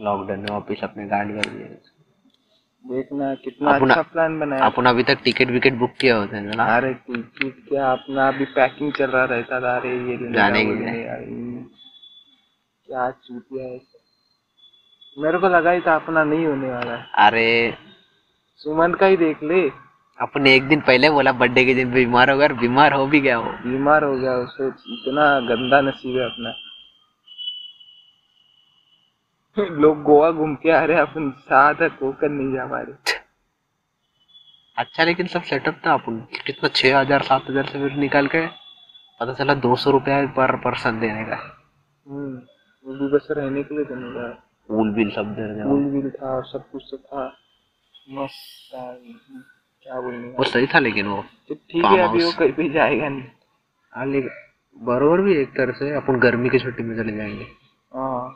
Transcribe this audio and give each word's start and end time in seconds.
Lockdown 0.00 0.40
में 0.40 0.46
वापिस 0.50 0.84
अपने 0.84 1.06
गाड़ी 1.06 1.32
कर 1.32 1.50
दिए 1.50 1.78
देखना 2.86 3.34
कितना 3.34 3.70
अपना- 3.70 3.98
अच्छा 3.98 4.12
प्लान 4.12 4.40
बनाया। 4.40 4.66
अपन 4.66 4.84
अभी 4.84 5.02
तक 5.02 5.18
टिकट 5.24 5.46
विकेट 5.46 5.74
बुक 5.74 5.90
किया 6.00 6.16
होते 6.16 6.36
हैं 6.36 6.56
ना? 6.56 6.64
अरे 6.64 6.94
टिकट 6.94 7.68
क्या 7.68 7.92
अपना 7.92 8.28
अभी 8.28 8.44
पैकिंग 8.44 8.92
चल 8.92 9.10
रहा 9.10 9.24
रहता 9.24 9.60
था। 9.60 9.76
अरे 9.76 9.90
ये 9.90 10.32
जाने 10.32 10.64
के 10.66 10.72
लिए। 10.72 11.04
क्या 12.86 13.10
चूतिया 13.10 13.64
है। 13.64 13.80
मेरे 15.18 15.38
को 15.38 15.48
लगा 15.48 15.70
ही 15.70 15.80
था 15.80 15.94
अपना 15.94 16.24
नहीं 16.24 16.46
होने 16.46 16.70
वाला 16.70 16.92
है। 16.92 17.06
अरे 17.14 17.74
सुमन 18.56 18.94
का 18.94 19.06
ही 19.06 19.16
देख 19.16 19.42
ले। 19.42 19.68
अपने 20.20 20.54
एक 20.54 20.62
दिन 20.62 20.80
पहले 20.80 21.10
बोला 21.10 21.32
बर्थडे 21.32 21.64
के 21.64 21.74
दिन 21.74 21.92
बीमार 21.92 22.30
हो 22.30 22.38
गया 22.38 22.48
बीमार 22.48 22.92
हो 22.92 23.06
भी 23.06 23.20
गया 23.20 23.38
वो। 23.38 23.52
बीमार 23.52 24.04
हो 24.04 24.18
गया 24.18 24.32
उसे 24.32 24.66
इतना 24.66 25.40
गंदा 25.40 25.80
नसीब 25.80 26.18
है 26.18 26.24
अपना। 26.24 26.65
लोग 29.58 30.02
गोवा 30.02 30.30
घूम 30.30 30.54
के 30.56 30.70
आ 30.70 30.82
रहे 30.84 30.96
हैं 30.96 31.02
अपन 31.02 31.30
साथ 31.40 31.82
है 31.82 31.88
होकर 32.02 32.28
नहीं 32.28 32.52
जा 32.52 32.66
पा 32.66 32.80
रहे। 32.80 33.14
अच्छा 34.76 35.04
लेकिन 35.04 35.26
सब 35.26 35.42
सेटअप 35.42 35.80
था 35.86 35.92
अपन। 35.94 36.18
कितना? 36.46 36.68
छह 36.68 36.98
हज़ार 36.98 37.22
सात 37.22 37.50
हज़ार 37.50 37.66
से 37.66 37.78
फिर 37.78 37.96
निकाल 37.98 38.26
के 38.26 38.46
पता 39.20 39.32
चला 39.34 39.54
दो 39.56 39.76
सौ 39.76 39.90
रुपया 39.90 40.24
पर 40.36 40.56
पर्सन 40.64 41.00
देने 41.00 41.24
का। 41.24 41.36
हम्म 41.36 42.34
वो 42.84 42.94
भी 42.94 43.08
बस 43.12 43.28
रहने 43.30 43.62
के 43.62 43.74
लिए 43.74 43.94
नहीं 43.94 44.12
रहा 44.14 44.28
पूल 44.68 44.92
बिल 44.94 45.10
सब 45.10 45.34
दे 45.34 45.42
रहे 45.42 45.64
फूल 45.64 45.84
बिल 45.92 46.10
था 46.12 46.36
और 46.36 46.44
सब 46.46 46.70
कुछ 46.72 46.82
तो 46.90 46.96
था। 46.98 47.26
मस्त 48.10 48.70
क्या 48.72 50.00
बोलने 50.00 50.28
वो 50.28 50.44
सही 50.44 50.66
था 50.66 50.78
लेकिन 50.78 51.06
वो 51.06 51.22
तो 51.48 51.54
ठीक 51.54 51.84
है 51.84 51.98
अभी 52.08 52.24
वो 52.24 52.32
कहीं 52.38 52.52
भी 52.52 52.68
जाएगा 52.72 53.08
नहीं। 53.08 53.28
हाँ 53.92 54.06
लेकिन 54.06 54.30
बरोबर 54.76 55.20
भी 55.22 55.36
एक 55.36 55.48
तरह 55.56 55.72
से 55.72 55.94
अपन 55.96 56.18
गर्मी 56.20 56.48
की 56.50 56.58
छुट्टी 56.58 56.82
में 56.82 56.96
चले 56.96 57.16
जाएँगे। 57.16 57.46
हाँ। 57.92 58.34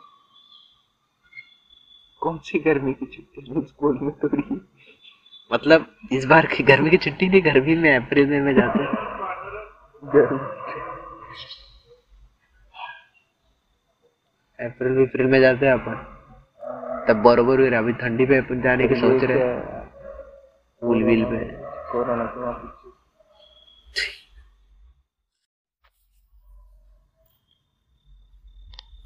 कौन 2.21 2.37
सी 2.37 2.59
गर्मी 2.59 2.93
की 2.93 3.05
छुट्टी 3.05 3.67
स्कूल 3.67 3.99
में 4.01 4.11
थोड़ी 4.11 4.67
मतलब 5.53 5.85
इस 6.11 6.25
बार 6.25 6.45
की 6.45 6.63
गर्मी 6.63 6.89
की 6.89 6.97
छुट्टी 6.97 7.29
नहीं 7.29 7.41
गर्मी 7.45 7.75
में 7.75 7.95
अप्रैल 7.95 8.27
में, 8.27 8.41
में 8.41 8.55
जाते 8.55 8.79
हैं। 8.79 8.89
अप्रैल 14.69 15.05
अप्रैल 15.05 15.27
में 15.27 15.41
जाते 15.41 15.65
हैं 15.65 15.73
अपन। 15.73 16.17
तब 17.07 17.21
बरोबर 17.21 17.59
हुई 17.59 17.71
अभी 17.71 17.93
ठंडी 17.93 18.25
पे 18.25 18.37
अपन 18.37 18.61
जाने 18.61 18.87
की 18.87 18.95
सोच 18.95 19.23
रहे 19.23 19.39
हैं। 19.39 19.61
Pool 20.81 21.03
bill 21.03 21.25
pay. 21.25 21.45
कोरोना 21.91 22.25
के 22.25 22.39
वापस। 22.39 22.80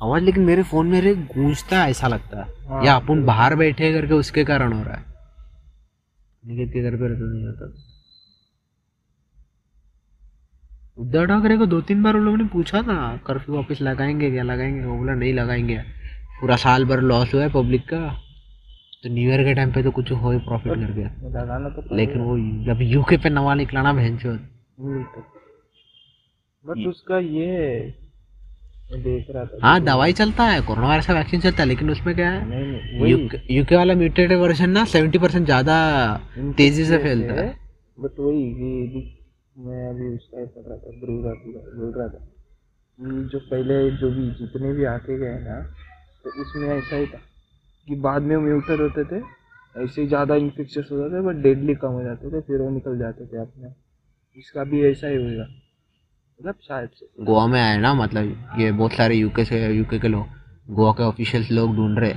आवाज़ 0.03 0.23
लेकिन 0.23 0.43
मेरे 0.43 0.63
फ़ोन 0.63 0.87
में 0.87 1.25
गूंजता 1.25 1.83
है 1.83 1.89
ऐसा 1.89 2.07
लगता 2.07 2.43
है। 2.43 2.67
हाँ, 2.67 2.85
या 2.85 2.95
अपन 2.95 3.25
बाहर 3.25 3.55
बैठे 3.55 3.93
करके 3.93 4.13
उसके 4.13 4.43
कारण 4.43 4.73
हो 4.73 4.83
रहा 4.83 4.93
है। 4.93 5.03
निकेत 6.47 6.69
के 6.69 6.83
घर 6.83 6.95
पे 6.95 7.07
रहता 7.07 7.33
नहीं 7.33 7.45
होता 7.47 7.73
उद्धव 10.97 11.25
ठाकरे 11.25 11.57
को 11.57 11.65
दो 11.65 11.81
तीन 11.81 12.03
बार 12.03 12.15
उन 12.15 12.21
लोगों 12.21 12.37
ने 12.37 12.43
पूछा 12.43 12.81
था 12.81 13.17
कर्फ्यू 13.17 13.55
वापस 13.55 13.81
लगाएँगे 13.81 14.31
क्या? 14.31 14.43
लगाएँगे? 14.43 14.85
वो 14.85 14.97
बोला 14.97 15.13
नहीं 15.13 15.33
लगाएँगे। 15.33 15.77
पूरा 16.41 16.55
साल 16.55 16.85
भर 16.85 17.01
लॉस 17.01 17.33
हुआ 17.33 17.41
है 17.41 17.49
पब्लिक 17.49 17.81
का। 17.81 18.21
तो 19.03 19.09
न्यू 19.09 19.29
ईयर 19.29 19.43
के 19.43 19.53
टाइम 19.53 19.71
पे 19.71 19.83
तो 19.83 19.91
कुछ 19.91 20.11
हो 20.11 20.31
ही 20.31 20.37
प्रॉफिट 20.39 20.73
करके 20.73 21.03
लगाना 21.03 21.69
तो 21.69 21.95
लेकिन 21.95 22.21
वो 22.21 22.37
जब 22.65 22.79
यूके 22.81 23.17
पे 23.17 23.29
नवा 23.29 23.55
निकलाना 23.55 23.93
बहन 23.93 24.17
बट 26.65 26.87
उसका 26.87 27.19
ये 27.19 27.85
देख 28.89 29.27
रहा 29.29 29.45
था। 29.45 29.57
हाँ 29.61 29.79
दवाई 29.83 30.13
चलता 30.13 30.43
है 30.43 30.61
कोरोना 30.61 30.87
वायरस 30.87 31.07
का 31.07 31.13
वैक्सीन 31.13 31.41
चलता 31.41 31.63
है 31.63 31.67
लेकिन 31.69 31.89
उसमें 31.91 32.13
क्या 32.15 32.29
है? 32.29 33.09
यूके 33.09 33.37
यूके 33.53 33.75
वाला 33.75 33.93
म्यूटेटेड 33.95 34.37
वर्जन 34.39 34.69
ना 34.69 34.83
सेवेंटी 34.85 35.17
परसेंट 35.19 35.45
ज़्यादा 35.45 35.75
तेज़ी 36.57 36.85
से 36.85 36.97
फैलता 36.97 37.33
है 37.33 37.47
बट 37.97 38.19
वही 38.19 38.43
ये 38.43 39.03
मैं 39.57 39.89
अभी 39.89 40.07
उसका 40.15 40.45
पढ़ 40.45 40.67
रहा 40.67 40.77
था 40.77 40.91
बोल 40.99 41.23
रहा 41.25 41.33
था 41.33 41.61
बोल 41.77 41.93
रहा 41.97 42.07
था। 42.07 42.19
जो 43.29 43.39
पहले 43.41 43.75
जो 43.91 44.09
भी 44.11 44.29
जितने 44.35 44.73
भी 44.73 44.85
आके 44.87 45.17
गए 45.19 45.39
ना 45.39 45.59
तो 46.23 46.41
उसमें 46.41 46.67
ऐसा 46.69 46.95
ही 46.95 47.05
था 47.05 47.21
कि 47.87 47.95
बाद 48.01 48.21
में 48.21 48.35
म्यूटेड 48.37 48.81
होते 48.81 49.03
थे 49.05 49.21
ऐसे 49.75 50.01
ही 50.01 50.07
ज़्यादा 50.07 50.35
इन्फेक्शस 50.35 50.89
हो 50.91 50.97
जाते 50.97 51.21
बट 51.21 51.41
डेडली 51.43 51.75
कम 51.75 51.91
हो 51.91 52.03
जाते 52.03 52.31
थे 52.31 52.41
फिर 52.41 52.61
वो 52.61 52.69
निकल 52.69 52.97
जाते 52.99 53.25
थे 53.25 53.37
अपने। 53.37 53.73
इसका 54.37 54.63
भी 54.63 54.83
ऐसा 54.85 55.07
ही 55.07 55.15
होएगा। 55.15 55.47
मतलब 56.39 56.55
शायद 56.67 56.89
से। 56.89 57.23
गोवा 57.25 57.45
में 57.47 57.61
आए 57.61 57.77
ना 57.77 57.93
मतलब 57.93 58.55
ये 58.59 58.71
बहुत 58.71 58.93
सारे 58.93 59.15
यूके 59.15 59.45
से 59.45 59.67
यूके 59.67 59.99
के 59.99 60.07
लोग 60.07 60.25
गोवा 60.69 60.91
के 60.91 61.03
ऑफिशियल्स 61.03 61.51
लोग 61.51 61.75
ढूंढ 61.75 61.99
रहे 61.99 62.13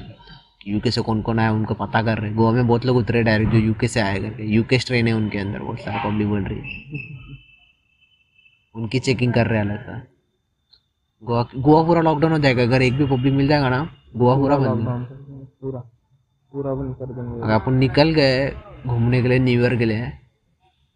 यूके 0.67 0.91
से 0.91 1.01
कौन 1.03 1.21
कौन 1.23 1.39
आया 1.39 1.53
उनको 1.53 1.75
पता 1.75 2.03
कर 2.03 2.19
रहे। 2.19 2.33
गोवा 2.35 2.51
में 2.53 2.67
बहुत 2.67 2.87
लोग 2.87 2.97
उतरे 2.97 3.23
डायरेक्ट 3.23 3.53
जो 3.53 3.59
यूके 3.59 3.89
से 3.89 4.01
आए 4.01 4.19
करके। 4.21 4.47
यूके 4.55 4.79
स्ट्रेन 4.79 5.07
है 5.09 5.13
उनके 5.13 5.39
अंदर 5.39 5.59
बहुत 5.59 5.81
सारे 5.81 5.99
पब्लिक 6.05 6.29
बोल 6.29 6.45
रही 6.45 6.59
है। 6.59 7.07
उनकी 8.75 8.99
चेकिंग 8.99 9.33
कर 9.35 9.47
रहे 9.47 9.59
हैं 9.59 9.67
अलग 9.67 9.85
से। 9.85 10.01
गोवा 11.23 11.43
गोवा 11.57 11.83
पूरा 11.87 12.01
लॉकडाउन 12.01 12.33
हो 12.33 12.39
जाएगा। 12.39 12.63
अगर 12.63 12.83
एक 12.83 12.95
भी 12.95 13.07
पब्लिक 13.07 13.35
मिल 13.35 13.49
जाएगा 13.49 13.69
ना 13.69 13.81
गोवा 14.17 14.35
पूरा 14.37 14.57
बंद। 14.59 14.87
पूरा 15.63 15.81
पूरा 16.53 16.75
बंद 16.75 16.95
कर 16.97 17.07
देंगे। 17.07 17.41
अगर 17.43 17.55
अपन 17.55 17.75
निकल 17.77 18.11
गए 18.13 18.49
घूमने 18.87 19.23
के 19.23 19.29
लिए 19.29 19.39
न्यू 19.39 19.61
ईयर 19.63 19.77
के 19.77 19.85
लिए 19.85 20.13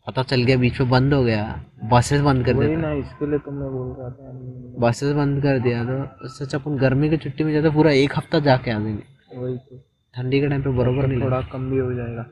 पता 0.06 0.22
चल 0.22 0.42
गया 0.42 0.56
बीच 0.58 0.80
में 0.80 0.88
बंद 0.90 1.14
हो 1.14 1.22
गया। 1.24 1.44
बसेस 1.90 2.20
बंद 2.20 2.44
कर 2.46 2.54
देते। 2.54 2.76
ना 2.76 2.92
इसके 2.92 3.26
लिए 3.30 3.38
तो 3.38 3.50
मैं 3.50 3.70
बोल 3.72 3.88
रहा 3.98 4.08
था। 4.10 4.32
बसेस 4.80 5.12
बंद 5.16 5.42
कर 5.42 5.58
दिया 5.58 5.84
तो 5.84 6.28
सच 6.28 6.54
अपन 6.54 6.76
गर्मी 6.78 7.10
की 7.10 7.16
छुट्टी 7.16 7.44
में 7.44 7.52
जाते 7.52 7.70
पूरा 7.74 7.90
एक 7.92 8.16
हफ़्ता 8.16 8.38
जाके 8.40 8.70
आ 8.70 8.78
जाएँगे। 8.78 9.38
वही 9.38 9.56
तो। 9.58 9.78
ठंडी 10.14 10.40
के 10.40 10.48
टाइम 10.48 10.62
पे 10.62 10.70
बरोबर 10.78 11.06
नहीं 11.06 11.20
थोड़ा 11.22 11.40
कम 11.52 11.70
भी 11.70 11.78
हो 11.78 11.92
जाएगा। 11.94 12.24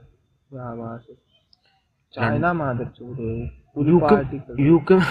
यहाँ 0.51 0.75
वहाँ 0.77 0.99
से। 0.99 1.15
चाइना 2.15 2.53
मादर 2.53 2.87
चूर 2.97 3.21
यूके 3.89 4.63
यूके 4.65 4.95
में 4.95 5.07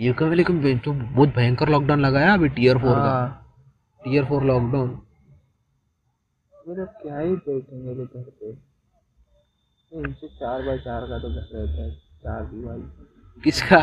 यूके 0.00 0.24
में 0.24 0.36
लेकिन 0.36 0.78
तो 0.78 0.92
बहुत 0.92 1.34
भयंकर 1.36 1.68
लॉकडाउन 1.68 2.00
लगाया 2.00 2.32
अभी 2.34 2.48
टीयर 2.48 2.78
फोर 2.78 2.96
का। 2.96 3.12
टीयर 4.02 4.24
फोर 4.24 4.44
लॉकडाउन 4.44 4.98
क्या 6.66 7.18
ही 7.18 7.34
रे 7.34 7.60
घर 7.60 8.22
पे। 8.22 8.52
इनसे 9.92 10.26
चार 10.30 10.62
बाय 10.62 10.76
चार 10.78 11.02
का 11.02 11.18
तो 11.18 11.28
घर 11.30 11.46
रहता 11.52 11.82
है 11.82 11.90
चार 12.24 12.44
दीवार 12.44 12.76
किसका? 13.44 13.78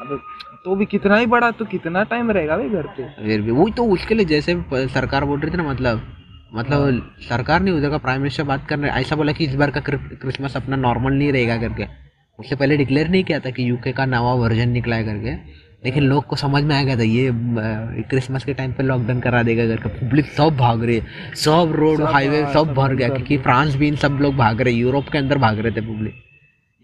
अबे 0.00 0.16
तो 0.64 0.74
भी 0.76 0.86
कितना 0.86 1.16
ही 1.16 1.26
बड़ा 1.26 1.50
तो 1.50 1.64
कितना 1.64 2.02
टाइम 2.04 2.30
रहेगा 2.30 2.56
भाई 2.56 2.68
घर 2.70 2.86
पे? 2.96 3.08
फिर 3.18 3.42
भी 3.42 3.50
वही 3.50 3.72
तो 3.72 3.84
उसके 3.92 4.14
लिए 4.14 4.26
जैसे 4.26 4.54
सरकार 4.88 5.24
बोल 5.24 5.40
रही 5.40 5.52
थी 5.52 5.56
ना 5.56 5.62
मतलब 5.62 6.02
मतलब 6.54 7.10
सरकार 7.20 7.62
नहीं 7.62 7.74
उधर 7.74 7.90
का 7.90 7.98
प्राइम 7.98 8.20
मिनिस्टर 8.20 8.44
बात 8.44 8.66
कर 8.68 8.78
रहे 8.78 8.90
ऐसा 9.00 9.16
बोला 9.16 9.32
कि 9.32 9.44
इस 9.44 9.54
बार 9.54 9.70
का 9.70 9.80
क्रिसमस 9.80 10.56
अपना 10.56 10.76
नॉर्मल 10.76 11.12
नहीं 11.12 11.32
रहेगा 11.32 11.56
करके। 11.58 11.86
उससे 12.38 12.56
पहले 12.56 12.76
डिक्लेयर 12.76 13.08
नहीं 13.08 13.24
किया 13.24 13.38
था 13.40 13.50
कि 13.50 13.68
यूके 13.70 13.92
का 13.92 14.06
नवा 14.06 14.34
वर्जन 14.36 14.68
निकला 14.68 14.96
है 14.96 15.04
करके। 15.04 15.34
लेकिन 15.82 16.04
लोग 16.04 16.24
को 16.26 16.36
समझ 16.36 16.62
में 16.64 16.74
आ 16.76 16.82
गया 16.82 16.96
था 16.98 17.02
ये 17.02 18.02
क्रिसमस 18.10 18.44
के 18.44 18.54
टाइम 18.54 18.72
पे 18.72 18.82
लॉकडाउन 18.82 19.20
करा 19.20 19.42
देगा 19.42 19.66
करके 19.66 19.88
पब्लिक 19.98 20.26
सब 20.28 20.56
भाग 20.56 20.82
रही 20.84 20.96
है। 20.96 21.34
सब 21.36 21.72
रोड 21.76 22.02
हाईवे 22.04 22.40
हाँ, 22.40 22.52
सब 22.52 22.66
सब 22.66 22.74
भर 22.74 22.94
गया। 22.94 23.08
क्योंकि 23.08 23.38
फ्रांस 23.38 23.76
भी 23.76 23.88
इन 23.88 23.96
सब 23.96 24.18
लोग 24.22 24.34
भाग 24.36 24.60
रहे 24.60 24.72
यूरोप 24.74 25.08
के 25.12 25.18
अंदर 25.18 25.38
भाग 25.38 25.58
रहे 25.58 25.72
थे 25.72 25.80
पब्लिक 25.82 26.14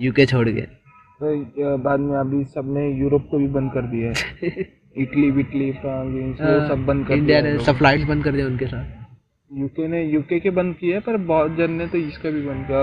यूके 0.00 0.26
छोड़ 0.26 0.48
के। 0.48 0.60
तो 0.60 1.76
बाद 1.78 2.00
में 2.00 2.16
अभी 2.18 2.44
सबने 2.44 2.88
यूरोप 3.00 3.26
को 3.30 3.38
भी 3.38 3.46
बंद 3.48 3.70
कर 3.72 3.82
दिया 3.88 4.08
है। 4.08 4.52
इटली 4.96 5.30
विटली 5.30 5.70
फ्रांस 5.72 6.38
सब 6.68 6.84
बंद 6.86 7.06
कर 7.06 7.14
इंडिया 7.14 7.40
ने 7.40 7.58
सब 7.58 7.76
फ़्लाइट 7.76 8.06
बंद 8.08 8.24
कर 8.24 8.32
दिया 8.32 8.46
उनके 8.46 8.66
साथ। 8.66 9.02
यूके 9.50 9.88
ने 9.88 10.02
यूके 10.04 10.40
के 10.40 10.50
बंद 10.50 10.74
किया 10.74 11.00
पर 11.00 11.16
बहुत 11.24 11.56
जन 11.56 11.70
ने 11.72 11.86
तो 11.86 11.98
इसका 11.98 12.30
भी 12.30 12.40
बंद 12.42 12.66
किया। 12.66 12.78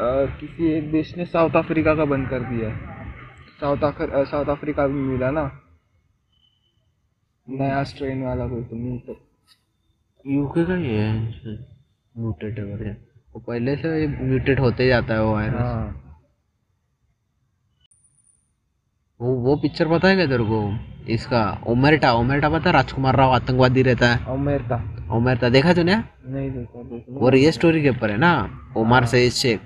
और 0.00 0.26
किसी 0.40 0.72
एक 0.72 0.90
देश 0.92 1.16
ने 1.16 1.24
साउथ 1.26 1.56
अफ्रीका 1.56 1.94
का 1.94 2.04
बंद 2.04 2.28
कर 2.28 2.40
दिया 2.40 2.68
है। 2.68 2.99
साउथ 3.60 3.78
अफ्र- 3.78 4.26
साउथ 4.26 4.46
अफ्रीका 4.46 4.86
भी 4.86 4.94
मिला 4.94 5.30
ना। 5.30 5.60
नया 7.50 7.84
स्ट्रेन 7.84 8.22
वाला 8.22 8.46
कोई 8.46 8.62
तो 8.62 8.98
तो। 8.98 9.20
यूके 10.26 10.64
का 10.64 10.74
ही 10.74 10.96
है 10.96 11.22
म्यूटेट 12.18 12.58
वर्जन 12.58 12.96
वो 13.34 13.40
पहले 13.40 13.76
से 13.76 14.06
म्यूटेट 14.06 14.60
होते 14.60 14.88
जाता 14.88 15.14
है 15.14 15.22
वो 15.22 15.32
वायरस 15.32 15.54
हाँ। 15.54 16.20
वो 19.20 19.34
वो 19.34 19.56
पिक्चर 19.56 19.88
पता 19.88 20.08
है 20.08 20.16
क्या 20.16 20.26
तेरे 20.26 20.44
को? 20.44 20.78
इसका 21.08 21.62
ओमेरटा 21.66 22.12
ओमेरटा 22.12 22.48
पता 22.50 22.64
है? 22.66 22.72
राजकुमार 22.72 23.16
राव 23.16 23.30
आतंकवादी 23.30 23.82
रहता 23.82 24.14
है। 24.14 24.24
अमेरिका 24.24 25.06
ओमेरटा 25.16 25.48
देखा 25.48 25.74
तूने? 25.74 25.96
नहीं 26.26 26.50
देखा 26.50 26.82
देखा। 26.82 27.20
वो 27.20 27.28
रियल 27.28 27.50
स्टोरी 27.50 27.82
के 27.82 27.90
ऊपर 27.90 28.10
है 28.10 28.16
ना 28.16 28.60
ओमर 28.76 29.04
सईद 29.04 29.32
शेख। 29.32 29.60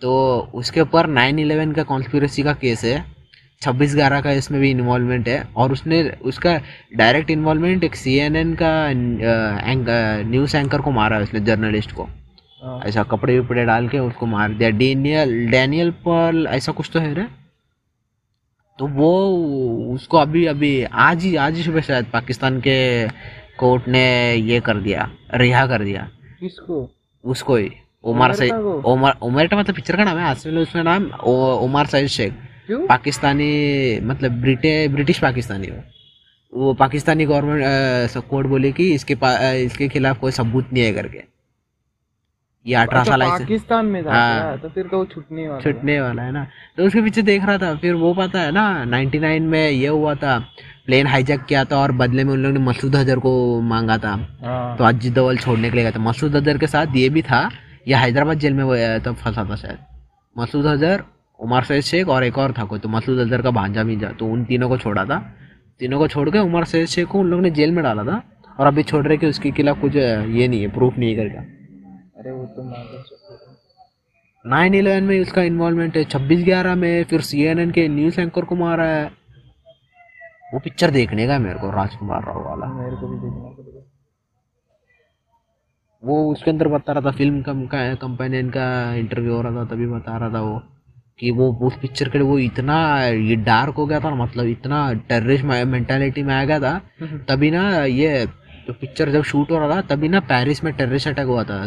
तो 0.00 0.38
उसके 0.54 0.80
ऊपर 0.80 1.06
नाइन 1.06 1.38
इलेवन 1.38 1.72
का 1.72 1.82
कॉन्स्पिरसी 1.82 2.42
का 2.42 2.52
केस 2.52 2.84
है। 2.84 3.21
छब्बीस 3.62 3.94
ग्यारह 3.94 4.20
का 4.20 4.30
इसमें 4.32 4.60
भी 4.60 4.70
इन्वॉल्वमेंट 4.70 5.28
है। 5.28 5.42
और 5.56 5.72
उसने 5.72 6.02
उसका 6.24 6.56
डायरेक्ट 6.96 7.30
इन्वॉल्वमेंट 7.30 7.84
एक 7.84 7.96
सीएनएन 7.96 8.54
का 8.62 8.72
न्यूज़ 10.22 10.56
एंकर 10.56 10.80
को 10.80 10.90
मारा 10.90 11.16
है 11.16 11.22
उसने 11.22 11.40
जर्नलिस्ट 11.40 11.92
को। 11.92 12.08
हाँ। 12.62 12.80
ऐसा 12.86 13.02
कपड़े 13.02 13.38
वपड़े 13.38 13.64
डाल 13.64 13.88
के 13.88 13.98
उसको 13.98 14.26
मार 14.26 14.52
दिया। 14.52 14.70
डेनियल 14.72 15.46
डैनियल 15.50 15.90
पर्ल 16.06 16.46
ऐसा 16.48 16.72
कुछ 16.72 16.90
तो 16.92 17.00
है 17.00 17.14
रे 17.14 17.26
तो 18.78 18.86
वो 18.88 19.08
उसको 19.94 20.18
अभी 20.18 20.44
अभी 20.46 20.82
आज 20.84 21.24
ही 21.24 21.34
आज 21.36 21.56
ही 21.56 21.62
सुबह 21.62 21.80
शायद 21.80 22.06
पाकिस्तान 22.12 22.60
के 22.60 22.76
कोर्ट 23.58 23.88
ने 23.88 24.34
ये 24.34 24.60
कर 24.60 24.76
दिया 24.78 25.10
रिहा 25.34 25.66
कर 25.66 25.84
दिया। 25.84 26.08
किसको? 26.40 26.88
उसको 27.24 27.56
ही 27.56 27.70
उमर 28.04 28.32
सईद? 28.32 28.52
उमर 28.52 29.12
उमरटा 29.22 29.56
मतलब 29.56 29.74
पिक्चर 29.74 29.96
का 29.96 30.04
नाम 30.04 30.18
है 30.18 30.30
असल 30.30 30.50
में 30.50 30.62
उसका 30.62 30.82
नाम 30.82 31.04
उमर 31.64 31.86
सईद 31.86 32.06
शेख। 32.08 32.32
क्यों? 32.72 32.86
पाकिस्तानी 32.88 33.50
मतलब 34.04 34.40
ब्रिटे 34.42 34.72
ब्रिटिश 34.88 35.18
पाकिस्तानी 35.20 35.66
हो। 35.68 35.76
वो 36.52 36.72
पाकिस्तानी 36.76 37.24
गवर्नमेंट 37.26 38.24
कोर्ट 38.30 38.46
बोले 38.46 38.72
कि 38.72 38.92
इसके 38.94 39.16
इसके 39.64 39.88
खिलाफ 39.88 40.18
कोई 40.20 40.32
सबूत 40.32 40.72
नहीं 40.72 40.84
है 40.84 40.92
करके 40.92 41.22
ये 42.66 42.74
अठारह 42.74 43.00
अच्छा, 43.00 43.12
साल 43.12 43.28
पाकिस्तान 43.30 43.86
में 43.86 44.04
था 44.04 44.12
हाँ। 44.12 44.58
तो 44.58 44.68
फिर 44.68 44.86
तो 44.88 44.98
वो 44.98 45.04
छुटने 45.04 45.48
वाला 45.48 45.60
छुटने 45.60 46.00
वाला 46.00 46.22
है 46.22 46.32
ना। 46.32 46.46
तो 46.76 46.84
उसके 46.86 47.00
पीछे 47.02 47.22
देख 47.22 47.44
रहा 47.44 47.58
था 47.58 47.74
फिर 47.76 47.94
वो 47.94 48.12
पता 48.14 48.40
है 48.40 48.50
ना 48.52 48.84
99 48.86 49.46
में 49.46 49.70
ये 49.70 49.86
हुआ 49.88 50.14
था 50.14 50.38
प्लेन 50.86 51.06
हाईजैक 51.06 51.44
किया 51.44 51.64
था 51.64 51.76
और 51.78 51.92
बदले 51.94 52.24
में 52.24 52.32
उन 52.32 52.42
लोगों 52.42 52.58
ने 52.58 52.64
मसूद 52.64 52.96
अजहर 52.96 53.18
को 53.18 53.60
मांगा 53.62 53.98
था। 53.98 54.12
हाँ। 54.44 54.76
तो 54.76 54.84
अजीत 54.84 55.12
दोवल 55.14 55.36
छोड़ने 55.38 55.70
के 55.70 55.76
लिए 55.76 55.84
गया 55.84 55.92
था। 55.92 56.00
मसूद 56.00 56.36
अजहर 56.36 56.58
के 56.58 56.66
साथ 56.66 56.96
ये 56.96 57.08
भी 57.08 57.22
था 57.22 57.48
ये 57.88 57.94
हैदराबाद 57.96 58.38
जेल 58.38 58.52
में 58.54 58.64
वो 58.64 58.76
तब 59.04 59.14
फंसा 59.16 59.44
था 59.50 59.56
शायद। 59.56 59.78
मसूद 60.36 60.66
अजहर 60.68 61.02
उमर 61.42 61.62
सैद 61.64 61.80
शेख 61.82 62.08
और 62.08 62.24
एक 62.24 62.38
और 62.38 62.52
था 62.52 62.64
कोई 62.64 62.78
तो 62.78 62.88
मसूद 62.88 63.18
अजहर 63.18 63.42
का 63.42 63.50
भांजा 63.52 63.82
भी 63.84 63.96
जा 63.96 64.10
तो 64.18 64.26
उन 64.26 64.44
तीनों 64.44 64.68
को 64.68 64.76
छोड़ा 64.78 65.04
था। 65.04 65.18
तीनों 65.80 65.98
को 65.98 66.08
छोड़ 66.08 66.28
के 66.30 66.38
उमर 66.40 66.64
सैद 66.64 66.86
शेख 66.88 67.08
को 67.08 67.18
उन 67.20 67.26
लोगों 67.28 67.42
ने 67.42 67.50
जेल 67.52 67.70
में 67.72 67.82
डाला 67.84 68.04
था 68.04 68.22
और 68.58 68.66
अभी 68.66 68.82
छोड़ 68.82 69.04
रहे 69.06 69.16
कि 69.18 69.26
उसके 69.26 69.50
खिलाफ 69.52 69.80
कुछ 69.80 69.96
ये 69.96 70.48
नहीं 70.48 70.60
है 70.60 70.68
प्रूफ 70.72 70.98
नहीं 70.98 71.10
है 71.10 71.16
करके 71.16 71.38
अरे 72.20 72.30
वो 72.32 72.44
तो 72.46 72.62
नाइन 74.44 74.74
इलेवन 74.74 75.04
में 75.04 75.20
उसका 75.20 75.42
इन्वॉल्वमेंट 75.42 75.96
है। 75.96 76.04
छब्बीस 76.04 76.44
ग्यारह 76.44 76.74
में 76.76 77.04
फिर 77.10 77.20
सी 77.22 77.42
एन 77.44 77.58
एन 77.58 77.70
के 77.70 77.86
न्यूज़ 77.88 78.20
एंकर 78.20 78.44
को 78.44 78.54
मारा 78.56 78.84
है। 78.84 79.04
वो 80.52 80.58
पिक्चर 80.60 80.90
देखने 80.90 81.26
का 81.26 81.38
मेरे 81.38 81.58
को 81.58 81.70
राजकुमार 81.70 82.24
राव 82.24 82.42
वाला। 82.44 82.66
मेरे 82.74 82.96
को 82.96 83.08
भी 83.08 83.18
देखना 83.18 83.50
वो 86.02 86.16
उसके 86.32 86.50
अंदर 86.50 86.68
बता 86.68 86.92
रहा 86.92 87.02
था 87.02 87.10
फ़िल्म 87.16 87.42
कंपेनियन 87.42 88.48
का 88.50 88.64
इंटरव्यू 88.96 89.34
हो 89.34 89.42
रहा 89.42 89.52
था 89.56 89.64
तभी 89.66 89.86
बता 89.88 90.16
रहा 90.18 90.28
था 90.30 90.40
वो। 90.42 90.60
कि 91.22 91.30
वो 91.30 91.52
उस 91.62 91.74
पिक्चर 91.82 92.08
के 92.08 92.18
लिए 92.18 92.26
वो 92.26 92.38
इतना 92.38 92.76
ये 93.06 93.36
डार्क 93.36 93.74
हो 93.74 93.86
गया 93.86 94.00
था 94.00 94.10
ना 94.10 94.16
मतलब 94.24 94.46
इतना 94.46 94.92
टेररिस्ट 95.08 95.44
मेंटालिटी 95.44 96.22
में 96.22 96.34
आ 96.34 96.44
गया 96.44 96.58
था 96.60 96.80
तभी 97.28 97.50
ना 97.50 97.84
ये 97.84 98.26
तो 98.66 98.72
पिक्चर 98.72 99.10
जब 99.10 99.22
शूट 99.22 99.50
हो 99.50 99.58
रहा 99.58 99.76
था 99.76 99.80
तभी 99.80 100.08
ना 100.08 100.20
पेरिस 100.20 100.64
में 100.64 100.72
टेररिस्ट 100.74 101.08
अटैक 101.08 101.26
हुआ 101.26 101.44
था। 101.44 101.58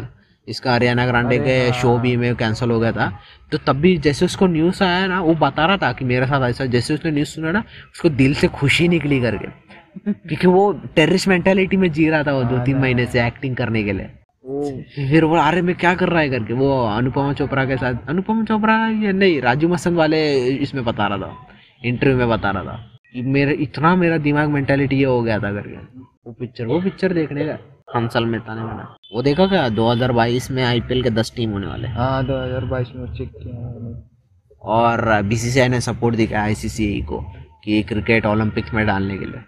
इसका 0.48 0.74
हरियाणा 0.74 1.06
ग्रांडे 1.08 1.38
के 1.40 1.58
हाँ। 1.70 1.82
शो 1.82 1.98
भी 1.98 2.16
में 2.18 2.36
कैंसिल 2.36 2.72
हो 2.72 2.80
गया 2.80 2.92
था। 2.92 3.08
तो 3.52 3.58
तब 3.58 3.76
भी 3.76 3.98
जैसे 3.98 4.26
उसको 4.26 4.48
न्यूज़ 4.48 4.84
आया 4.84 5.08
ना 5.08 5.22
वो 5.22 5.34
बता 5.36 5.66
रहा 5.66 5.78
था 5.78 5.92
कि 5.92 6.06
मेरे 6.06 6.26
साथ 6.26 6.50
ऐसा 6.50 6.66
जैसे 6.66 6.94
उसने 6.94 7.12
न्यूज़ 7.12 7.30
सुना 7.30 7.52
ना 7.52 7.64
उसको 7.94 8.10
दिल 8.10 8.34
से 8.34 8.48
खुशी 8.48 8.88
निकली 8.88 9.22
करके। 9.22 9.48
क्योंकि 10.12 10.48
वो 10.48 10.72
टेररिस्ट 10.96 11.28
मेंटालिटी 11.28 11.78
में 11.78 11.92
जी 11.92 12.10
रहा 12.10 12.24
था 12.24 12.34
वो 12.34 12.44
दो 12.44 12.58
तीन 12.58 12.78
महीने 12.78 13.06
से 13.06 13.26
एक्टिंग 13.28 13.56
करने 13.56 13.84
के 13.84 13.94
लिए। 13.94 14.10
फिर 14.46 15.24
वो 15.26 15.36
अरे 15.38 15.62
मैं 15.62 15.76
क्या 15.76 15.94
कर 15.96 16.10
रहा 16.10 16.22
है 16.22 16.30
करके? 16.30 16.54
वो 16.54 16.86
अनुपमा 16.88 17.34
चोपड़ा 17.34 17.66
के 17.66 17.78
साथ 17.78 18.10
अनुपमा 18.10 18.44
चोपड़ा 18.46 18.74
या 19.04 19.12
नहीं 19.12 19.40
राजू 19.42 19.68
मसंद 19.68 19.98
वाले 19.98 20.20
इसमें 20.56 20.84
बता 20.86 21.08
रहा 21.08 21.18
था। 21.18 21.48
इंटरव्यू 21.86 22.18
में 22.18 22.30
बता 22.30 22.52
रहा 22.52 22.64
था। 22.64 23.24
मेरे 23.34 23.54
इतना 23.64 23.96
मेरा 23.96 24.18
दिमाग 24.18 24.50
मेंटालिटी 24.50 24.96
ये 24.96 25.06
हो 25.06 25.22
गया 25.24 25.40
था 25.40 25.52
करके। 25.54 25.78
वो 26.26 26.34
पिक्चर 26.40 26.66
वो 26.66 26.80
पिक्चर 26.82 27.14
देखने 27.14 27.46
का। 27.46 27.58
हंसल 27.96 28.26
मेहता 28.26 28.56
ने 28.56 28.62
बना। 28.62 28.96
वो 29.14 29.22
देखा 29.22 29.48
क्या? 29.48 29.68
2022 29.72 30.52
में 30.52 30.64
आईपीएल 30.64 31.04
के 31.04 31.10
10 31.12 31.34
टीम 31.36 31.52
होने 31.52 31.68
वाले। 31.68 31.88
हाँ 31.90 32.26
दो 32.26 32.42
हज़ार 32.44 32.66
बाईस 32.66 32.92
में 32.96 33.14
चेक 33.14 33.32
किया 33.34 34.72
और 34.76 35.22
बीसीसीआई 35.24 35.68
ने 35.70 35.82
सपोर्ट 35.82 36.16
दिखाया 36.16 36.44
आईसीसीआई 36.44 37.02
को 37.02 37.22
कि 37.64 37.82
क्रिकेट 37.84 38.26
ओलंपिक्स 38.26 38.74
में 38.74 38.86
डालने 38.88 39.18
के 39.18 39.26
लिए। 39.26 39.42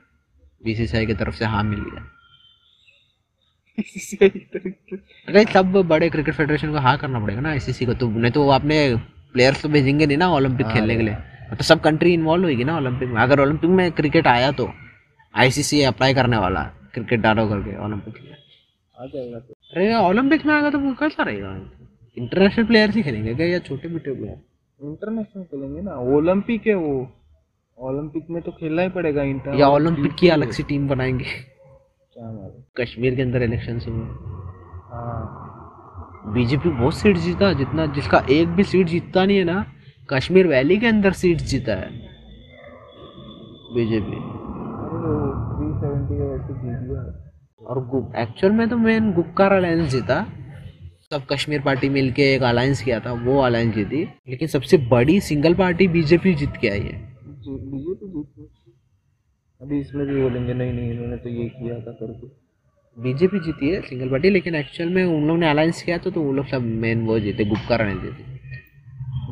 बीसीसीआई 0.62 1.06
की 1.06 1.14
तरफ़ 1.14 1.36
से 1.36 1.46
हाँ 1.46 1.64
मिल 1.64 1.80
गया। 1.82 2.06
अरे 3.78 5.44
सब 5.46 5.72
बड़े 5.88 6.10
क्रिकेट 6.10 6.34
फेडरेशन 6.36 6.72
को 6.72 6.78
हाँ 6.80 6.98
करना 6.98 7.20
पड़ेगा 7.20 7.42
ना 7.42 7.50
आईसीसी 7.50 7.86
को। 7.86 7.94
तो 7.94 8.10
नहीं 8.10 8.32
तो 8.32 8.44
वो 8.44 8.52
अपने 8.52 8.78
प्लेयर्स 9.34 9.62
तो 9.64 9.70
भेजेंगे 9.70 10.06
नहीं 10.06 10.18
ना 10.18 10.28
ओलंपिक 10.36 10.68
खेलने 10.68 10.96
के 10.96 11.04
लिए। 11.04 11.16
तो 11.50 11.64
सब 11.64 11.82
कंट्री 11.82 12.14
इन्वॉल्व 12.14 12.44
होगी 12.44 12.64
ना 12.64 12.78
ओलंपिक 12.78 13.10
में। 13.10 13.22
अगर 13.22 13.40
ओलंपिक 13.40 13.70
में 13.72 13.92
क्रिकेट 13.92 14.28
आया 14.28 14.52
तो 14.52 14.70
आईसीसी 15.34 15.82
अप्लाई 15.84 16.14
करने 16.14 16.38
वाला 16.38 16.64
क्रिकेट 16.94 17.20
डालो 17.20 17.48
करके 17.48 17.78
ओलंपिक 17.86 18.14
के 18.14 18.24
लिए 18.24 18.36
अरे 18.98 19.94
ओलंपिक 19.98 20.46
में 20.46 20.54
आएगा 20.56 20.70
तो 20.70 20.80
वो 20.80 20.94
कैसा 21.00 21.24
रहेगा? 21.24 21.50
इंटरनेशनल 22.18 22.66
प्लेयर्स 22.66 22.96
ही 22.96 23.04
खेलेंगे 23.04 23.34
क्या 23.36 23.48
या 23.48 23.60
छोटे 23.60 23.90
मोटे 23.90 24.14
प्लेयर 24.14 24.38
इंटरनेशनल 24.80 25.44
खेलेंगे 25.44 25.82
ना। 25.82 25.96
ओलंपिक 26.16 26.68
है 26.68 26.74
वो। 26.76 26.96
ओलंपिक 27.78 28.30
में 28.30 28.42
तो 28.42 28.52
खेलना 28.52 28.82
ही 28.82 28.90
पड़ेगा 28.90 29.24
इंटर 29.24 29.60
या 29.60 29.68
ओलंपिक 29.70 30.16
की 30.20 30.30
अलग 30.30 30.52
सी 30.52 30.64
टीम 30.64 30.88
बनाएँगे। 30.88 31.26
कश्मीर 32.82 33.16
के 33.16 33.22
अंदर 33.22 33.44
इलेक्शन 33.44 33.80
हुए। 33.88 34.06
हाँ। 34.92 36.34
बीजेपी 36.34 36.70
बहुत 36.70 36.94
सीट 36.94 37.18
जीता 37.18 37.54
जितना 37.54 37.86
जिसका 37.86 38.24
एक 38.30 38.48
भी 38.48 38.64
सीट 38.64 38.88
जीतता 38.88 39.26
नहीं 39.26 39.38
है 39.38 39.44
ना 39.44 39.66
कश्मीर 40.10 40.48
वैली 40.48 40.78
के 40.78 40.88
अंदर 40.88 41.12
सीट 41.12 41.38
जीता 41.38 41.76
है 41.76 41.90
बीजेपी। 43.76 44.18
और 47.66 48.12
एक्चुअल 48.16 48.54
में 48.54 48.70
तो 48.70 48.78
मेन 48.78 49.12
गुप्कार 49.14 49.52
अलायंस 49.52 49.90
जीता। 49.90 50.26
सब 51.12 51.26
कश्मीर 51.26 51.62
पार्टी 51.62 51.90
मिलके 51.90 52.34
एक 52.34 52.44
अलायंस 52.44 52.82
किया 52.84 53.00
था 53.00 53.14
वो 53.14 53.40
अलायंस 53.42 53.76
जीती। 53.76 54.04
लेकिन 54.30 54.48
सबसे 54.48 54.78
बड़ी 54.78 55.20
सिंगल 55.20 55.54
पार्टी 55.54 55.88
बीजेपी 55.88 56.34
जीत 56.34 56.58
के 56.58 56.70
आई 56.70 56.80
है। 56.80 57.16
बीजेपी 57.18 57.78
जीत 57.80 58.50
अभी 59.62 59.80
इसमें 59.80 60.06
भी 60.08 60.22
बोलेंगे 60.22 60.54
नहीं 60.54 60.74
नहीं 60.74 60.92
इन्होंने 60.92 61.18
तो 61.18 61.30
ये 61.30 61.48
किया 61.50 61.80
था 61.82 61.92
करके। 61.94 62.28
बीजेपी 62.98 63.40
जीती 63.40 63.70
है 63.70 63.82
सिंगल 63.84 64.10
पार्टी 64.10 64.30
लेकिन 64.30 64.56
एक्चुअल 64.56 64.90
में 64.90 65.04
उन 65.06 65.28
लोग 65.28 65.38
ने 65.38 65.50
अलायंस 65.50 65.82
किया 65.84 65.98
था 65.98 66.10
तो 66.10 66.22
वो 66.22 66.32
लोग 66.34 66.46
सब 66.48 66.62
मेन 66.84 67.06
वो 67.08 67.20
जीते 67.20 67.46
गुप्कार 67.46 67.82
अलायंस 67.82 68.02
जीते। 68.02 68.36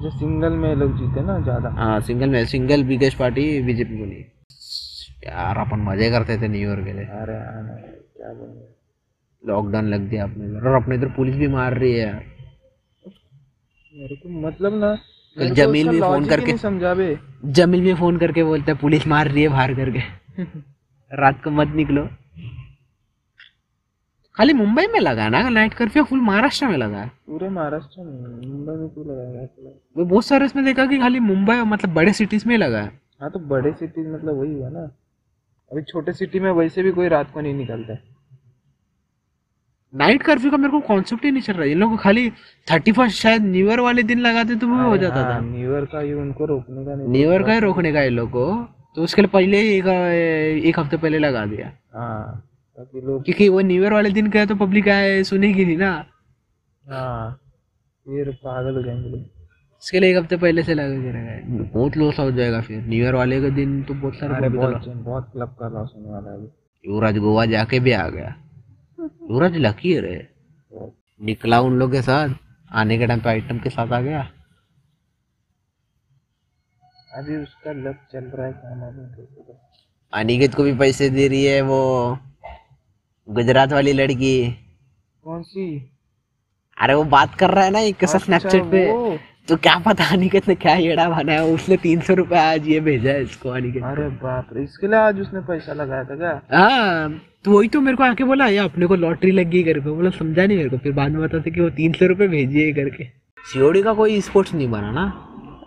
जो 0.01 0.09
सिंगल 0.11 0.53
में 0.55 0.75
लोग 0.75 0.97
जीते 0.97 1.21
ना 1.25 1.39
ज़्यादा। 1.41 1.69
हाँ 1.75 1.99
सिंगल 2.01 2.29
में 2.29 2.45
सिंगल 2.47 2.83
बिगेस्ट 2.83 3.17
पार्टी 3.19 3.61
बीजेपी 3.63 4.01
बनी 4.01 4.19
यार 5.25 5.57
अपन 5.57 5.79
मज़े 5.83 6.09
करते 6.11 6.37
थे 6.37 6.47
न्यू 6.47 6.69
ईयर 6.69 6.83
के 6.85 6.93
लिए। 6.93 7.05
अरे 7.15 7.37
क्या 8.13 8.33
बोलेंगे 8.33 8.67
लॉकडाउन 9.43 9.85
लग 9.89 10.09
गया 10.09 10.23
अपने 10.23 10.45
इधर। 10.45 10.67
और 10.67 10.81
अपने 10.81 10.95
इधर 10.95 11.09
पुलिस 11.15 11.35
भी 11.35 11.47
मार 11.49 11.77
रही 11.79 11.91
है 11.93 11.99
यार। 11.99 12.23
मेरे 13.93 14.15
को 14.15 14.29
मतलब 14.41 14.79
ना 14.79 14.97
जमील 15.39 15.81
उसका 15.81 15.91
भी 15.91 15.99
फ़ोन 15.99 16.25
करके- 16.25 16.47
नहीं 16.47 16.57
समझा 16.57 16.93
बे। 16.93 17.19
जमील 17.45 17.81
भी 17.81 17.93
फ़ोन 17.93 18.17
करके 18.17 18.43
बोलता 18.43 18.71
है 18.71 18.77
पुलिस 18.77 19.07
मार 19.07 19.27
रही 19.27 19.41
है 19.43 19.47
बाहर 19.49 19.73
करके। 19.73 19.99
रात 21.13 21.43
को 21.43 21.49
मत 21.51 21.67
निकलो। 21.67 22.09
खाली 24.35 24.53
मुंबई 24.53 24.87
में 24.87 24.99
लगा 24.99 25.29
ना 25.29 25.49
नाइट 25.49 25.73
कर्फ्यू 25.73 26.03
फुल 26.03 26.21
महाराष्ट्र 26.21 26.67
में 26.67 26.77
लगा। 26.77 26.97
है 26.97 27.07
पूरे 27.27 27.49
महाराष्ट्र 27.49 28.01
में 28.01 28.47
मुंबई 28.47 28.73
में 28.75 28.89
क्यों 28.89 29.07
लगाया 29.07 29.41
लगा? 29.41 29.69
वो 29.97 30.05
बहुत 30.05 30.25
सारे 30.25 30.45
इसमें 30.45 30.65
देखा 30.65 30.85
कि 30.85 30.99
खाली 30.99 31.19
मुंबई 31.19 31.55
मतलब 31.55 31.93
बड़े 31.93 32.13
सिटीज़ 32.13 32.47
में 32.47 32.57
लगा। 32.57 32.81
है 32.81 33.01
हाँ 33.21 33.31
तो 33.31 33.39
बड़े 33.39 33.73
सिटी 33.73 34.01
मतलब 34.01 34.39
वही 34.39 34.53
हुआ 34.53 34.69
ना। 34.69 34.79
अभी 35.71 35.81
छोटे 35.81 36.13
सिटी 36.13 36.39
में 36.39 36.51
वैसे 36.51 36.83
भी 36.83 36.91
कोई 36.91 37.07
रात 37.07 37.31
को 37.31 37.41
नहीं 37.41 37.53
निकलता। 37.53 37.93
है 37.93 38.14
नाइट 39.93 40.23
कर्फ्यू 40.23 40.51
का 40.51 40.57
मेरे 40.57 40.71
को 40.71 40.79
कॉन्सेप्ट 40.87 41.25
ही 41.25 41.31
नहीं 41.31 41.41
चल 41.43 41.53
रहा। 41.53 41.63
है 41.63 41.71
इन 41.71 41.77
लोगों 41.79 41.95
को 41.97 42.01
खाली 42.03 42.29
थर्टी 42.67 42.91
फ़र्स्ट 42.91 43.17
शायद 43.17 43.43
न्यू 43.43 43.67
ईयर 43.67 43.79
वाले 43.79 44.03
दिन 44.03 44.19
लगाते 44.19 44.55
तो 44.55 44.67
वो 44.67 44.89
हो 44.89 44.97
जाता 44.97 45.15
था। 45.15 45.33
हाँ, 45.33 45.41
न्यू 45.41 45.71
ईयर 45.71 45.85
का 45.85 46.01
ये 46.01 46.13
उनको 46.13 46.45
रोकने 46.45 46.85
का 46.85 46.95
नहीं 46.95 47.07
न्यू 47.09 47.31
ईयर 47.31 47.43
का 47.43 47.53
ही 47.53 47.59
रोकने 47.59 47.91
का 47.93 48.01
इन 48.01 48.13
लोग 48.13 48.29
को। 48.29 48.45
तो 48.95 49.03
उसके 49.03 49.21
लिए 49.21 49.29
पहले 49.29 49.57
ही 49.59 49.77
एक 49.77 49.85
एक 50.65 50.79
हफ़्ते 50.79 50.97
पहले 50.97 51.19
लगा 51.19 51.45
दिया। 51.45 51.71
हाँ 51.93 52.43
क्योंकि 52.77 53.47
वो 53.49 53.61
न्यू 53.61 53.81
ईयर 53.83 53.93
वाले 53.93 54.09
दिन 54.11 54.27
गए 54.29 54.45
तो 54.45 54.55
पब्लिक 54.55 54.87
आए 54.89 55.23
सुनेगी 55.23 55.65
नहीं 55.65 55.77
ना। 55.77 55.91
हाँ 56.83 57.31
फिर 58.05 58.31
पागल 58.43 58.75
हो 58.75 58.81
जाएँगे 58.83 59.17
इसके 59.17 59.99
लिए 59.99 60.09
एक 60.09 60.17
हफ़्ते 60.17 60.37
पहले 60.37 60.63
से 60.63 60.73
लगा 60.73 60.95
के 60.95 61.09
रखा 61.09 61.31
है। 61.31 61.63
बहुत 61.63 61.97
लॉस 61.97 62.19
हो 62.19 62.31
जाएगा 62.31 62.61
फिर। 62.61 62.77
न्यू 62.79 63.03
ईयर 63.03 63.15
वाले 63.15 63.41
के 63.41 63.49
दिन 63.51 63.81
तो 63.83 63.93
बहुत 63.93 64.15
सारे 64.15 64.49
बहुत 64.49 65.29
क्लब 65.33 65.55
का 65.59 65.69
लॉस 65.69 65.93
होने 65.95 66.09
वाला 66.09 66.31
है 66.31 66.37
युवराज 66.85 67.17
गोवा 67.17 67.45
जाके 67.47 67.79
भी 67.79 67.91
आ 67.93 68.07
गया। 68.09 68.33
युवराज 69.05 69.55
लकी 69.57 69.93
है 69.93 70.01
रे। 70.01 70.27
निकला 71.21 71.59
उन 71.61 71.77
लोग 71.79 71.91
के 71.91 72.01
साथ 72.01 72.29
आने 72.73 72.97
के 72.97 73.07
टाइम 73.07 73.19
पे 73.21 73.29
आइटम 73.29 73.59
के 73.59 73.69
साथ 73.69 73.91
आ 73.93 73.99
गया। 74.01 74.21
अभी 77.13 77.35
उसका 77.37 77.71
लक 77.71 77.99
चल 78.11 78.23
रहा 78.25 78.45
है 78.47 78.53
क्या 78.53 78.75
मालूम 78.75 79.05
तो। 79.05 79.57
अनिकेत 80.13 80.55
को 80.55 80.63
भी 80.63 80.73
पैसे 80.77 81.09
दे 81.09 81.27
रही 81.27 81.43
है 81.45 81.61
वो 81.61 81.79
गुजरात 83.27 83.73
वाली 83.73 83.93
लड़की। 83.93 84.35
कौन 85.23 85.43
सी? 85.43 85.67
अरे 86.77 86.93
वो 86.93 87.03
बात 87.03 87.35
कर 87.35 87.49
रहा 87.49 87.63
है 87.65 87.71
ना 87.71 87.79
एक 87.79 88.03
अच्छा, 88.03 88.17
स्नैपचैट 88.17 88.63
पे। 88.71 88.83
तो 89.47 89.55
क्या 89.55 89.77
पता 89.85 90.03
अनिकेत 90.13 90.47
ने 90.47 90.53
क्या 90.55 90.73
येड़ा 90.75 91.07
बनाया 91.09 91.43
उसने 91.45 91.75
तीन 91.77 91.99
सौ 92.01 92.13
रुपये 92.13 92.39
आज 92.39 92.67
ये 92.67 92.79
भेजा 92.79 93.11
है 93.11 93.23
इसको 93.23 93.49
अनिकेत 93.49 93.83
अरे 93.83 94.07
बाप 94.21 94.47
रे 94.53 94.63
इसके 94.63 94.87
लिए 94.87 94.99
आज 94.99 95.19
उसने 95.21 95.39
पैसा 95.39 95.73
लगाया 95.73 96.03
था 96.03 96.15
क्या? 96.15 96.41
हाँ 96.53 97.09
तो 97.45 97.51
वही 97.51 97.67
तो 97.67 97.81
मेरे 97.81 97.97
को 97.97 98.03
आके 98.03 98.23
बोला 98.23 98.47
ये 98.47 98.57
अपने 98.57 98.85
को 98.85 98.95
लॉटरी 98.95 99.31
लग 99.31 99.49
गई 99.49 99.63
करके 99.63 99.89
बोला 99.89 100.09
समझा 100.09 100.45
नहीं 100.45 100.57
मेरे 100.57 100.69
को। 100.69 100.77
फिर 100.77 100.91
बाद 100.91 101.11
में 101.11 101.21
बताते 101.21 101.51
कि 101.51 101.61
वो 101.61 101.69
तीन 101.69 101.93
सौ 101.93 102.05
रुपये 102.05 102.27
भेजिए 102.27 102.71
करके 102.73 103.03
सीओडी 103.51 103.83
का। 103.83 103.93
कोई 103.93 104.21
स्पोर्ट्स 104.21 104.53
नहीं 104.53 104.69
बना 104.71 104.91
ना? 104.91 105.05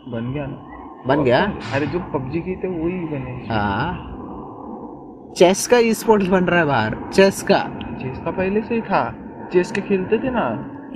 बन 0.08 0.32
गया 0.34 0.46
ना। 0.46 1.04
बन 1.06 1.24
गया? 1.24 1.40
अरे 1.74 1.86
जो 1.86 1.98
पबजी 2.14 2.40
की 2.40 2.56
थे 2.56 2.68
वही 2.68 2.98
बने। 3.12 3.54
हाँ। 3.54 5.34
चेस 5.38 5.66
का 5.66 5.80
स्पोर्ट्स 5.92 6.26
बन 6.26 6.44
रहा 6.44 6.60
है 6.60 6.66
बाहर। 6.66 6.96
चेस 7.12 7.42
का। 7.42 7.58
चेस 8.02 8.18
का 8.24 8.30
पहले 8.30 8.60
से 8.60 8.74
ही 8.74 8.80
था। 8.80 9.04
चेस 9.52 9.72
के 9.72 9.80
खेलते 9.80 10.18
थे 10.18 10.30
ना। 10.30 10.48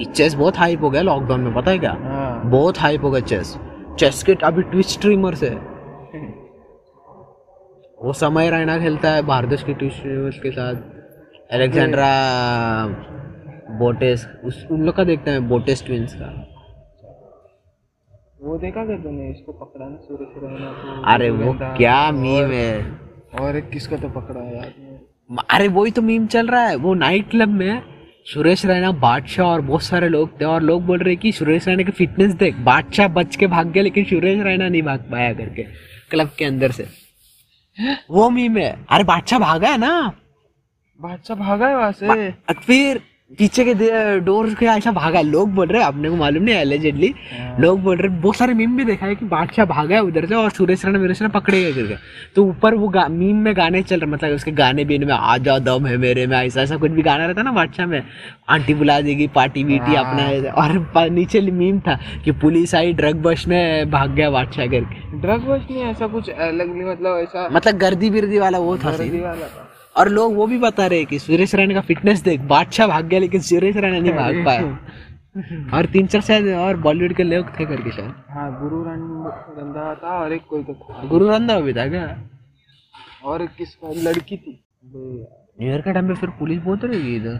चेस 0.05 0.35
बहुत 0.35 0.59
हाइप 0.59 0.83
हो 0.83 0.91
गया 0.91 1.03
लॉकडाउन 1.03 1.41
में 1.41 1.55
पता 1.55 1.71
है 1.71 1.79
क्या? 1.79 1.93
हाँ। 2.03 2.51
बहुत 2.51 2.79
हाइप 2.79 3.05
हो 3.05 3.11
गया 3.11 3.21
चेस 3.27 3.57
चेस 3.99 4.23
के 4.23 4.35
अभी 4.45 4.63
ट्विच 4.63 4.87
स्ट्रीमर 4.87 5.35
से 5.35 5.49
वो 8.05 8.13
समय 8.13 8.51
रैना 8.51 8.79
खेलता 8.79 9.11
है 9.11 9.23
भारदेश 9.23 9.63
के 9.63 9.75
ट्विच 9.75 9.93
स्ट्रीमर्स 9.93 10.39
के 10.39 10.51
साथ। 10.51 10.75
अलेक्जेंड्रा 11.53 12.07
बोटेस 13.79 14.27
उस 14.45 14.67
उन 14.71 14.83
लोग 14.83 14.95
का 14.97 15.05
देखते 15.05 15.31
हैं 15.31 15.49
बोटेस 15.49 15.85
ट्विंस 15.87 16.15
का। 16.15 16.31
वो 18.43 18.57
देखा 18.59 18.85
क्या 18.87 18.97
तूने? 18.97 19.31
इसको 19.31 19.53
पकड़ा 19.53 19.87
ना 19.89 19.97
सुरेश 19.97 20.43
रैना 20.43 20.71
को 20.73 21.03
अरे 21.13 21.31
वो 21.31 21.53
क्या 21.77 22.11
मीम 22.13 22.51
है। 22.53 22.73
और 23.41 23.57
एक 23.57 23.69
किसको 23.71 23.97
तो 23.97 24.09
पकड़ा 24.09 24.41
है 24.41 24.61
नहीं 24.61 25.37
अरे 25.51 25.69
वही 25.69 25.91
तो 25.91 26.03
मीम 26.03 26.27
चल 26.27 26.47
रहा 26.47 26.63
है 26.63 26.77
वो 26.77 26.95
नाइट 26.95 27.31
क्लब 27.31 27.49
में 27.49 27.83
सुरेश 28.27 28.65
रैना 28.67 28.91
बादशाह 28.93 29.47
और 29.47 29.61
बहुत 29.61 29.83
सारे 29.83 30.09
लोग 30.09 30.41
थे 30.41 30.45
और 30.45 30.63
लोग 30.63 30.85
बोल 30.87 30.99
रहे 30.99 31.17
कि 31.17 31.33
सुरेश 31.33 31.67
रैना 31.69 31.83
की 31.83 31.93
फिटनेस 31.93 32.35
देख 32.35 32.57
बादशाह 32.65 33.09
बच 33.09 33.37
के 33.37 33.47
भाग 33.47 33.71
गया 33.73 33.83
लेकिन 33.83 34.05
सुरेश 34.05 34.41
रैना 34.41 34.69
नहीं 34.69 34.83
भाग 34.83 35.01
पाया 35.11 35.33
करके 35.33 35.63
क्लब 36.11 36.31
के 36.39 36.45
अंदर 36.45 36.71
से। 36.71 36.87
वो 38.11 38.29
मीम 38.31 38.57
है। 38.59 38.71
अरे 38.91 39.05
बादशाह 39.05 39.39
भागा 39.39 39.69
है 39.69 39.79
ना? 39.79 40.13
बादशाह 41.01 41.37
भागा 41.37 41.69
है 41.69 41.77
वहाँ 41.77 41.93
से। 41.93 42.31
फिर 42.67 43.01
पीछे 43.39 43.65
के 43.65 43.75
डोर 44.21 44.49
के 44.55 44.67
ऐसा 44.67 44.91
भागा 44.93 45.19
है। 45.19 45.25
लोग 45.25 45.51
बोल 45.55 45.69
रहे 45.69 45.83
हैं 45.83 45.89
अपने 45.89 46.11
को 46.11 46.17
मालूम 46.17 46.43
नहीं 46.45 46.55
एलिजेडली 46.55 47.13
लोग 47.61 47.81
बोल 47.83 47.97
रहे 47.97 48.09
बहुत 48.17 48.37
सारे 48.37 48.55
मीम 48.55 48.77
भी 48.77 48.85
देखा 48.85 49.07
है 49.07 49.15
कि 49.15 49.27
बादशाह 49.27 49.67
भागा 49.67 49.95
है 49.95 50.03
उधर 50.03 50.27
से 50.27 50.35
और 50.35 50.51
सुरेश 50.51 50.85
रैना 50.85 50.99
मेरे 50.99 51.15
से 51.15 51.29
पकड़े 51.31 51.61
गए 51.63 51.73
करके 51.73 51.97
तो 52.35 52.45
ऊपर 52.45 52.75
वो 52.75 52.93
मीम 53.11 53.37
में 53.37 53.57
गाने 53.57 53.83
चल 53.83 54.01
रहे 54.01 54.11
मतलब 54.11 54.35
उसके 54.35 54.51
गाने 54.53 54.85
भी 54.85 54.95
इनमें 54.95 55.15
आ 55.15 55.37
जा 55.39 55.59
दम 55.61 55.87
है 55.87 55.97
मेरे 55.97 56.27
में 56.27 56.37
ऐसा 56.39 56.63
ऐसा 56.63 56.77
कुछ 56.77 56.91
भी 56.91 57.03
गाना 57.03 57.27
रहता 57.27 57.43
ना 57.43 57.53
बादशाह 57.53 57.87
में। 57.87 58.03
आंटी 58.51 58.75
बुला 58.75 59.01
देगी 59.01 59.27
पार्टी 59.35 59.65
बीटी 59.65 59.95
अपना 59.95 60.53
और 60.53 61.11
नीचे 61.11 61.41
मीम 61.43 61.81
था 61.81 61.99
कि 62.25 62.33
पुलिस 62.43 62.75
आई 62.75 62.93
ड्रग 62.93 63.23
बस 63.23 63.45
में 63.49 63.91
भाग 63.91 64.15
गया 64.15 64.31
बादशाह 64.31 64.67
करके। 64.67 65.21
ड्रग 65.21 65.49
बस 65.49 65.67
नहीं 65.71 65.83
ऐसा 65.85 66.07
कुछ 66.07 66.31
अलग 66.31 66.75
नहीं 66.75 66.91
मतलब 66.91 67.19
ऐसा 67.19 67.49
मतलब 67.53 67.79
गर्दी 67.79 68.11
बिर्दी 68.11 68.39
वाला 68.39 68.59
वो 68.59 68.77
था 68.77 68.91
गर्दी 68.91 69.21
वाला 69.21 69.47
था। 69.47 69.69
और 69.97 70.09
लोग 70.09 70.35
वो 70.37 70.47
भी 70.47 70.59
बता 70.59 70.87
रहे 70.87 70.99
हैं 70.99 71.07
कि 71.07 71.19
सुरेश 71.19 71.55
रैना 71.55 71.75
का 71.75 71.81
फिटनेस 71.87 72.21
देख 72.25 72.41
बादशाह 72.53 72.87
भाग 72.89 73.07
गया 73.09 73.21
लेकिन 73.21 73.41
सुरेश 73.49 73.77
रैना 73.77 73.99
नहीं 73.99 74.13
भाग 74.13 74.45
पाया। 74.47 75.77
और 75.77 75.87
तीन 75.93 76.07
चार 76.07 76.21
शायद 76.23 76.49
और 76.55 76.77
बॉलीवुड 76.81 77.15
के 77.17 77.23
लोग 77.23 77.49
थे 77.59 77.65
करके 77.67 77.91
शायद। 77.93 78.15
हाँ 78.31 78.47
गुरु 78.61 78.83
रंधा 78.85 79.95
था 80.03 80.19
और 80.21 80.33
एक 80.33 80.45
कोई 80.51 80.63
तो 80.65 80.75
था। 80.75 81.05
गुरु 81.09 81.29
रंधा 81.29 81.59
भी 81.61 81.73
था 81.75 81.87
क्या? 81.89 82.05
और 83.25 83.47
किसका? 83.59 83.93
लड़की 84.09 84.37
थी। 84.37 84.53
बे 84.85 84.99
यार, 85.19 85.37
न्यू 85.61 85.71
ईयर 85.71 85.81
के 85.81 85.93
टाइम 85.93 86.09
पे 86.09 86.15
फिर 86.21 86.31
पुलिस 86.39 86.59
बहुत 86.63 86.85
रहेगी 86.85 87.15
इधर। 87.17 87.37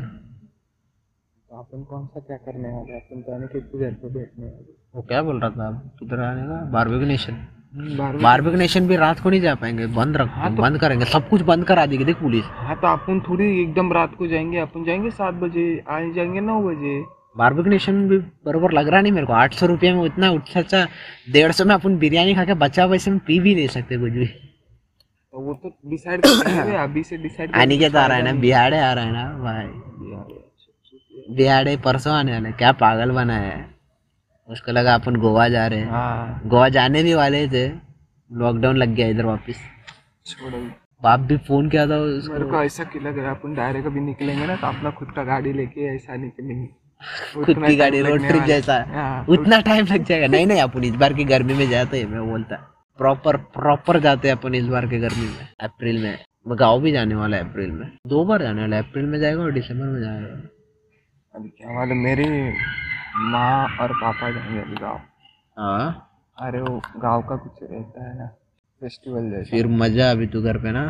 तो 1.49 1.59
अपन 1.59 1.83
कौन 1.91 2.07
सा 2.07 2.21
क्या 2.21 2.37
करने 2.45 2.69
वाले 2.75 2.97
अपन 2.99 3.23
तो 3.23 3.35
आने 3.35 3.47
के 3.47 3.61
घर 3.61 3.93
पे 4.03 4.09
बैठने 4.15 4.47
वो 4.95 5.03
क्या 5.09 5.23
बोल 5.23 5.41
रहा 5.41 5.51
था? 5.51 5.67
अब 5.69 5.91
किधर 5.99 6.21
आने 6.25 6.43
का? 6.49 6.61
बारबेक 6.73 7.09
नेशन 7.09 7.47
बार 7.73 8.17
बारबेक 8.17 8.55
नेशन 8.55 8.87
भी 8.89 8.97
रात 8.97 9.21
को 9.21 9.31
नहीं 9.31 9.41
जा 9.41 9.55
पाएँगे। 9.55 9.87
बंद 9.95 10.17
रख 10.17 10.29
हाँ 10.31 10.55
तो, 10.57 10.63
बंद 10.63 10.79
करेंगे। 10.79 11.05
सब 11.05 11.29
कुछ 11.29 11.43
बंद 11.43 11.65
करा 11.65 11.87
देगी 11.87 12.05
देख 12.05 12.17
पुलिस। 12.17 12.45
हाँ 12.47 12.77
तो 12.77 12.87
अपन 12.87 13.21
थोड़ी 13.29 13.63
एकदम 13.63 13.93
रात 13.93 14.15
को 14.19 14.27
जाएँगे 14.27 14.59
अपन 14.59 14.85
जाएँगे 14.85 15.11
सात 15.11 15.35
बजे 15.35 15.65
आए 15.91 16.11
जाएँगे 16.13 16.41
नौ 16.41 16.61
बजे। 16.63 17.01
बारबेक 17.37 17.67
नेशन 17.67 18.09
भी 18.09 18.19
बरबर 18.47 18.73
लग 18.73 18.89
रहा 18.89 19.01
नहीं 19.01 19.13
मेरे 19.13 19.27
को। 19.27 19.33
आठ 19.33 19.55
सौ 19.55 19.67
रुपये 19.67 19.93
में 19.93 20.01
उतना 20.01 20.29
अच्छा 20.31 20.61
अच्छा 20.61 20.87
डेढ़ 21.33 21.53
सौ 21.53 21.65
में 21.65 21.75
अपन 21.75 21.97
बिरयानी 21.99 22.35
खा 22.35 22.45
के 22.45 22.55
बचा 22.55 22.87
पैसे 22.87 23.11
में 23.11 23.21
पी 23.27 23.39
भी 23.41 23.55
नहीं 23.55 23.69
सकते 23.69 23.99
कुछ 23.99 24.13
भी। 24.13 24.27
तो 24.27 25.41
वो 25.41 25.55
तो 25.55 25.73
डिसाइड 25.91 26.27
अभी 26.77 27.03
से 27.03 27.17
डिसाइड 27.17 27.55
अनिकेत 27.55 27.97
आ 27.97 28.07
रहा 28.07 28.17
है 28.17 28.23
ना 28.25 28.33
बिहाड़े 28.41 28.79
आ 28.79 28.93
रहा 28.93 29.05
है 29.05 29.13
ना 29.13 29.25
भाई। 29.39 29.67
बिहाड़े 31.37 31.77
परसों 31.77 32.13
आने 32.15 32.33
वाले 32.33 32.53
क्या 32.53 32.73
पागल 32.81 33.11
बना 33.11 33.37
है। 33.37 33.72
उसको 34.49 34.73
लगा 34.73 34.95
अपन 34.95 35.17
गोवा 35.17 35.49
जा 35.49 35.67
रहे 35.67 35.79
हैं। 35.79 35.91
हाँ। 35.91 36.41
गोवा 36.47 36.69
जाने 36.69 37.03
भी 37.03 37.15
वाले 37.15 37.47
थे। 37.49 37.67
लॉकडाउन 38.31 38.77
लग 38.77 38.89
गया 38.89 39.07
इधर 39.09 39.25
वापस। 39.25 39.61
बाप 41.03 41.21
भी 41.21 41.37
फ़ोन 41.37 41.69
किया 41.69 41.87
था 41.87 41.97
उसको। 41.97 42.33
मेरे 42.33 42.45
को 42.45 42.63
ऐसा 42.63 42.83
लग 43.03 43.19
रहा 43.19 43.31
अपन 43.31 43.55
डायरेक्ट 43.55 43.87
अभी 43.87 44.01
निकलेंगे 44.01 44.47
ना 44.47 44.57
तो 44.57 44.67
अपना 44.67 44.91
खुद 44.91 45.09
का 45.17 45.25
गाड़ी 45.25 45.53
लेके 45.53 45.95
ऐसा 45.95 46.17
निकलेंगे 46.17 46.67
खुद 47.45 47.67
की 47.67 47.77
गाड़ी 47.77 48.01
रोड 48.03 48.27
ट्रिप 48.27 48.43
जैसा। 48.43 48.75
हाँ, 48.89 49.27
उतना 49.29 49.61
टाइम 49.61 49.87
लग 49.87 50.05
जाएगा। 50.05 50.27
नहीं 50.27 50.47
नहीं 50.47 50.61
अपन 50.61 50.85
इस 50.85 50.95
बार 50.95 51.13
की 51.13 51.25
गर्मी 51.25 51.55
में 51.55 51.69
जाते 51.71 51.99
हैं 51.99 52.07
मैं 52.07 52.31
बोलता। 52.31 52.57
प्रॉपर 52.99 53.37
प्रॉपर 53.37 54.01
जाते 54.01 54.29
हैं 54.29 54.37
अपन 54.37 54.55
इस 54.55 54.67
बार 54.67 54.87
के 54.87 54.99
गर्मी 54.99 55.27
में। 55.27 55.49
अप्रैल 55.61 56.03
में। 56.03 56.19
मैं 56.49 56.59
गाँव 56.59 56.81
भी 56.81 56.93
जाने 56.93 57.15
वाला 57.15 57.37
है 57.37 57.49
अप्रैल 57.51 57.71
में। 57.71 57.87
दो 58.07 58.25
बार 58.25 58.43
जाने 58.43 58.61
वाला 58.61 58.77
है। 58.77 58.83
अप्रैल 58.83 59.07
में 59.07 59.19
जाएगा 59.21 59.43
और 59.43 59.53
दिसंबर 59.53 59.87
में 59.87 60.01
जाएगा। 60.01 60.41
अभी 61.35 61.49
क्या 61.49 61.77
वाले 61.79 61.95
मेरी 61.95 62.25
माँ 63.15 63.77
और 63.81 63.93
पापा 63.93 64.31
जाएँगे 64.31 64.61
अभी 64.61 64.75
गाँव। 64.75 65.01
हाँ? 65.57 66.09
अरे 66.39 66.61
वो 66.61 66.81
गाँव 66.97 67.23
का 67.23 67.37
कुछ 67.37 67.63
रहता 67.63 68.09
है 68.09 68.19
ना 68.19 68.27
फेस्टिवल 68.83 69.31
जैसा। 69.31 69.51
फिर 69.51 69.67
मज़ा 69.69 70.11
अभी 70.11 70.27
तू 70.27 70.43
घर 70.43 70.59
पे 70.59 70.73
ना? 70.73 70.85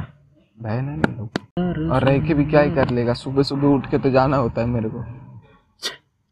बहन 0.58 0.88
है 0.88 0.96
ना 0.96 1.94
और 1.94 2.04
रह 2.04 2.18
के 2.26 2.34
भी 2.34 2.44
क्या 2.44 2.60
ही 2.60 2.70
कर 2.70 2.90
लेगा 2.90 3.14
सुबह 3.14 3.42
सुबह 3.42 3.68
उठ 3.68 3.90
के 3.90 3.98
तो 3.98 4.10
जाना 4.10 4.36
होता 4.36 4.60
है 4.60 4.66
मेरे 4.66 4.88
को। 4.88 5.04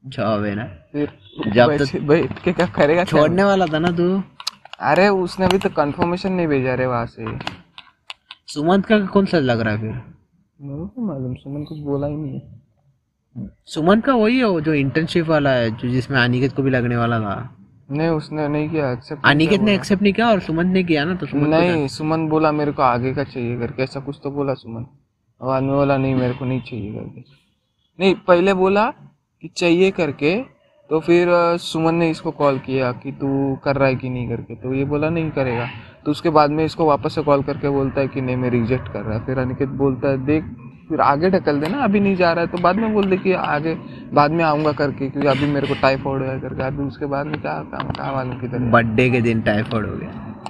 जॉब 0.05 0.45
है 0.45 0.55
ना? 0.55 0.65
फिर 0.93 1.13
जब 1.55 1.69
बैठ 1.69 1.97
बैठ 2.03 2.39
के 2.43 2.53
क्या 2.53 2.67
करेगा 2.67 3.05
छोड़ने 3.05 3.45
वाला 3.45 3.67
था 3.67 3.79
ना 3.79 3.91
तू? 3.91 4.23
अरे 4.81 5.09
उसने 5.09 5.47
अभी 5.47 5.59
तो 5.59 5.69
कंफर्मेशन 5.69 6.33
नहीं 6.33 6.47
भेजा 6.47 6.75
रे 6.75 6.87
वहाँ 6.87 7.07
से। 7.07 7.39
सुमंत 8.47 8.87
का 8.87 8.99
कौन 9.07 9.27
सा 9.27 9.39
लग 9.39 9.61
रहा 9.61 9.75
है 9.75 9.81
फिर? 9.81 10.03
मेरे 10.61 10.87
को 10.87 11.07
मालूम 11.07 11.35
सुमन 11.35 11.65
कुछ 11.65 11.79
बोला 11.79 12.07
ही 12.07 12.17
नहीं 12.17 12.41
है। 12.41 12.60
सुमंत 13.67 14.05
का 14.05 14.15
वही 14.15 14.39
है 14.39 14.45
वो 14.45 14.61
जो 14.61 14.75
इंटर्नशिप 14.75 15.27
वाला 15.27 15.51
है 15.51 15.71
जो 15.71 15.89
जिसमें 15.89 16.19
अनिकेत 16.19 16.53
को 16.53 16.63
भी 16.63 16.71
लगने 16.71 16.97
वाला 16.97 17.19
था। 17.21 17.57
नहीं 17.91 18.09
उसने 18.09 18.47
नहीं 18.49 18.69
किया 18.71 18.91
एक्सेप्ट 18.93 19.27
अनिकेत 19.27 19.61
ने 19.61 19.75
एक्सेप्ट 19.75 20.03
नहीं 20.03 20.13
किया 20.13 20.29
और 20.31 20.41
सुमंत 20.41 20.73
ने 20.73 20.83
किया 20.85 21.05
ना 21.05 21.15
तो 21.15 21.27
सुमंत 21.27 21.47
को 21.47 21.51
नहीं 21.51 21.87
सुमन 21.89 22.29
बोला 22.29 22.53
मेरे 22.53 22.73
को 22.73 22.83
आगे 22.83 23.13
का 23.15 23.25
चाहिए 23.25 23.59
करके 23.59 23.83
ऐसा 23.83 24.01
कुछ 24.01 24.21
तो 24.25 24.31
बोला 24.31 24.55
सुमन। 24.55 24.87
और 25.41 25.55
आदमी 25.55 25.71
बोला 25.71 25.97
नहीं 25.97 26.15
मेरे 26.15 26.35
को 26.35 26.45
नहीं 26.45 26.61
चाहिए 26.61 26.93
करके। 26.93 27.25
नहीं 27.99 28.15
पहले 28.29 28.55
बोला 28.55 28.89
कि 29.43 29.49
चाहिए 29.49 29.91
करके 29.91 30.37
तो 30.91 31.01
फिर 31.01 31.29
सुमन 31.61 31.95
ने 31.95 32.11
इसको 32.11 32.31
कॉल 32.31 32.59
किया 32.59 32.91
कि 32.93 33.13
तू 33.13 33.57
कर 33.65 33.77
रहा 33.77 33.89
है 33.89 33.95
कि 33.97 34.09
नहीं 34.09 34.29
करके 34.29 34.55
तो 34.55 34.75
ये 34.75 34.85
बोला 34.85 35.11
नहीं 35.11 35.31
करेगा। 35.31 35.69
तो 36.05 36.11
उसके 36.11 36.31
बाद 36.31 36.51
में 36.51 36.65
इसको 36.65 36.87
वापस 36.87 37.15
से 37.15 37.23
कॉल 37.23 37.43
करके 37.43 37.69
बोलता 37.69 38.01
है 38.01 38.09
कि 38.09 38.21
नहीं 38.21 38.37
मैं 38.37 38.51
रिजेक्ट 38.51 38.89
कर 38.93 39.01
रहा। 39.01 39.19
है 39.19 39.25
फिर 39.27 39.39
अनिकेत 39.39 39.69
बोलता 39.79 40.09
है 40.09 40.25
देख 40.27 40.45
फिर 40.91 41.01
आगे 41.01 41.31
ढकल 41.31 41.61
देना 41.61 41.79
अभी 41.79 42.01
नहीं 42.01 42.17
जा 42.17 42.33
रहा 42.33 42.41
है 42.41 42.47
तो 42.47 42.59
बाद 42.59 42.77
में 42.77 42.95
बोल 42.95 43.05
दे 43.05 43.17
कि 43.17 43.33
आगे 43.33 43.75
बाद 44.13 44.31
में 44.31 44.45
आऊँगा 44.45 44.73
करके 44.73 45.11
क्योंकि 45.11 45.29
अभी 45.29 45.47
मेरे 45.53 45.67
को 45.67 45.75
टाइफाइड 45.75 46.23
है 46.23 46.41
करके 46.41 46.63
अभी 46.63 46.85
उसके 46.85 47.07
बाद 47.07 47.27
में 47.27 47.41
क्या 47.41 47.53
काम 47.53 47.89
कहाँ 47.89 48.13
मालूम 48.13 48.41
किधर 48.41 48.63
है। 48.63 48.71
बर्थडे 48.71 49.11
के 49.11 49.21
दिन 49.21 49.41
टाइफाइड 49.41 49.87
हो 49.87 49.97
गया। 49.97 50.43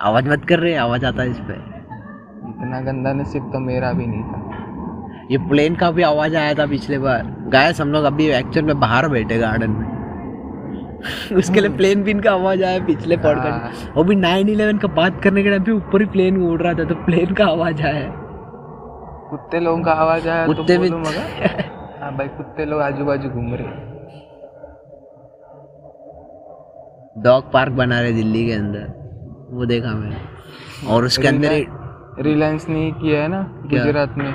आवाज़ 0.00 0.28
मत 0.28 0.44
कर 0.44 0.58
रहे 0.58 0.74
आवाज़ 0.76 1.06
आता 1.06 1.22
है 1.22 1.30
इस 1.30 1.38
पे। 1.38 1.52
इतना 2.48 2.80
गंदा 2.80 3.12
नसीब 3.12 3.42
तो 3.42 3.58
मेरा 3.58 3.92
भी 3.92 4.06
नहीं 4.06 4.22
था। 4.22 4.42
ये 5.30 5.38
प्लेन 5.38 5.74
का 5.74 5.90
भी 5.90 6.02
आवाज़ 6.02 6.36
आया 6.36 6.54
था 6.54 6.66
पिछले 6.66 6.98
बार। 6.98 7.36
गायस 7.48 7.80
हम 7.80 7.88
लोग 7.88 8.04
अभी 8.04 8.26
एक्चुअल 8.26 8.66
में 8.66 8.80
बाहर 8.80 9.08
बैठे 9.08 9.38
गार्डन 9.38 9.70
में। 9.70 9.96
उसके 11.36 11.60
लिए 11.60 11.70
प्लेन 11.70 12.02
बिन 12.02 12.20
का 12.20 12.32
आवाज़ 12.32 12.64
आया 12.64 12.84
पिछले 12.84 13.16
पॉडकास्ट 13.16 13.96
वो 13.96 14.04
भी 14.04 14.14
नाइन 14.14 14.48
इलेवन 14.48 14.78
का 14.78 14.88
बात 14.88 15.22
करने 15.22 15.42
के 15.42 15.50
टाइम 15.50 15.62
पे 15.62 15.72
ऊपर 15.72 16.00
ही 16.00 16.06
प्लेन 16.06 16.42
उड़ 16.42 16.62
रहा 16.62 16.74
था 16.74 16.84
तो 16.84 16.94
प्लेन 16.94 17.34
का 17.34 17.46
आवाज़ 17.46 17.82
आया। 17.82 18.25
कुत्ते 19.30 19.60
लोगों 19.60 19.82
का 19.82 19.92
आवाज़ 19.94 20.28
आया 20.28 20.46
तो 20.46 20.54
कुत्ते 20.54 20.76
भी 20.78 20.90
बोलो 20.90 20.98
मगर। 21.00 21.64
हाँ 22.02 22.12
भाई 22.16 22.28
कुत्ते 22.28 22.64
लोग 22.64 22.80
आजू 22.82 23.04
बाजू 23.04 23.28
घूम 23.28 23.54
रहे 23.54 23.84
डॉग 27.22 27.52
पार्क 27.52 27.72
बना 27.72 28.00
रहे 28.00 28.12
दिल्ली 28.12 28.46
के 28.46 28.52
अंदर। 28.52 28.86
वो 29.50 29.66
देखा 29.66 29.90
मैंने। 29.90 30.16
और 30.94 31.04
उसके 31.04 31.28
अंदर 31.28 32.22
रिलायंस 32.22 32.68
ने 32.68 32.90
किया 32.92 33.22
है 33.22 33.28
ना 33.28 33.42
गुजरात 33.66 34.14
में। 34.18 34.34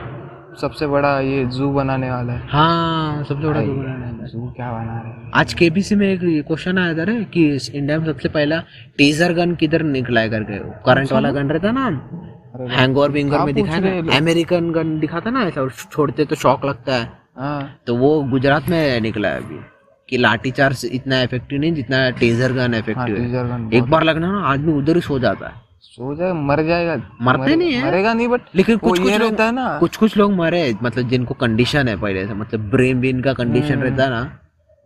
सबसे 0.62 0.88
बड़ा 0.88 1.20
ये 1.20 1.46
जू 1.48 1.70
बनाने 1.74 2.10
वाला 2.12 2.34
है। 2.34 2.48
हाँ 2.50 3.24
सबसे 3.24 3.48
बड़ा 3.48 3.62
जो 3.62 3.74
बनाना 3.74 4.06
है। 4.06 4.28
जू 4.28 4.52
क्या 4.52 4.72
बना 4.72 4.98
रहे 4.98 5.12
हैं? 5.12 5.32
आज 5.34 5.54
केबीसी 5.54 5.96
में 5.96 6.08
एक 6.08 6.20
क्वेश्चन 6.48 6.78
आया 6.78 6.94
था 6.96 7.06
कि 7.34 7.46
इंडिया 7.74 8.00
में 8.00 8.06
सबसे 8.06 8.30
पहला 8.30 8.60
टीजर 8.98 9.34
गन 9.34 9.56
किधर 9.56 9.82
निकला 9.84 10.22
है 10.22 10.30
करके? 10.30 10.60
करंट 10.86 11.12
वाला 11.12 11.32
गन 11.32 11.50
रहता 11.50 11.72
ना 11.72 11.88
हैंगओवर 12.70 13.10
विंगर 13.10 13.40
में 13.40 13.56
दिखाया 13.56 14.02
ना? 14.02 14.18
अमेरिकन 14.18 14.72
गन 14.72 15.00
दिखाता 15.00 15.30
ना 15.30 15.42
ऐसा 15.44 15.70
छोड़ते 15.92 16.26
तो 16.26 16.36
शॉक 16.36 16.66
लगता 16.66 16.96
है। 16.96 17.12
हाँ। 17.38 17.76
तो 17.88 17.96
वो 17.96 18.24
गुजरात 18.24 18.70
में 18.70 19.02
निकला 19.02 19.30
है 19.30 19.38
अभी 19.38 19.60
कि 20.10 20.18
लाठी 20.18 20.52
चार्ज 20.52 20.90
इतना 20.94 21.22
इफ़ेक्टिव 21.22 21.60
नहीं 21.60 21.74
जितना 21.74 22.10
टेजर 22.10 22.54
गन 22.54 22.74
इफ़ेक्टिव 22.74 23.16
है 23.18 23.32
गन 23.32 23.70
एक 23.74 23.84
बार 23.84 24.04
लगना 24.04 24.32
ना 24.32 24.42
आदमी 24.48 24.74
उधर 24.74 24.96
ही 24.96 25.02
सो 25.02 25.20
जाता 25.20 25.48
है। 25.48 25.54
सो 25.82 26.16
जाए 26.16 26.34
मर 26.34 26.64
जाएगा। 26.64 26.96
मरते 27.22 27.42
मरे- 27.42 27.58
नहीं 27.58 27.74
है। 27.74 27.86
मरेगा 27.88 28.14
नहीं 28.14 28.28
बट 28.28 28.42
लेकिन 28.56 28.78
कुछ 28.78 29.00
कुछ 29.00 29.12
लोग 29.12 29.22
रहता 29.22 29.46
है 29.46 29.52
ना। 29.52 29.78
कुछ 29.80 29.98
कुछ 29.98 30.18
लोग 30.18 30.32
मरे 30.34 30.76
मतलब 30.84 31.10
जिनको 31.10 31.34
कंडीशन 31.34 31.88
है 31.88 32.00
पहले 32.02 32.28
से 32.28 32.34
मतलब 32.34 32.60
ब्रेन 32.60 33.00
ब्रेन 33.00 33.22
का 33.22 33.34
कंडीशन। 33.34 33.80
रहता 33.80 34.04
है 34.04 34.10
ना 34.10 34.38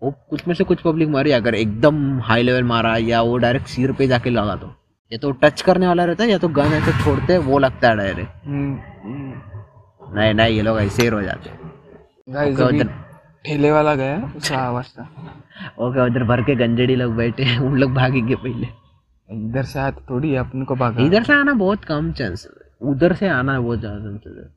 वो 0.03 0.11
कुछ 0.29 0.47
में 0.47 0.55
से 0.55 0.63
कुछ 0.63 0.81
पब्लिक 0.81 1.09
मरी 1.09 1.31
अगर 1.31 1.55
एकदम 1.55 2.19
हाई 2.19 2.43
लेवल 2.43 2.63
मारा 2.63 2.97
या 2.97 3.21
वो 3.21 3.37
डायरेक्ट 3.37 3.67
सिर 3.67 3.91
पे 3.91 4.07
जाके 4.07 4.29
लगा 4.29 4.55
तो 4.55 4.75
या 5.11 5.17
तो 5.21 5.31
टच 5.41 5.61
करने 5.61 5.87
वाला 5.87 6.05
रहता 6.05 6.23
है 6.23 6.29
या 6.29 6.37
तो 6.37 6.47
गन 6.49 6.73
ऐसे 6.73 6.91
छोड़ते 7.03 7.33
हैं 7.33 7.39
वो 7.41 7.59
लगता 7.59 7.89
है 7.89 7.95
डायरेक्ट 7.97 8.45
हम्म, 8.45 8.77
हम्म। 9.03 10.15
नहीं 10.15 10.33
नहीं 10.33 10.55
ये 10.55 10.61
लोग 10.61 10.79
ऐसे 10.79 11.03
ही 11.03 11.09
रह 11.09 11.21
जाते 11.21 11.49
हैं। 11.49 12.87
ठेले 13.45 13.71
वाला 13.71 13.93
गया 13.95 14.15
उसका 14.37 14.57
आवाज़ 14.67 14.87
था। 14.89 15.03
ओके 15.79 16.05
उधर 16.05 16.23
भर 16.23 16.41
के 16.43 16.55
गंजेड़ी 16.55 16.95
लोग 16.95 17.15
बैठे 17.15 17.43
हैं 17.43 17.59
उन 17.59 17.77
लोग 17.79 17.93
भागेंगे 17.93 18.35
पहले। 18.35 18.67
इधर 19.29 19.63
से 19.63 19.79
आया 19.79 19.91
थोड़ी 20.09 20.35
अपन 20.35 20.63
को 20.63 20.75
भागा। 20.75 21.03
इधर 21.03 21.23
से 21.23 21.33
आना 21.33 21.53
बहुत 21.53 21.83
कम 21.85 22.11
चांस 22.11 22.47
उधर 22.81 23.13
से 23.13 23.27
आना 23.29 23.59
बहुत 23.59 23.79
ज़्यादा 23.79 23.99
चांसेस 23.99 24.37
है। 24.37 24.49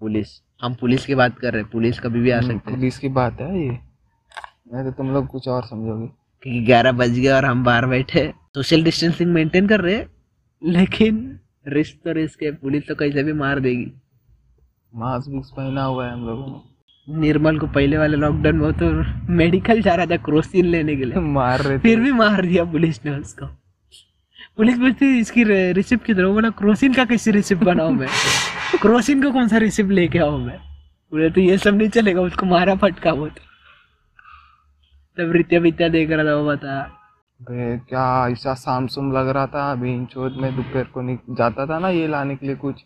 पुलिस 0.00 0.28
हम 0.62 0.74
पुलिस 0.74 1.06
की 1.06 1.14
बात 1.14 1.38
कर 1.38 1.52
रहे 1.52 1.62
हैं 1.62 1.70
पुलिस 1.70 2.00
कभी 2.00 2.20
भी 2.20 2.30
आ 2.30 2.38
हम्म, 2.38 2.46
सकते 2.48 2.70
हैं। 2.70 2.78
पुलिस 2.78 2.98
की 2.98 3.08
बात 3.18 3.40
है 3.40 3.58
ये। 3.60 3.68
नहीं 3.70 4.84
तो 4.84 4.90
तुम 4.90 5.12
लोग 5.14 5.26
कुछ 5.26 5.48
और 5.48 5.62
समझोगे। 5.64 6.06
क्योंकि 6.42 6.60
ग्यारह 6.66 6.92
बज 6.92 7.18
गए 7.18 7.30
और 7.30 7.44
हम 7.44 7.64
बाहर 7.64 7.86
बैठे 7.86 8.32
सोशल 8.54 8.84
डिस्टेंसिंग 8.84 9.32
मेंटेन 9.32 9.68
कर 9.68 9.80
रहे 9.80 9.94
हैं 9.96 10.06
लेकिन 10.62 11.16
रिस्क 11.68 11.96
तो 12.04 12.12
रिस्क 12.12 12.42
है 12.42 12.52
पुलिस 12.52 12.86
तो 12.88 12.94
कैसे 12.94 13.22
भी 13.22 13.32
मार 13.32 13.60
देगी। 13.60 13.86
मास्क 14.94 15.28
विक्स 15.28 15.50
पहना 15.50 15.84
हुआ 15.84 16.06
है 16.06 16.12
हम 16.12 16.26
लोगों 16.26 16.46
ने। 16.46 17.18
निर्मल 17.20 17.58
को 17.58 17.66
पहले 17.66 17.98
वाले 17.98 18.16
लॉकडाउन 18.16 18.56
में 18.56 18.72
तो 18.72 18.90
मेडिकल 19.32 19.80
जा 19.82 19.94
रहा 19.94 20.06
था 20.06 20.16
क्रोसिन 20.16 20.66
लेने 20.66 20.96
के 20.96 21.04
लिए। 21.04 21.20
मार 21.38 21.60
रहे 21.60 21.78
फिर 21.78 22.00
भी 22.00 22.12
मार 22.12 22.46
दिया 22.46 22.64
पुलिस 22.64 23.04
ने 23.04 23.18
उसको। 23.18 23.46
पुलिस 24.56 24.78
पूछती 24.78 25.18
इसकी 25.18 25.44
रिसिप्ट 25.72 26.04
किधर? 26.06 26.26
बोला 26.26 26.50
क्रोसिन 26.50 26.94
का 26.94 27.04
कैसे 27.04 27.30
रिसिप्ट 27.30 27.62
बनाऊँ 27.64 27.92
मैं। 27.92 28.08
क्रोसिन 28.80 29.22
का 29.22 29.30
कौन 29.30 29.48
सा 29.48 29.58
रिसिप्ट 29.58 29.90
लेके 29.90 30.18
आऊँ 30.18 30.44
मैं? 30.44 30.58
बोले 31.12 31.30
तो 31.30 31.40
ये 31.40 31.58
सब 31.58 31.74
नहीं 31.74 31.88
चलेगा 31.88 32.20
उसको 32.20 32.46
मारा 32.46 32.74
फटका 32.74 33.12
वो 33.12 33.26
तो 33.28 33.42
तब 35.18 35.32
रित्या 35.32 35.60
वित्या 35.60 35.88
देख 35.88 36.10
रहा 36.10 36.24
था 36.24 36.34
वो 36.36 36.46
बता 36.48 36.82
बे 37.46 37.76
क्या 37.88 38.04
ऐसा 38.28 38.54
सामसुम 38.54 39.12
लग 39.12 39.28
रहा 39.28 39.46
था? 39.46 39.70
अभी 39.72 40.04
चौथ 40.06 40.30
में 40.42 40.56
दोपहर 40.56 40.84
को 40.84 41.02
निक- 41.02 41.36
जाता 41.38 41.66
था 41.66 41.78
ना 41.78 41.88
ये 41.88 42.06
लाने 42.08 42.36
के 42.36 42.46
लिए 42.46 42.54
कुछ। 42.56 42.84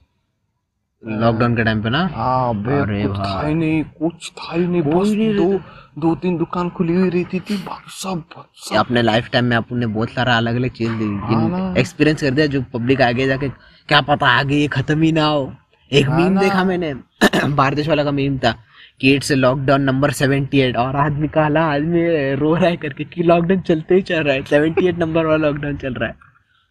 लॉकडाउन 1.07 1.57
के 1.57 1.65
टाइम 1.65 1.83
पे 1.83 1.91
ना? 1.91 1.99
हाँ 2.15 2.55
बे 2.55 2.79
अरे 2.79 3.03
कुछ 3.07 3.17
था 3.19 3.47
ही 3.47 3.55
नहीं 3.55 3.83
कुछ 3.85 4.31
था 4.39 4.55
ही 4.55 4.67
नहीं 4.67 4.83
बस 4.83 5.09
नहीं 5.09 5.35
दो 5.37 5.61
दो 5.99 6.15
तीन 6.15 6.37
दुकान 6.39 6.71
खुली 6.71 6.95
हुई 6.95 7.11
रहती 7.11 7.41
थी। 7.41 7.57
सब 7.89 8.23
सब 8.57 8.77
अपने 8.77 9.03
लाइफ 9.03 9.31
टाइम 9.31 9.45
में 9.45 9.57
अपन 9.57 9.77
ने 9.79 9.87
बहुत 9.87 10.11
सारा 10.11 10.37
अलग 10.37 10.55
अलग 10.57 10.71
चीज़ 10.71 10.91
हाँ 10.91 11.75
एक्सपीरियंस 11.79 12.21
कर 12.23 12.31
दिया 12.31 12.47
जो 12.47 12.63
पब्लिक 12.75 13.03
आगे 13.03 13.27
जाके 13.27 13.49
क्या 13.89 14.01
पता 14.01 14.29
आगे 14.29 14.57
ये 14.57 14.69
खत्म 14.69 15.03
ही 15.03 15.13
ना 15.13 15.25
हो। 15.25 15.53
एक 15.93 16.09
हाँ 16.09 16.19
मीम 16.21 16.39
देखा 16.39 16.65
मैंने। 16.65 16.95
भारदेश 17.57 17.89
वाला 17.89 18.05
का 18.05 18.11
मीम 18.11 18.39
था। 18.39 18.55
कि 19.01 19.15
इट्स 19.15 19.33
लॉकडाउन 19.33 19.81
नंबर 19.81 20.11
78 20.11 20.77
और 20.77 20.97
आदमी 20.97 21.29
काला 21.29 21.67
आदमी 21.67 22.35
रो 22.35 22.55
रहा 22.55 22.67
है 22.67 22.77
करके 22.77 23.05
कि 23.05 23.23
लॉकडाउन 23.23 23.61
चलते 23.61 23.95
ही 23.95 24.03
चल 24.03 24.23
रहा 24.23 24.35
है। 24.35 24.43
78 24.43 24.99
नंबर 24.99 25.27
वाला 25.27 25.49
लॉकडाउन 25.49 25.77
चल 25.77 25.95
रहा 25.95 26.09
है। 26.09 26.15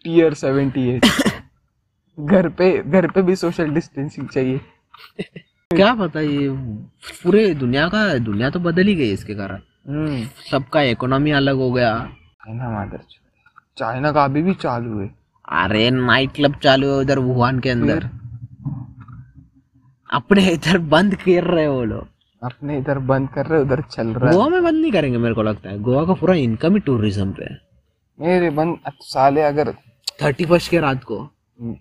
टीयर 0.04 0.34
सेवेंटी 0.34 0.90
एट 0.90 1.06
घर 2.20 2.50
पे 2.50 2.84
घर 2.88 3.08
पे 3.08 3.22
भी 3.22 3.36
सोशल 3.36 3.70
डिस्टेंसिंग 3.70 4.28
चाहिए। 4.28 4.62
क्या 5.76 5.96
पता 5.96 6.20
ये 6.20 6.50
पूरे 7.24 7.54
दुनिया 7.54 7.88
का 7.88 8.18
दुनिया 8.18 8.50
तो 8.50 8.60
बदल 8.60 8.84
ही 8.84 8.96
गई 8.96 9.12
इसके 9.12 9.36
कारण। 9.36 9.60
हम्म। 9.88 10.24
सबका 10.52 10.82
इकोनॉमी 10.82 11.32
अलग 11.32 11.56
हो 11.56 11.72
गया। 11.72 12.00
चाइना 12.00 12.70
मादर 12.70 13.00
चाइना 13.78 14.12
का 14.12 14.24
अभी 14.24 14.42
भी 14.42 14.54
चालू 14.54 15.00
है। 15.00 15.16
अरे 15.52 15.92
नाइट 15.92 16.32
क्लब 16.32 16.56
चालू 16.56 16.88
है 16.88 16.94
उधर 16.94 17.20
वुहान 17.20 17.60
के 17.60 17.70
अंदर। 17.70 18.10
अपने 20.14 20.50
इधर 20.50 20.78
बंद 20.78 21.16
कर 21.16 21.44
रहे 21.44 21.64
हैं 21.64 21.86
लोग। 21.86 22.17
अपने 22.42 22.78
इधर 22.78 23.00
बंद 23.08 23.30
कर 23.30 23.46
रहे 23.46 23.62
उधर 23.62 23.82
चल 23.82 24.08
रहा 24.08 24.30
है। 24.30 24.36
गोवा 24.36 24.48
में 24.50 24.64
बंद 24.64 24.82
नहीं 24.82 24.92
करेंगे 24.92 25.18
मेरे 25.18 25.36
को 25.36 25.44
लगता 25.44 25.70
है। 25.70 25.80
गोवा 25.80 26.04
का 26.06 26.14
पूरा 26.14 26.36
इनकम 26.38 26.74
ही 26.74 26.80
टूरिज़्म 26.80 27.32
पे 27.32 27.44
है। 27.44 27.58
मेरे 28.20 28.50
बंद 28.50 28.78
साले 29.04 29.42
अगर 29.44 29.72
थर्टी 30.22 30.46
फ़र्स्ट 30.46 30.72
के 30.72 30.80
रात 30.80 31.04
को। 31.04 31.18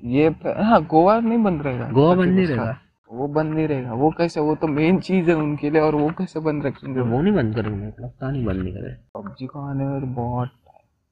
ये 0.07 0.29
हाँ 0.63 0.83
गोवा 0.87 1.19
नहीं 1.21 1.43
बंद 1.43 1.63
रहेगा। 1.63 1.89
गोवा 1.91 2.15
बंद 2.15 2.35
नहीं 2.35 2.47
रहेगा। 2.47 2.79
वो 3.11 3.27
बंद 3.29 3.55
नहीं 3.55 3.67
रहेगा। 3.69 3.93
वो 3.95 4.11
कैसे 4.11 4.41
वो 4.41 4.55
तो 4.55 4.67
मेन 4.69 4.99
चीज़ 5.01 5.29
है 5.31 5.35
उनके 5.37 5.71
लिए 5.71 5.81
और 5.81 5.95
वो 5.95 6.09
कैसे 6.19 6.41
बंद 6.41 6.67
रखेंगे? 6.67 7.01
वो 7.01 7.21
नहीं 7.21 7.35
बंद 7.35 7.55
करेंगे 7.55 7.87
लगता 7.87 8.31
नहीं 8.31 8.45
बंद 8.45 8.63
नहीं 8.63 8.73
करेंगे 8.75 8.97
पबजी 9.17 9.47
को 9.47 9.61
आने 9.61 9.85
में 9.85 10.00
तो 10.00 10.07
बहुत 10.15 10.50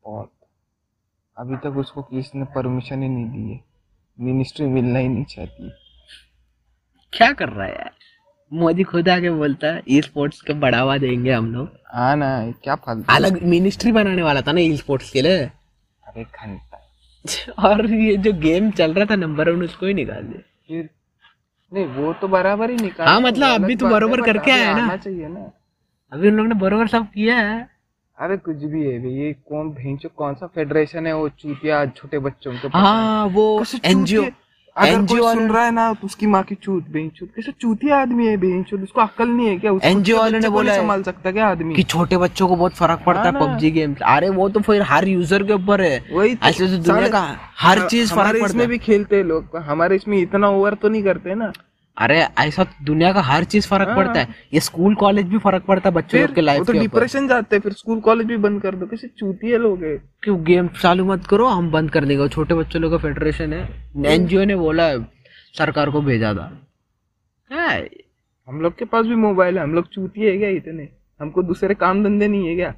बहुत। 0.04 0.30
अभी 1.36 1.56
तक 1.64 1.76
उसको 1.78 2.02
किसी 2.02 2.38
ने 2.38 2.44
परमिशन 2.54 3.02
ही 3.02 3.08
नहीं 3.08 3.28
दी 3.30 3.50
है। 3.52 3.60
मिनिस्ट्री 4.18 4.66
मिलना 4.68 4.98
ही 4.98 5.08
नहीं 5.08 5.24
चाहती। 5.24 5.70
क्या 7.12 7.32
कर 7.32 7.48
रहा 7.48 7.66
है 7.66 7.72
यार? 7.72 7.92
मोदी 8.52 8.82
खुद 8.82 9.08
आके 9.08 9.30
बोलता 9.30 9.66
है 9.74 9.82
ई 9.88 10.00
स्पोर्ट्स 10.02 10.40
को 10.40 10.54
बढ़ावा 10.60 10.96
देंगे 10.98 11.32
हम 11.32 11.52
लोग. 11.54 11.68
हाँ 11.94 12.14
ना 12.16 12.28
क्या 12.64 12.74
फालतू? 12.74 13.04
अलग 13.14 13.42
मिनिस्ट्री 13.52 13.92
बनाने 13.92 14.22
वाला 14.22 14.40
था 14.46 14.52
ना 14.52 14.60
ई 14.60 14.76
स्पोर्ट्स 14.76 15.10
के 15.10 15.22
लिए। 15.22 15.38
अरे 15.38 16.24
घंटा 16.24 16.80
और 17.68 17.86
ये 17.90 18.16
जो 18.24 18.32
गेम 18.40 18.70
चल 18.78 18.92
रहा 18.94 19.04
था 19.10 19.16
नंबर 19.16 19.50
वन 19.50 19.62
उसको 19.64 19.86
ही 19.86 19.94
निकाल 19.94 20.22
दिया। 20.22 20.40
फिर? 20.68 20.88
नहीं 21.72 21.86
वो 21.94 22.12
तो 22.20 22.28
बराबर 22.28 22.70
ही 22.70 22.76
निकाल 22.76 23.06
हाँ, 23.06 23.20
मतलब 23.20 23.62
अभी 23.62 23.76
तो 23.76 23.88
बराबर 23.88 24.20
करके 24.22 24.50
आया 24.50 24.74
ना। 24.76 24.96
चाहिए 24.96 25.28
ना। 25.28 25.50
अभी 26.12 26.28
उन 26.28 26.34
लोगों 26.36 26.48
ने 26.48 26.54
बराबर 26.60 26.88
सब 26.88 27.06
किया 27.14 27.36
है। 27.38 27.68
अरे 28.18 28.36
कुछ 28.36 28.56
भी 28.56 28.82
है 28.86 28.98
भाई 28.98 29.12
ये 29.12 29.32
कौन 29.48 29.70
भेंचो 29.74 30.08
कौन 30.16 30.34
सा 30.34 30.46
फेडरेशन 30.54 31.06
है 31.06 31.12
वो 31.16 31.28
चूतिया 31.28 31.84
छोटे 31.96 32.18
बच्चों 32.26 32.52
के 32.52 32.68
हाँ 32.78 33.24
वो 33.26 33.64
एनजीओ 33.84 34.22
अगर 34.76 35.04
कोई 35.06 35.20
सुन 35.34 35.50
रहा 35.50 35.64
है 35.64 35.70
ना 35.70 35.92
तो 35.92 36.06
उसकी 36.06 36.26
माँ 36.26 36.42
की 36.42 36.54
चूत 36.54 36.88
बेंचूत 36.90 37.28
कैसे 37.36 37.52
चूती 37.60 37.90
आदमी 37.92 38.26
है 38.26 38.36
बेंचूत 38.36 38.82
उसको 38.82 39.00
अक्ल 39.00 39.28
नहीं 39.28 39.46
है 39.48 39.56
क्या? 39.58 39.72
एनजीओ 39.84 40.18
वाले 40.18 40.38
ने 40.38 40.48
बोला 40.48 40.76
संभाल 40.76 41.02
सकता 41.02 41.30
क्या 41.32 41.48
आदमी? 41.48 41.74
कि 41.74 41.82
छोटे 41.84 42.16
बच्चों 42.16 42.48
को 42.48 42.56
बहुत 42.56 42.74
फ़र्क 42.76 43.02
पड़ता 43.06 43.22
है 43.22 43.32
हाँ 43.32 43.40
पबजी 43.40 43.70
गेम 43.70 43.94
अरे 44.06 44.28
वो 44.30 44.48
तो 44.48 44.60
फिर 44.60 44.82
हर 44.82 45.08
यूज़र 45.08 45.42
के 45.42 45.52
ऊपर 45.52 45.80
है। 45.80 46.04
वही 46.12 46.34
तो। 46.34 46.46
ऐसे 46.48 46.66
दुनिया 46.68 47.08
का 47.08 47.22
हर 47.58 47.86
चीज़ 47.88 48.12
फ़र्क 48.12 48.32
पड़ता 48.32 48.46
इसमें 48.46 48.62
है। 48.62 48.68
भी 48.68 48.78
खेलते 48.78 49.16
हैं 49.16 49.24
लोग। 49.24 49.56
हमारे 49.66 49.96
इसमें 49.96 50.18
इतना 50.18 50.48
ओवर 50.48 50.74
तो 50.74 50.88
नहीं 50.88 51.02
करते 51.02 51.34
ना। 51.34 51.52
अरे 51.96 52.16
ऐसा 52.38 52.64
तो 52.64 52.84
दुनिया 52.84 53.12
का 53.12 53.20
हर 53.20 53.44
चीज़ 53.44 53.66
फ़र्क 53.68 53.88
हाँ। 53.88 53.96
पड़ता 53.96 54.20
है। 54.20 54.34
ये 54.54 54.60
स्कूल 54.60 54.94
कॉलेज 54.94 55.26
भी 55.26 55.38
फ़र्क 55.38 55.64
पड़ता 55.64 55.88
है 55.88 55.94
बच्चों 55.94 56.26
के 56.28 56.40
लाइफ 56.40 56.66
तो 56.66 56.72
डिप्रेशन 56.72 57.28
जाते 57.28 57.56
हैं 57.56 57.60
फिर 57.62 57.72
स्कूल 57.72 58.00
कॉलेज 58.00 58.26
भी 58.26 58.36
बंद 58.36 58.62
कर 58.62 58.74
दो। 58.74 58.86
कैसे 58.86 59.08
चूतिया 59.08 59.58
लोग 59.58 59.84
है। 59.84 59.96
क्यों 60.22 60.42
गेम 60.44 60.68
चालू 60.82 61.04
मत 61.04 61.26
करो 61.26 61.46
हम 61.46 61.70
बंद 61.70 61.90
कर 61.90 62.04
देंगे 62.04 62.28
छोटे 62.28 62.54
बच्चों 62.54 62.82
लोग 62.82 62.90
का 62.92 62.98
फेडरेशन 62.98 63.52
है। 63.52 63.62
एनजीओ 64.06 64.44
ने 64.44 64.56
बोला 64.56 64.86
है, 64.86 65.02
सरकार 65.58 65.90
को 65.90 66.00
भेजा 66.00 66.34
था। 66.34 66.50
है। 67.50 67.88
हम 68.48 68.60
लोग 68.60 68.76
के 68.78 68.84
पास 68.84 69.06
भी 69.06 69.14
मोबाइल 69.14 69.58
है 69.58 69.62
हम 69.64 69.74
लोग 69.74 69.88
चूतिए 69.88 70.30
है 70.30 70.38
क्या 70.38 70.48
इतने? 70.48 70.88
हमको 71.20 71.42
दूसरे 71.42 71.74
काम 71.74 72.04
धंधे 72.04 72.28
नहीं 72.28 72.48
है 72.48 72.54
क्या? 72.54 72.74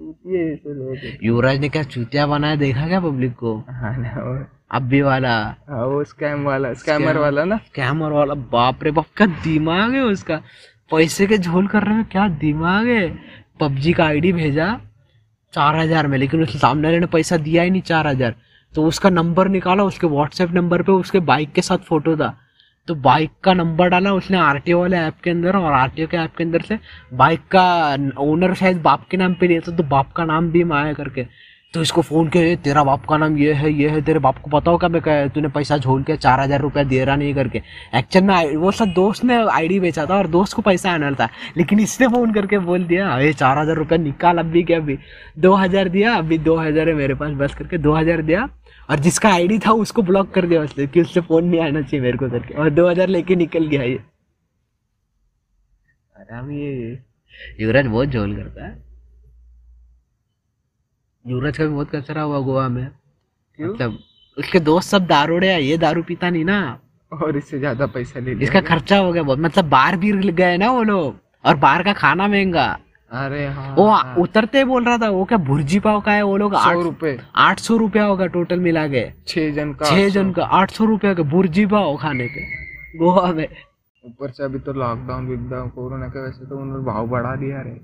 चूतिए। 0.00 1.16
युवराज 1.22 1.58
ने 1.60 1.68
क्या 1.68 1.82
चूतिया 1.84 2.26
बनाया 2.26 2.56
देखा 2.56 2.86
क्या 2.88 3.00
पब्लिक 3.00 3.32
को? 3.36 3.56
हाँ 3.70 4.50
अब 4.72 4.82
भी 4.88 5.00
वाला। 5.02 5.32
हाँ 5.68 5.86
वो 5.86 6.02
स्कैम 6.04 6.44
वाला 6.44 6.72
स्कैमर 6.74 7.16
वाला 7.18 7.44
ना? 7.44 7.56
कैमर 7.74 8.12
वाला 8.12 8.34
बाप 8.52 8.84
रे 8.84 8.90
बाप 8.90 9.06
क्या 9.16 9.26
दिमाग 9.44 9.94
है 9.94 10.02
उसका? 10.02 10.36
पैसे 10.90 11.26
के 11.26 11.38
झोल 11.38 11.66
करने 11.66 11.94
में 11.94 12.04
क्या 12.12 12.28
दिमाग 12.40 12.86
है? 12.86 13.08
पबजी 13.60 13.92
का 13.92 14.04
आईडी 14.04 14.32
भेजा 14.32 14.68
चार 15.54 15.76
हज़ार 15.76 16.06
में 16.06 16.18
लेकिन 16.18 16.42
उस 16.42 16.56
सामने 16.60 16.88
वाले 16.88 17.00
ने 17.00 17.06
पैसा 17.12 17.36
दिया 17.38 17.62
ही 17.62 17.70
नहीं 17.70 17.82
चार 17.82 18.06
हज़ार। 18.06 18.34
तो 18.74 18.84
उसका 18.86 19.10
नंबर 19.10 19.48
निकाला 19.48 19.84
उसके 19.84 20.06
व्हाट्सएप 20.06 20.50
नंबर 20.52 20.82
पे 20.82 20.92
उसके 20.94 21.20
बाइक 21.28 21.52
के 21.52 21.62
साथ 21.62 21.78
फ़ोटो 21.88 22.16
था। 22.16 22.36
तो 22.90 22.94
बाइक 22.96 23.30
का 23.44 23.52
नंबर 23.54 23.88
डाला 23.88 24.12
उसने 24.12 24.38
आरटीओ 24.38 24.78
वाले 24.80 24.96
ऐप 24.98 25.14
के 25.24 25.30
अंदर 25.30 25.56
और 25.56 25.72
आरटीओ 25.72 26.06
के 26.06 26.16
ऐप 26.16 26.34
के 26.38 26.44
अंदर 26.44 26.62
से 26.62 26.78
बाइक 27.14 27.40
का 27.50 27.94
ओनर 28.20 28.54
शायद 28.54 28.80
बाप 28.82 29.06
के 29.10 29.16
नाम 29.16 29.34
पे 29.34 29.48
लिया 29.48 29.60
था 29.60 29.76
तो 29.76 29.82
बाप 29.84 30.12
का 30.12 30.24
नाम 30.24 30.50
भी 30.50 30.64
माया 30.64 30.92
करके। 30.92 31.26
तो 31.74 31.82
इसको 31.82 32.02
फ़ोन 32.02 32.28
किया 32.28 32.54
तेरा 32.56 32.82
बाप 32.84 33.04
का 33.08 33.16
नाम 33.16 33.36
ये 33.38 33.52
है 33.54 33.72
ये 33.72 33.88
है, 33.88 34.00
तेरे 34.02 34.18
बाप 34.18 34.38
को 34.38 34.50
पता 34.50 34.88
मैं 34.88 35.02
क्या 35.02 35.26
तूने 35.28 35.48
पैसा 35.48 35.78
झोल 35.78 36.02
के 36.02 36.16
चार 36.16 36.40
हज़ार 36.40 36.60
रुपया 36.60 36.84
दे 36.84 37.04
रहा 37.04 37.16
नहीं 37.16 37.34
करके। 37.34 37.62
एक्चुअल 37.94 38.24
में, 38.24 38.56
वो 38.56 38.70
सब 38.72 38.92
दोस्त 38.94 39.24
ने 39.24 39.36
आईडी 39.50 39.80
बेचा 39.80 40.06
था 40.06 40.16
और 40.16 40.26
दोस्त 40.28 40.54
को 40.54 40.62
पैसा 40.62 40.92
आना 40.92 41.10
था, 41.12 41.28
लेकिन 41.56 41.80
इसने 41.80 42.08
फ़ोन 42.08 42.32
करके 42.34 42.58
बोल 42.60 42.84
दिया 42.86 43.10
अरे 43.10 43.32
चार 43.34 43.58
हज़ार 43.58 43.76
रुपया 43.76 43.98
निकाल 44.00 44.38
अभी 44.38 44.62
क्या, 44.62 44.78
अभी 44.78 44.98
दो 45.38 45.54
हज़ार 45.56 45.88
दिया, 45.88 46.14
अभी 46.14 46.38
दो 46.40 46.56
हज़ार 46.58 46.88
है 46.88 46.94
मेरे 46.94 47.14
पास, 47.14 47.32
बस 47.34 47.54
करके 47.54 47.78
दो 47.78 47.94
हज़ार 47.94 48.22
दिया। 48.22 48.48
और 48.90 48.98
जिसका 48.98 49.28
आईडी 49.30 49.58
था 49.58 49.72
उसको 49.80 50.02
ब्लॉक 50.02 50.30
कर 50.34 50.46
दिया 50.46 50.62
उसने 50.62 50.86
कि 50.86 51.00
उससे 51.00 51.20
फ़ोन 51.20 51.44
नहीं 51.44 51.60
आना 51.60 51.82
चाहिए 51.82 52.00
मेरे 52.00 52.18
को 52.18 52.28
करके। 52.30 52.54
और 52.54 52.70
दो 52.70 52.88
हज़ार 52.88 53.08
लेके 53.08 53.36
निकल 53.36 53.66
गया 53.66 53.82
ये। 53.82 53.98
आराम 56.16 56.50
ये। 56.50 56.98
युवराज 57.60 57.86
बहुत 57.86 58.08
झोल 58.08 58.34
करता 58.36 58.66
है। 58.66 58.72
युवराज 61.24 61.58
का 61.58 61.64
भी 61.64 61.70
बहुत 61.70 61.94
कचरा 61.94 62.22
हुआ 62.22 62.38
गोवा 62.40 62.68
में। 62.68 62.86
मतलब 63.58 63.98
उसके 64.36 64.60
दोस्त 64.60 64.90
सब 64.90 65.06
दारूड़े 65.06 65.52
हैं 65.52 65.60
ये 65.60 65.76
दारू 65.78 66.02
पीता 66.02 66.30
नहीं 66.30 66.44
ना। 66.44 66.80
और 67.12 67.36
इससे 67.36 67.58
ज़्यादा 67.58 67.86
पैसा 67.88 68.20
ले 68.20 68.34
लिया 68.34 68.42
इसका 68.42 68.60
खर्चा 68.68 68.98
हो 68.98 69.12
गया 69.12 69.22
बहुत। 69.22 69.38
मतलब 69.38 69.68
बाहर 69.68 69.96
भी 69.96 70.12
गए 70.32 70.56
ना 70.56 70.70
वो 70.72 70.82
लोग 70.82 71.18
और 71.44 71.56
बाहर 71.58 71.82
का 71.82 71.92
खाना 71.94 72.28
महँगा। 72.28 72.66
अरे 73.10 73.46
हाँ 73.46 73.74
वो 73.74 74.22
उतरते 74.22 74.64
बोल 74.64 74.84
रहा 74.84 74.98
था 74.98 75.08
वो 75.10 75.24
क्या 75.24 75.38
भुर्जी 75.38 75.78
पाव 75.80 76.00
का 76.00 76.12
है 76.12 76.22
वो 76.22 76.36
लोग 76.36 76.54
सौ 76.54 76.82
रुपए। 76.82 77.18
आठ 77.36 77.58
सौ 77.60 77.76
रुपया 77.76 78.04
होगा 78.04 78.26
टोटल 78.26 78.60
मिला 78.60 78.86
के। 78.88 79.04
छह 79.28 79.50
जन 79.50 79.72
का 79.72 79.86
छह 79.86 80.08
जन 80.08 80.30
का 80.32 80.44
आठ 80.44 80.70
सौ 80.70 80.84
रुपया 80.84 81.14
का 81.14 81.22
भुर्जी 81.22 81.66
पाव 81.66 81.96
खाने 81.96 82.28
के। 82.28 82.44
गोवा 82.98 83.32
में। 83.32 83.46
ऊपर 84.04 84.30
से 84.30 84.44
अभी 84.44 84.58
तो 84.58 84.72
लॉकडाउन 84.72 85.26
विकडाउन 85.26 85.68
कोरोना 85.68 86.06
के 86.08 86.22
वजह 86.22 86.38
से 86.38 86.46
तो 86.46 86.56
उन्होंने 86.56 86.84
भाव 86.84 87.06
बढ़ा 87.06 87.34
दिया 87.36 87.60
रे 87.62 87.80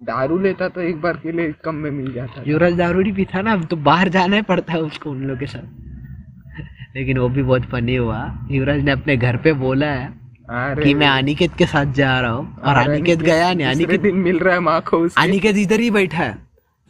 दारू 0.00 0.38
लेता 0.38 0.68
तो 0.68 0.80
एक 0.80 1.00
बार 1.00 1.16
के 1.16 1.32
लिए 1.32 1.54
कम 1.64 1.74
में 1.74 1.90
मिल 1.90 2.12
जाता 2.12 2.42
युवराज 2.46 2.76
दारू 2.76 3.00
नहीं 3.00 3.12
पीता 3.12 3.40
ना 3.42 3.52
अब 3.52 3.64
तो 3.64 3.76
बाहर 3.76 4.08
जाना 4.08 4.36
ही 4.36 4.42
पड़ता 4.42 4.72
है 4.72 4.80
उसको 4.80 5.10
उन 5.10 5.22
लोग 5.24 5.38
के 5.38 5.46
साथ। 5.46 5.62
लेकिन 6.96 7.18
वो 7.18 7.28
भी 7.28 7.42
बहुत 7.42 7.62
फनी 7.62 7.96
हुआ। 7.96 8.18
युवराज 8.50 8.80
ने 8.80 8.90
अपने 8.90 9.16
घर 9.16 9.36
पे 9.36 9.52
बोला 9.52 9.86
है 9.86 10.21
कि 10.46 10.94
मैं 10.94 11.06
अनिकेत 11.08 11.54
के 11.58 11.66
साथ 11.66 11.92
जा 11.94 12.18
रहा 12.20 12.30
हूँ 12.30 12.56
और 12.58 12.76
अनिकेत 12.78 13.18
गया 13.20 13.52
नहीं 13.52 13.66
अनिकेत 13.66 14.00
दिन 14.00 14.16
मिल 14.18 14.38
रहा 14.38 14.54
है 14.54 14.60
माँ 14.60 14.80
को 14.82 15.06
अनिकेत 15.18 15.56
इधर 15.58 15.80
ही 15.80 15.90
बैठा 15.90 16.18
है। 16.18 16.36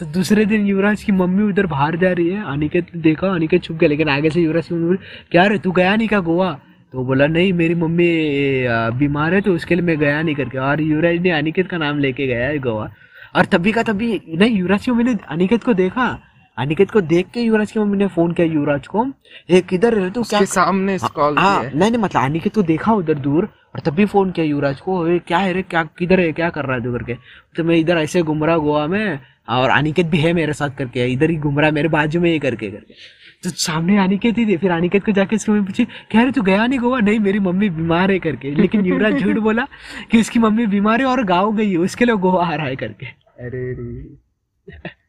तो 0.01 0.07
दूसरे 0.13 0.45
दिन 0.47 0.67
युवराज 0.67 1.03
की 1.05 1.13
मम्मी 1.13 1.43
उधर 1.43 1.67
बाहर 1.67 1.97
जा 1.97 2.13
रही 2.13 2.29
है। 2.29 2.45
अनिकेत 2.53 2.97
देखा 2.99 3.29
अनिकेत 3.29 3.63
छुप 3.63 3.77
गया 3.77 3.89
लेकिन 3.89 4.09
आगे 4.09 4.31
से 4.31 4.41
युवराज 4.41 4.69
की 4.69 4.75
मम्मी 4.75 4.97
क्या 5.31 5.47
रे 5.47 5.59
तू 5.59 5.73
गया 5.73 5.95
नहीं 5.97 6.09
क्या 6.09 6.21
गोवा? 6.21 6.53
तो 6.93 7.05
बोला 7.05 7.27
नहीं 7.27 7.53
मेरी 7.53 7.75
मम्मी 7.75 8.09
बीमार 8.99 9.35
है 9.35 9.41
तो 9.41 9.55
उसके 9.55 9.75
लिए 9.75 9.85
मैं 9.85 9.99
गया 9.99 10.23
नहीं 10.23 10.35
करके। 10.35 10.59
और 10.59 10.81
युवराज 10.83 11.19
ने 11.21 11.31
अनिकेत 11.33 11.69
का 11.69 11.79
नाम 11.79 11.99
लेके 11.99 12.27
गया 12.27 12.49
है 12.49 12.59
गोवा। 12.59 12.91
और 13.37 13.45
तभी 13.45 13.73
का 13.73 13.83
तभी 13.83 14.21
नहीं 14.29 14.57
युवराज 14.57 14.85
की 14.85 14.91
मम्मी 14.91 15.05
ने 15.05 15.17
अनिकेत 15.29 15.65
को 15.65 15.75
देखा। 15.75 16.09
अनिकेत 16.63 16.91
को 16.91 17.01
देख 17.13 17.27
के 17.35 17.41
युवराज 17.41 17.73
की 17.73 17.81
मम्मी 17.81 17.97
ने 17.99 18.07
फ़ोन 18.17 18.33
किया 18.33 18.47
युवराज 18.47 18.87
को 18.87 19.07
ए 19.51 19.61
किधर 19.71 19.99
है? 19.99 20.11
तू 20.11 20.23
क्या 20.23 20.45
सामने 20.55 20.99
कॉल 21.15 21.39
हाँ 21.39 21.63
नहीं 21.65 21.91
नहीं 21.91 22.03
मतलब 22.03 22.23
अनिकेत 22.23 22.55
को 22.55 22.63
देखा 22.63 22.93
उधर 22.95 23.19
दूर 23.29 23.45
और 23.75 23.81
तभी 23.87 24.05
फ़ोन 24.07 24.31
किया 24.31 24.47
युवराज 24.47 24.81
को 24.81 25.07
"ए, 25.09 25.19
क्या 25.19 25.39
है 25.39 25.53
रे 25.53 25.63
क्या 25.63 25.83
किधर 25.99 26.21
है 26.21 26.33
क्या 26.33 26.51
कर 26.51 26.65
रहा 26.65 26.77
है 26.77 26.83
तू 26.85 26.93
करके? 26.93 27.15
तो 27.57 27.65
मैं 27.65 27.77
इधर 27.77 27.99
ऐसे 27.99 28.23
घूम 28.23 28.45
रहा 28.45 28.57
गोवा 28.57 28.87
में 28.87 29.19
और 29.51 29.71
अनिकेत 29.71 30.07
भी 30.07 30.19
है 30.19 30.33
मेरे 30.33 30.53
साथ 30.53 30.71
करके 30.79 31.07
इधर 31.13 31.31
ही 31.31 31.37
घूम 31.37 31.59
रहा 31.59 31.67
है 31.69 31.75
मेरे 31.75 31.89
बाजू 31.89 32.21
में 32.21 32.31
ही 32.31 32.39
करके 32.39 32.71
करके। 32.71 32.95
तो 33.45 33.51
सामने 33.51 33.97
अनिकेत 33.99 34.39
ही 34.39 34.47
थे 34.47 34.57
फिर 34.57 34.71
अनिकेत 34.71 35.05
को 35.05 35.13
जाके 35.13 35.37
उसकी 35.37 35.53
मम्मी 35.53 35.65
पूछी 35.67 35.85
कह 35.85 36.23
रहे 36.23 36.33
तू 36.33 36.43
गया 36.43 36.67
नहीं 36.67 36.79
गोवा? 36.79 37.01
नहीं 37.01 37.19
मेरी 37.21 37.39
मम्मी 37.39 37.69
बीमार 37.71 38.11
है 38.11 38.19
करके। 38.19 38.55
लेकिन 38.55 38.87
युवराज 38.87 39.21
झूठ 39.21 39.39
बोला 39.49 39.67
कि 40.11 40.21
उसकी 40.21 40.39
मम्मी 40.39 40.67
बीमार 40.77 41.01
है 41.01 41.07
और 41.07 41.25
गाँव 41.25 41.55
गई 41.57 41.71
है 41.71 41.77
उसके 41.89 42.05
लिए 42.05 42.17
गोवा 42.27 42.47
आ 42.47 42.55
रहा 42.55 42.67
है 42.67 42.77
करके। 42.77 43.07
अरे 43.47 43.65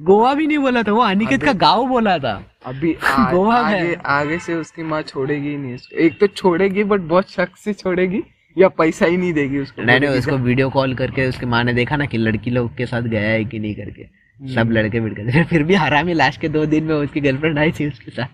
गोवा 0.00 0.34
भी 0.34 0.46
नहीं 0.46 0.58
बोला 0.58 0.82
था 0.82 0.92
वो 0.92 1.00
अनिकेत 1.00 1.42
का 1.42 1.52
गाँव 1.52 1.86
बोला 1.88 2.18
था। 2.18 2.44
अभी 2.66 2.94
आ, 3.04 3.32
गोवा 3.32 3.54
आगे 3.54 3.94
आगे 3.94 4.38
से 4.38 4.54
उसकी 4.54 4.82
माँ 4.82 5.02
छोड़ेगी 5.02 5.56
नहीं। 5.56 5.78
एक 5.94 6.20
तो 6.20 6.26
छोड़ेगी 6.26 6.84
बट 6.84 7.00
बहुत 7.00 7.30
शक 7.30 7.56
से 7.56 7.72
छोड़ेगी 7.72 8.22
या 8.58 8.68
पैसा 8.68 9.06
ही 9.06 9.16
नहीं 9.16 9.32
देगी 9.32 9.58
उसको। 9.58 9.82
नहीं 9.82 10.00
नहीं 10.00 10.10
उसको 10.10 10.36
वीडियो 10.36 10.70
कॉल 10.70 10.94
करके 10.94 11.28
उसके 11.28 11.46
माँ 11.46 11.64
ने 11.64 11.72
देखा 11.72 11.96
ना 11.96 12.04
कि 12.04 12.18
लड़की 12.18 12.50
लोग 12.50 12.76
के 12.76 12.86
साथ 12.86 13.02
गया 13.02 13.20
है 13.20 13.44
कि 13.44 13.58
नहीं 13.58 13.74
करके। 13.74 14.28
सब 14.54 14.70
लड़के 14.70 15.00
मिल 15.00 15.12
गए। 15.12 15.44
फिर 15.44 15.62
भी 15.62 15.74
हरामी 15.74 16.12
लास्ट 16.14 16.40
के 16.40 16.48
दो 16.48 16.66
दिन 16.66 16.84
में 16.84 16.94
उसकी 16.94 17.20
गर्लफ्रेंड 17.20 17.58
आई 17.58 17.72
थी 17.72 17.88
उसके 17.88 18.10
साथ। 18.10 18.26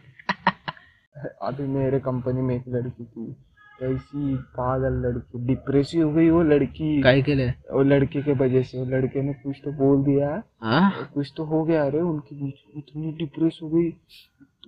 अभी 1.42 1.62
मेरे 1.62 1.98
कंपनी 1.98 2.40
में 2.40 2.56
एक 2.56 2.64
लड़की 2.68 3.04
थी। 3.04 3.36
ऐसी 3.84 4.36
पागल 4.36 4.92
लड़की 5.06 5.46
डिप्रेसिव 5.46 6.06
हो 6.06 6.12
गई 6.12 6.30
वो 6.30 6.42
लड़की। 6.42 7.02
काय 7.02 7.22
के 7.22 7.34
लिए 7.34 7.54
वो 7.72 7.82
लड़के 7.82 8.22
के 8.22 8.32
वजह 8.32 8.62
से 8.62 8.78
वो 8.78 8.84
लड़के 8.84 9.22
ने 9.22 9.32
कुछ 9.32 9.56
तो 9.64 9.72
बोल 9.72 10.04
दिया। 10.04 10.42
हाँ? 10.62 11.10
कुछ 11.14 11.32
तो 11.36 11.44
हो 11.44 11.64
गया 11.64 11.84
अरे 11.84 12.00
उनके 12.00 12.36
बीच 12.36 12.54
इतनी 12.76 13.12
डिप्रेस 13.12 13.58
हो 13.62 13.68
गई। 13.68 13.92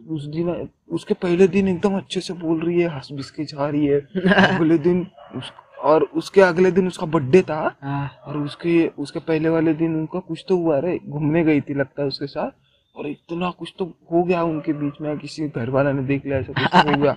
उस 0.08 0.26
दिन 0.26 0.68
उसके 0.92 1.14
पहले 1.14 1.48
दिन 1.48 1.68
एकदम 1.68 1.96
अच्छे 1.96 2.20
से 2.20 2.34
बोल 2.34 2.60
रही 2.60 2.80
है 2.80 2.88
हंस 2.88 3.08
बिस 3.12 3.30
के 3.30 3.44
जा 3.44 3.68
रही 3.68 3.86
है। 3.86 4.00
अगले 4.56 4.78
दिन 4.78 5.06
उस, 5.36 5.52
और 5.84 6.02
उसके 6.02 6.40
अगले 6.40 6.70
दिन 6.70 6.86
उसका 6.86 7.06
बर्थडे 7.06 7.42
था। 7.42 7.76
हाँ, 7.82 8.10
और 8.26 8.36
उसके 8.36 8.90
उसके 8.98 9.18
पहले 9.18 9.48
वाले 9.48 9.74
दिन 9.74 9.96
उनका 9.96 10.18
कुछ 10.18 10.44
तो 10.48 10.56
हुआ 10.56 10.78
रे 10.78 11.00
घूमने 11.08 11.44
गई 11.44 11.60
थी 11.60 11.74
लगता 11.74 12.02
है 12.02 12.08
उसके 12.08 12.26
साथ। 12.26 12.50
और 12.96 13.06
इतना 13.06 13.50
कुछ 13.50 13.74
तो 13.78 13.84
हो 14.12 14.22
गया 14.24 14.42
उनके 14.42 14.72
बीच 14.72 14.94
में 15.00 15.18
किसी 15.18 15.48
घर 15.48 15.70
वाला 15.70 15.92
ने 15.92 16.02
देख 16.02 16.26
लिया 16.26 16.38
ऐसा 16.38 16.52
कुछ 16.52 16.82
तो 16.82 16.96
हो 16.96 17.02
गया। 17.02 17.16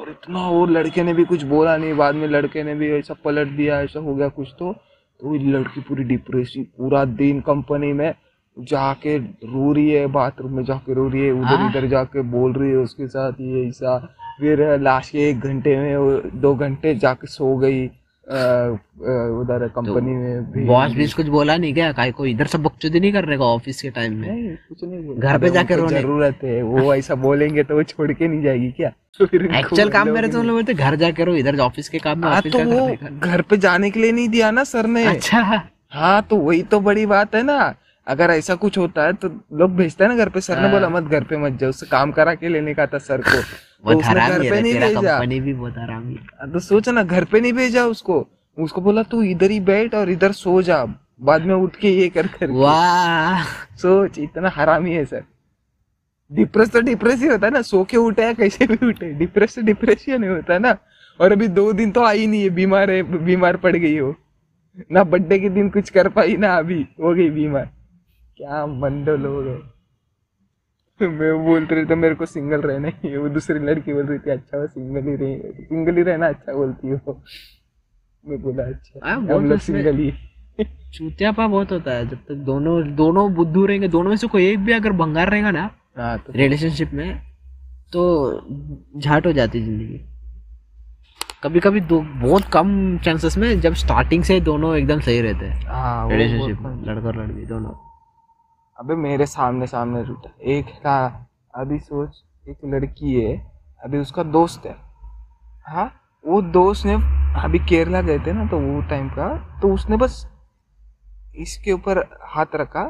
और 0.00 0.10
इतना 0.10 0.48
वो 0.48 0.64
लड़के 0.66 1.02
ने 1.02 1.12
भी 1.14 1.24
कुछ 1.24 1.42
बोला 1.44 1.76
नहीं 1.76 1.94
बाद 1.94 2.14
में 2.14 2.26
लड़के 2.28 2.62
ने 2.62 2.74
भी 2.74 2.90
ऐसा 2.90 3.14
पलट 3.24 3.48
दिया 3.48 3.80
ऐसा 3.82 4.00
हो 4.00 4.14
गया 4.14 4.28
कुछ 4.28 4.48
तो। 4.58 4.72
तो 5.20 5.28
वो 5.28 5.34
लड़की 5.50 5.80
पूरी 5.80 6.04
डिप्रेसिव 6.04 6.66
पूरा 6.78 7.04
दिन 7.04 7.40
कंपनी 7.40 7.92
में 7.92 8.12
जाके 8.56 9.16
रो 9.18 9.72
रही 9.72 9.90
है 9.90 10.06
बाथरूम 10.06 10.52
में 10.52 10.64
जाके 10.64 10.94
रो 10.94 11.08
रही 11.08 11.22
है 11.22 11.32
उधर 11.32 11.54
उधर 11.54 11.78
इधर 11.78 11.86
जाके 11.88 12.22
बोल 12.30 12.52
रही 12.52 12.70
है 12.70 12.76
उसके 12.76 13.06
साथ 13.06 13.40
ये 13.40 13.66
ऐसा। 13.68 13.98
फिर 14.40 14.60
लास्ट 14.80 15.12
के 15.12 15.28
एक 15.28 15.40
घंटे 15.40 15.76
में 15.76 15.96
वो 15.96 16.20
दो 16.34 16.54
घंटे 16.54 16.94
जाके 16.94 17.26
सो 17.26 17.56
गई। 17.56 17.86
उधर 18.28 19.66
कंपनी 19.76 20.14
में 20.14 20.50
भी 20.52 20.64
बॉस 20.66 20.92
भी 20.92 21.06
कुछ 21.08 21.26
बोला 21.26 21.56
नहीं 21.56 21.72
क्या? 21.74 21.90
काय 21.92 22.10
को 22.12 22.26
इधर 22.26 22.46
सब 22.46 22.62
बकचोदी 22.62 23.00
नहीं 23.00 23.12
कर 23.12 23.24
रहेगा 23.24 23.44
ऑफ़िस 23.44 23.80
के 23.82 23.90
टाइम 23.90 24.14
में? 24.14 24.28
नहीं 24.28 24.50
कुछ 24.68 24.84
नहीं 24.84 25.00
बोला। 25.06 25.20
घर 25.20 25.38
पे 25.38 25.50
जाकर 25.50 25.76
जाके 25.76 25.80
रोने। 25.82 26.00
ज़रूरत 26.00 26.38
है 26.44 26.62
वो 26.62 26.94
ऐसा 26.94 27.14
बोलेंगे 27.14 27.62
तो 27.62 27.74
वो 27.74 27.82
छोड़ 27.82 28.12
के 28.12 28.28
नहीं 28.28 28.42
जाएगी 28.42 28.70
क्या? 28.72 28.88
तो 29.18 29.24
एक्चुअल 29.34 29.88
काम 29.90 30.08
मेरे 30.10 30.28
तो 30.28 30.42
बोलते 30.42 30.74
घर 30.74 30.94
जाके 30.96 31.24
रो 31.24 31.34
इधर 31.36 31.58
ऑफ़िस 31.60 31.88
के 31.88 31.98
काम 31.98 32.18
में 32.18 32.28
हाँ 32.28 32.36
ऑफ़िस 32.38 32.52
तो 32.52 32.64
वो 32.64 32.96
घर 33.20 33.42
पे 33.42 33.56
जाने 33.56 33.90
के 33.90 34.00
लिए 34.00 34.12
नहीं 34.12 34.28
दिया 34.28 34.50
ना 34.50 34.64
सर 34.64 34.86
ने? 34.86 35.04
अच्छा। 35.06 35.62
हाँ 35.92 36.22
तो 36.30 36.36
वही 36.36 36.62
तो 36.62 36.80
बड़ी 36.80 37.06
बात 37.06 37.34
है 37.34 37.42
ना। 37.42 37.58
अगर 38.08 38.30
ऐसा 38.30 38.54
कुछ 38.54 38.78
होता 38.78 39.04
है 39.04 39.12
तो 39.12 39.28
लोग 39.52 39.74
भेजते 39.76 40.04
हैं 40.04 40.10
ना 40.10 40.16
घर 40.16 40.28
पे 40.28 40.40
सर 40.40 40.56
ने 40.56 40.62
हाँ। 40.62 40.70
बोला 40.70 40.88
मत 40.88 41.04
घर 41.04 41.24
पे 41.24 41.36
मत 41.36 41.58
जाओ 41.60 41.70
उससे 41.70 41.86
काम 41.86 42.12
करा 42.12 42.34
के 42.34 42.48
लेने 42.48 42.74
का 42.74 42.86
था 42.86 42.98
सर 42.98 43.20
को। 43.20 43.42
तो 43.92 43.98
उसने 43.98 44.28
घर 44.28 44.50
पे 44.50 44.60
नहीं 44.60 44.74
भेजा। 44.74 45.16
हाँ, 45.16 46.50
तो 46.52 46.58
सोच 46.58 46.88
ना 46.88 47.02
घर 47.02 47.24
पे 47.24 47.40
नहीं 47.40 47.52
भेजा 47.52 47.84
उसको। 47.86 48.26
उसको 48.58 48.80
बोला 48.80 49.02
तू 49.02 49.22
इधर 49.22 49.50
ही 49.50 49.60
बैठ 49.60 49.94
और 49.94 50.10
इधर 50.10 50.32
सो 50.32 50.62
जा 50.62 50.84
बाद 51.20 51.42
में 51.42 51.54
उठ 51.54 51.76
के 51.76 51.90
ये 51.90 52.08
कर 52.08 52.26
कर 52.26 52.50
वाह। 52.50 53.44
सोच 53.76 54.18
इतना 54.18 54.48
हरामी 54.48 54.92
है 54.92 55.04
सर। 55.04 55.24
डिप्रेस 56.30 56.70
तो 56.70 56.80
डिप्रेस 56.80 57.20
ही 57.20 57.26
होता 57.26 57.46
है 57.46 57.52
ना 57.52 57.62
सो 57.62 57.84
के 57.84 57.96
उठे 57.96 58.22
या 58.22 58.32
कैसे 58.32 58.66
भी 58.66 58.86
उठे। 58.86 59.12
डिप्रेस 59.14 59.54
तो 59.54 59.62
डिप्रेशन 59.62 60.12
ही 60.12 60.18
नहीं 60.18 60.30
होता 60.30 60.52
है 60.52 60.58
ना। 60.58 60.76
और 61.20 61.32
अभी 61.32 61.48
दो 61.48 61.72
दिन 61.72 61.90
तो 61.90 62.04
आई 62.04 62.26
नहीं 62.26 62.42
है 62.42 62.50
बीमार 62.50 62.90
है 62.90 63.02
बीमार 63.24 63.56
पड़ 63.56 63.76
गई 63.76 63.96
हो। 63.98 64.14
ना 64.92 65.04
बर्थडे 65.04 65.38
के 65.38 65.48
दिन 65.48 65.68
कुछ 65.70 65.90
कर 65.90 66.08
पाई 66.08 66.36
ना 66.36 66.56
अभी 66.56 66.86
हो 67.00 67.14
गई 67.14 67.30
बीमार। 67.30 67.70
क्या 68.38 68.64
मंदो 68.66 69.16
लोग 69.16 69.46
है? 69.46 69.56
मैं 71.00 71.32
बोल 71.44 71.64
रही 71.66 71.84
तो 71.86 71.96
मेरे 71.96 72.14
को 72.14 72.26
सिंगल 72.26 72.60
रहना 72.60 72.88
ही 72.88 73.08
है। 73.08 73.16
वो 73.18 73.28
दूसरी 73.28 73.58
लड़की 73.58 73.92
बोल 73.94 74.06
रही 74.06 74.18
थी 74.18 74.30
अच्छा 74.30 74.58
वो 74.58 74.66
सिंगल 74.66 75.08
ही 75.08 75.14
रहे 75.16 75.52
सिंगल 75.64 75.96
ही 75.96 76.02
रहना 76.02 76.28
अच्छा 76.28 76.52
बोलती 76.52 76.88
हो। 76.88 77.20
मैं 78.24 78.40
बोला 78.42 78.64
अच्छा 78.64 79.00
हाँ, 79.08 79.16
हम 79.16 79.46
लोग 79.46 79.58
सिंगल 79.60 79.96
ही 79.96 80.12
चूतियापा 80.94 81.46
बहुत 81.46 81.72
होता 81.72 81.92
है 81.92 82.06
जब 82.08 82.18
तक 82.28 82.34
दोनों 82.44 82.94
दोनों 82.96 83.32
बुद्धू 83.34 83.64
रहेंगे 83.66 83.88
दोनों 83.88 84.10
में 84.10 84.16
से 84.16 84.26
कोई 84.26 84.46
एक 84.46 84.58
भी 84.64 84.72
अगर 84.72 84.92
भंगार 85.00 85.30
रहेगा 85.30 85.50
ना 85.50 85.70
हाँ 85.98 86.18
तो 86.18 86.32
रिलेशनशिप 86.32 86.92
में 86.92 87.20
तो 87.92 88.02
झाट 88.96 89.26
हो 89.26 89.32
जाती 89.32 89.60
ज़िंदगी। 89.60 90.00
कभी 91.42 91.60
कभी 91.60 91.80
दो 91.82 92.00
बहुत 92.20 92.44
कम 92.52 92.98
चांसेस 93.04 93.36
में 93.38 93.60
जब 93.60 93.74
स्टार्टिंग 93.74 94.24
से 94.24 94.40
दोनों 94.40 94.76
एकदम 94.76 95.00
सही 95.00 95.20
रहते 95.20 95.46
हैं। 95.46 95.66
हाँ 95.66 96.08
रिलेशनशिप 96.10 96.60
में 96.60 96.84
लड़का 96.86 97.08
और 97.08 97.16
लड़की 97.16 97.46
दोनों। 97.46 97.72
अबे 98.78 98.94
मेरे 98.94 99.26
सामने 99.26 99.66
सामने 99.66 100.02
रूठा 100.02 100.30
एक 100.46 100.66
का 100.82 100.96
अभी 101.54 101.78
सोच 101.78 102.22
एक 102.48 102.58
लड़की 102.64 103.14
है 103.14 103.36
अभी 103.82 103.98
उसका 103.98 104.22
दोस्त 104.22 104.66
है। 104.66 104.74
हाँ 105.66 105.86
वो 106.24 106.40
दोस्त 106.42 106.86
ने 106.86 106.94
अभी 107.42 107.58
केरला 107.58 108.00
गए 108.02 108.18
थे 108.18 108.32
ना 108.32 108.44
तो 108.46 108.58
वो 108.60 108.80
टाइम 108.90 109.08
का 109.08 109.26
तो 109.60 109.72
उसने 109.74 109.96
बस 109.96 110.14
इसके 111.36 111.72
ऊपर 111.72 111.98
हाथ 112.26 112.54
रखा 112.54 112.84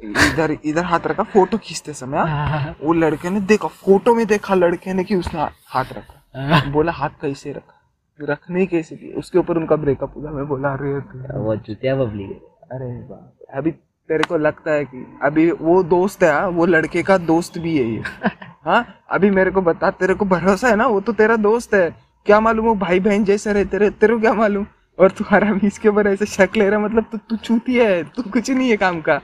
इधर 0.00 0.56
इधर 0.64 0.84
हाथ 0.84 1.06
रखा 1.06 1.22
फ़ोटो 1.24 1.58
खींचते 1.58 1.92
समय 1.92 2.18
हाँ, 2.18 2.74
वो 2.82 2.92
लड़के 2.92 3.30
ने 3.30 3.40
देखा 3.42 3.68
फ़ोटो 3.68 4.14
में 4.14 4.26
देखा 4.26 4.54
लड़के 4.54 4.92
ने 4.94 5.04
कि 5.04 5.16
उसने 5.16 5.40
हाथ 5.68 5.92
रखा। 5.92 6.70
बोला 6.70 6.92
हाथ 6.92 7.20
कैसे 7.20 7.52
रखा? 7.52 7.74
रखने 8.18 8.60
ही 8.60 8.66
कैसे 8.66 9.12
उसके 9.18 9.38
ऊपर 9.38 9.56
उनका 9.56 9.76
ब्रेकअप 9.76 10.16
हुआ। 10.16 10.30
मैं 10.30 10.46
बोला 10.48 10.72
अरे 10.72 10.92
वो 11.38 11.56
चुतिया 11.56 11.94
है। 11.94 12.34
अरे 12.72 12.90
बाप 13.02 13.56
अभी 13.56 13.70
तेरे 14.08 14.24
को 14.24 14.36
लगता 14.38 14.70
है 14.70 14.84
कि 14.84 15.18
अभी 15.22 15.50
वो 15.50 15.82
दोस्त 15.82 16.22
है 16.22 16.32
हाँ, 16.32 16.48
वो 16.48 16.66
लड़के 16.66 17.02
का 17.02 17.18
दोस्त 17.18 17.58
भी 17.58 17.78
है 17.78 17.84
ये। 17.84 18.02
हाँ 18.64 19.02
अभी 19.10 19.30
मेरे 19.30 19.50
को 19.50 19.62
बता 19.62 19.90
तेरे 19.90 20.14
को 20.14 20.24
भरोसा 20.24 20.68
है 20.68 20.76
ना? 20.76 20.86
वो 20.86 21.00
तो 21.00 21.12
तेरा 21.12 21.36
दोस्त 21.36 21.74
है। 21.74 21.90
क्या 22.26 22.40
मालूम 22.40 22.66
वो 22.66 22.74
भाई 22.74 23.00
बहन 23.00 23.24
जैसे 23.24 23.52
रहते 23.52 23.78
रहे 23.78 23.90
तेरे 23.90 24.14
को 24.14 24.20
क्या 24.20 24.34
मालूम? 24.34 24.66
और 24.98 25.10
तू 25.10 25.24
हरामी 25.28 25.66
इसके 25.66 25.88
ऊपर 25.88 26.06
ऐसे 26.06 26.26
शक 26.26 26.56
ले 26.56 26.68
रहा 26.70 26.80
मतलब 26.80 27.04
तू 27.12 27.18
तू 27.18 27.36
चूती 27.36 27.74
है 27.74 28.04
तू 28.04 28.22
कुछ 28.22 28.50
नहीं 28.50 28.70
है 28.70 28.76
काम 28.76 29.00
का। 29.00 29.20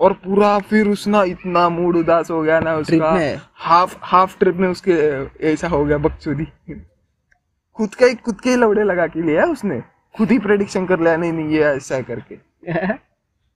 और 0.00 0.12
पूरा 0.12 0.58
फिर 0.58 0.88
उसना 0.88 1.22
इतना 1.22 1.68
मूड 1.68 1.96
उदास 1.96 2.30
हो 2.30 2.42
गया 2.42 2.60
ना 2.60 2.74
उसका। 2.74 3.40
हाफ़ 3.54 3.96
हाफ़ 4.02 4.38
ट्रिप 4.38 4.56
में 4.56 4.68
उसके 4.68 4.92
ऐसा 5.52 5.68
हो 5.68 5.84
गया 5.84 5.98
बकचोदी। 5.98 6.44
खुद 7.78 7.94
का 7.94 8.06
ही 8.06 8.14
खुद 8.14 8.40
के 8.40 8.50
ही 8.50 8.56
लवड़े 8.56 8.84
लगा 8.84 9.06
के 9.06 9.22
लिया 9.22 9.44
उसने। 9.44 9.80
खुद 10.16 10.30
ही 10.30 10.38
प्रेडिक्शन 10.38 10.86
कर 10.86 11.00
लिया 11.00 11.16
नहीं 11.16 11.32
नहीं 11.32 11.48
ये 11.48 11.64
ऐसा 11.64 12.00
करके। 12.00 12.36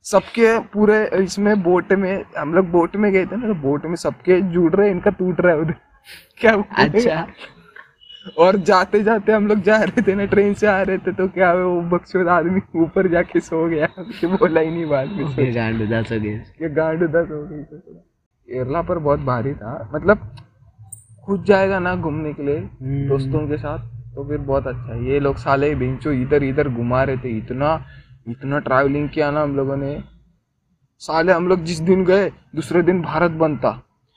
सबके 0.07 0.59
पूरे 0.59 1.05
इसमें 1.15 1.63
बोट 1.63 1.93
में 1.93 2.25
हम 2.39 2.55
लोग 2.55 2.71
बोट 2.71 2.97
में 2.97 3.13
गए 3.13 3.27
थे 3.27 3.37
ना 3.37 3.47
तो 3.49 3.55
बोट 3.55 3.87
में 3.87 3.97
सबके 3.97 4.41
जुड़ 4.53 4.75
रहे 4.75 4.91
इनका 4.91 5.11
टूट 5.11 5.41
रहा 5.41 5.55
है 5.55 5.61
उधर। 5.61 5.75
क्या 6.41 6.53
अच्छा। 6.79 7.27
और 8.39 8.57
जाते 8.57 9.03
जाते 9.03 9.33
हम 9.33 9.47
लोग 9.47 9.61
जा 9.61 9.77
रहे 9.77 10.03
थे 10.03 10.15
ना 10.15 10.25
ट्रेन 10.25 10.55
से 10.55 10.67
आ 10.67 10.81
रहे 10.83 10.99
थे 10.99 11.13
तो 11.13 11.27
क्या 11.29 11.53
वो 11.55 11.81
बक्सोद 11.81 12.29
आदमी 12.29 12.61
ऊपर 12.77 13.09
जाके 13.09 13.41
सो 13.41 13.67
गया। 13.69 13.87
बोला 14.25 14.61
ही 14.61 14.71
नहीं 14.71 14.87
बाद 14.87 15.09
में 15.09 15.55
गांड 15.55 15.83
उदास 15.83 16.13
हो 16.13 16.19
गांड 16.75 17.03
उदास 17.03 17.29
हो 17.31 17.43
गई। 17.43 17.63
केरला 18.49 18.83
पर 18.83 18.99
बहुत 18.99 19.21
भारी 19.21 19.55
था। 19.55 19.91
मतलब 19.95 20.31
खुद 21.27 21.45
जाएगा 21.45 21.79
ना 21.79 21.95
घूमने 21.97 22.33
के 22.33 22.43
लिए 22.43 22.59
हम्म। 22.59 23.09
दोस्तों 23.09 23.47
के 23.49 23.57
साथ 23.57 23.79
तो 24.15 24.25
फिर 24.25 24.39
बहुत 24.39 24.67
अच्छा 24.67 24.95
ये 25.07 25.21
लोग 25.21 25.37
साले 25.37 25.75
बेंचो 25.75 26.13
इधर 26.13 26.43
इधर 26.43 26.69
घुमा 26.69 27.03
रहे 27.03 27.17
थे 27.17 27.39
इतना 27.39 27.77
इतना 28.27 28.59
ट्रैवलिंग 28.59 29.09
किया 29.09 29.31
ना 29.31 29.43
हम 29.43 29.57
लोगों 29.57 29.77
ने। 29.77 30.03
साले 31.03 31.33
हम 31.33 31.49
लोग 31.49 31.65
जिस 31.65 31.79
दिन 31.81 32.05
गए 32.05 32.31
दूसरे 32.57 32.83
दिन 32.83 33.03
भारत 33.03 33.31
बनता। 33.43 33.69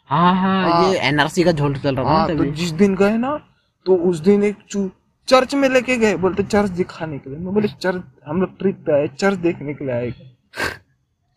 हाँ 0.10 0.34
हाँ 0.36 0.64
हाँ। 0.64 0.84
ये 0.84 1.00
एनआरसी 1.08 1.44
का 1.44 1.52
झोल 1.52 1.76
चल 1.76 1.96
रहा 1.96 2.06
था 2.06 2.10
हाँ 2.10 2.38
तो 2.38 2.46
जिस 2.46 2.72
दिन 2.72 2.96
गए 2.96 3.18
ना 3.18 3.38
तो 3.86 3.96
उस 4.10 4.20
दिन 4.20 4.44
एक 4.44 4.58
चू 4.70 4.90
चर्च 5.28 5.54
में 5.56 5.68
लेके 5.70 5.98
गए 5.98 6.16
बोलते 6.18 6.44
चर्च 6.44 6.70
दिखाने 6.72 7.18
के 7.20 7.30
लिए। 7.30 7.40
मैं 7.40 7.54
बोले 7.54 7.68
चर्च 7.68 8.04
हम 8.28 8.42
लोग 8.42 8.58
ट्रिप 8.60 8.84
पे 8.86 8.94
आए 8.94 9.08
चर्च 9.20 9.38
देखने 9.40 9.74
के 9.74 9.86
लिए 9.86 9.94
आए। 9.96 10.12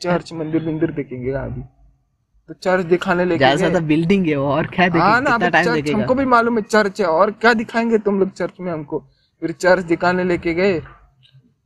चर्च 0.01 0.33
मंदिर 0.33 0.67
मंदिर 0.67 0.91
देखेंगे 0.93 1.33
अभी। 1.33 1.63
तो 2.49 2.55
चर्च 2.55 2.85
दिखाने 2.87 3.25
लेके 3.25 3.39
जैसा 3.39 3.69
तो 3.71 3.81
बिल्डिंग 3.87 4.27
है 4.27 4.37
और 4.37 4.67
क्या 4.67 4.89
हाँ 4.95 5.21
ना 5.21 5.37
चर्च 5.39 5.91
हमको 5.91 6.15
भी 6.15 6.25
मालूम 6.25 6.59
है 6.59 6.63
चर्च 6.63 7.01
है 7.01 7.07
और 7.07 7.31
क्या 7.31 7.53
दिखाएँगे 7.55 7.99
तुम 7.99 8.19
लोग 8.21 8.33
चर्च 8.33 8.61
में 8.61 8.73
हमको? 8.73 8.99
फिर 9.43 9.53
चर्च 9.53 9.85
दिखाने 9.85 10.25
लेके 10.25 10.55
गए। 10.55 10.81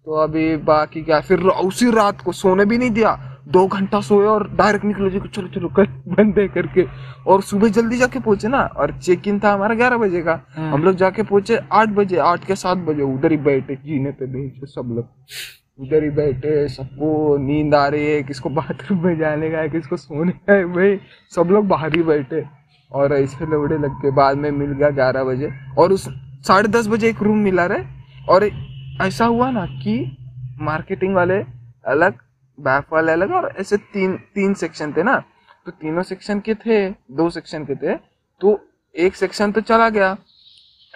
तो 0.06 0.14
अभी 0.14 0.56
बाकी 0.56 1.00
क्या 1.02 1.20
फिर 1.20 1.40
उसी 1.40 1.90
रात 1.90 2.20
को 2.20 2.32
सोने 2.32 2.64
भी 2.64 2.76
नहीं 2.78 2.90
दिया। 2.90 3.10
दो 3.48 3.66
घंटा 3.66 4.00
सोए 4.00 4.26
और 4.26 4.46
डायरेक्ट 4.56 4.84
निकले 4.84 5.08
जी 5.10 5.18
चलो 5.20 5.48
चलो 5.48 5.68
कर 5.68 5.86
बंद 6.08 6.38
है 6.38 6.46
करके। 6.48 6.84
और 7.26 7.42
सुबह 7.42 7.68
जल्दी 7.68 7.96
जाके 7.96 8.18
पहुँचे 8.18 8.48
ना 8.48 8.60
और 8.76 8.92
चेक 8.98 9.26
इन 9.28 9.40
था 9.40 9.52
हमारा 9.52 9.74
ग्यारह 9.74 9.96
बजे 9.96 10.20
का। 10.22 10.38
हाँ। 10.56 10.70
हम 10.72 10.84
लोग 10.84 10.96
जाके 10.96 11.22
पहुँचे 11.22 11.58
आठ 11.72 11.88
बजे 11.88 12.16
आठ 12.18 12.44
के 12.44 12.54
सात 12.54 12.78
बजे 12.86 13.02
उधर 13.04 13.30
ही 13.30 13.36
बैठे 13.38 13.76
जीने 13.76 14.10
पे 14.10 14.26
बेंच 14.26 14.68
सब 14.68 14.92
लोग। 14.96 15.84
उधर 15.84 16.04
ही 16.04 16.10
बैठे 16.10 16.68
सबको 16.68 17.36
नींद 17.38 17.74
आ 17.74 17.86
रही 17.88 18.06
है 18.06 18.22
किसको 18.22 18.50
बाथरूम 18.50 19.04
में 19.06 19.18
जाने 19.18 19.50
का 19.50 19.58
है 19.58 19.68
किसको 19.68 19.96
सोने 19.96 20.32
का 20.32 20.54
है 20.54 20.64
भाई 20.74 20.98
सब 21.32 21.48
लोग 21.50 21.66
बाहर 21.68 21.96
ही 21.96 22.02
बैठे। 22.02 22.44
और 22.90 23.12
ऐसे 23.14 23.46
लौड़े 23.46 23.78
लग 23.78 23.98
के 24.02 24.10
बाद 24.12 24.36
में 24.36 24.50
मिल 24.52 24.72
गया 24.72 24.90
ग्यारह 24.92 25.24
बजे। 25.24 25.50
और 25.78 25.92
उस 25.92 26.08
साढ़े 26.46 26.68
दस 26.68 26.88
बजे 26.88 27.08
एक 27.08 27.22
रूम 27.22 27.38
मिला 27.40 27.66
रहे 27.66 27.84
और 28.28 28.48
ऐसा 29.02 29.24
हुआ 29.26 29.50
ना 29.50 29.64
कि 29.82 29.94
मार्केटिंग 30.60 31.14
वाले 31.14 31.34
अलग 31.84 32.18
बैफ 32.58 32.92
वाले 32.92 33.12
अलग 33.12 33.32
और 33.32 33.52
ऐसे 33.60 33.76
तीन 33.76 34.16
तीन 34.34 34.54
सेक्शन 34.54 34.92
थे 34.92 35.02
ना। 35.02 35.16
तो 35.66 35.72
तीनों 35.72 36.02
सेक्शन 36.02 36.40
के 36.40 36.54
थे 36.56 36.88
दो 36.90 37.28
सेक्शन 37.30 37.64
के 37.64 37.74
थे 37.76 37.96
तो 38.40 38.58
एक 38.94 39.16
सेक्शन 39.16 39.52
तो 39.52 39.60
चला 39.62 39.88
गया। 39.88 40.16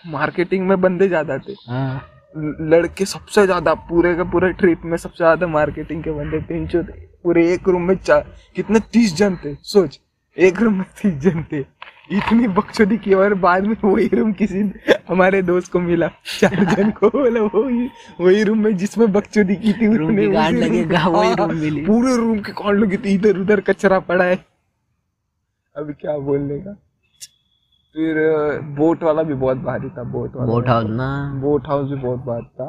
मार्केटिंग 0.07 0.67
में 0.69 0.81
बंदे 0.81 1.09
ज़्यादा 1.09 1.39
थे। 1.39 1.55
हाँ। 1.69 2.07
लड़के 2.37 3.05
सबसे 3.05 3.45
ज़्यादा 3.45 3.75
पूरे 3.75 4.15
के 4.15 4.25
पूरे 4.31 4.53
ट्रिप 4.53 4.83
में 4.85 4.97
सबसे 4.97 5.17
ज़्यादा 5.17 5.47
मार्केटिंग 5.49 6.03
के 6.05 6.11
बंदे 6.13 6.41
तीन 6.49 6.67
सौ 6.69 6.83
थे 6.83 7.01
पूरे 7.25 7.47
एक 7.53 7.69
रूम 7.69 7.83
में 7.83 7.97
चार 7.97 8.35
कितने 8.57 8.81
तीस 8.93 9.15
जन 9.17 9.37
थे 9.45 9.55
सोच। 9.65 10.01
एक 10.37 10.61
रूम 10.61 10.75
में 10.75 10.85
तीस 11.03 11.15
जन 11.23 11.45
थे। 11.53 11.61
इतनी 12.11 12.49
बकचोदी 12.49 12.97
की 12.99 13.15
और 13.15 13.35
बाद 13.43 13.65
में 13.65 13.75
वही 13.85 14.07
रूम 14.09 14.33
किसी 14.33 14.61
हमारे 15.09 15.43
दोस्त 15.43 15.73
को 15.73 15.81
मिला। 15.81 16.09
चार 16.41 16.65
जन 16.67 16.91
को 16.91 17.09
बोला 17.09 17.41
वही 17.45 17.89
वही 18.21 18.43
रूम 18.45 18.59
में 18.59 18.77
जिसमें 18.77 19.13
बकचोदी 19.13 19.57
की 19.57 19.73
थी 19.73 19.97
रूम 19.97 20.19
लगेगा, 20.19 21.07
वही 21.07 21.29
हाँ, 21.29 21.37
रूम 21.37 21.55
मिली। 21.57 21.85
पूरे 21.87 22.17
रूम 22.17 22.41
के 22.41 22.53
कौन 22.53 22.77
लोग 22.77 22.93
थी 23.05 23.15
इधर 23.15 23.39
उधर 23.39 23.61
कचरा 23.61 23.99
पड़ा 24.01 24.25
है? 24.25 24.37
अब 25.77 25.95
क्या 26.01 26.19
बोलने 26.19 26.59
का? 26.59 26.73
फिर 27.95 28.17
बोट 28.77 29.03
वाला 29.03 29.23
भी 29.23 29.35
बहुत 29.37 29.57
भारी 29.59 29.89
था 29.91 30.03
बोट 30.11 30.37
वाला। 30.37 30.53
बोट 30.53 30.69
हाउस 30.69 30.91
ना? 30.91 31.41
बोट 31.43 31.67
हाउस 31.67 31.89
भी 31.91 31.97
बहुत 31.97 32.19
बात 32.25 32.45
था। 32.55 32.69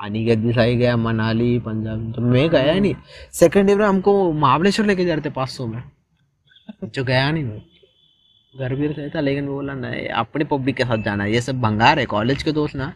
अनिकेत 0.00 0.38
भी 0.38 0.52
सही 0.52 0.76
गया 0.76 0.96
मनाली 0.96 1.58
पंजाब 1.58 2.12
तो 2.12 2.22
मैं 2.22 2.48
गया 2.50 2.74
नहीं। 2.74 2.94
सेकंड 3.32 3.70
में 3.70 3.84
हमको 3.86 4.32
महाबलेश्वर 4.32 4.86
लेके 4.86 5.04
जा 5.04 5.14
रहे 5.14 5.24
थे 5.24 5.30
पाँच 5.30 5.48
सौ 5.48 5.66
में। 5.66 5.82
जो 6.84 7.04
गया 7.04 7.30
नहीं 7.30 7.44
मैं 7.44 7.60
घर 8.54 8.74
भी 8.74 8.86
रहता 8.86 9.20
लेकिन 9.20 9.46
वो 9.48 9.54
बोला 9.54 9.74
नहीं 9.74 10.08
अपने 10.08 10.44
पब्लिक 10.46 10.76
के 10.76 10.84
साथ 10.84 11.02
जाना 11.04 11.24
है। 11.24 11.32
ये 11.32 11.40
सब 11.40 11.60
भंगार 11.60 11.98
है 11.98 12.04
कॉलेज 12.06 12.42
के 12.42 12.52
दोस्त 12.52 12.76
ना। 12.76 12.92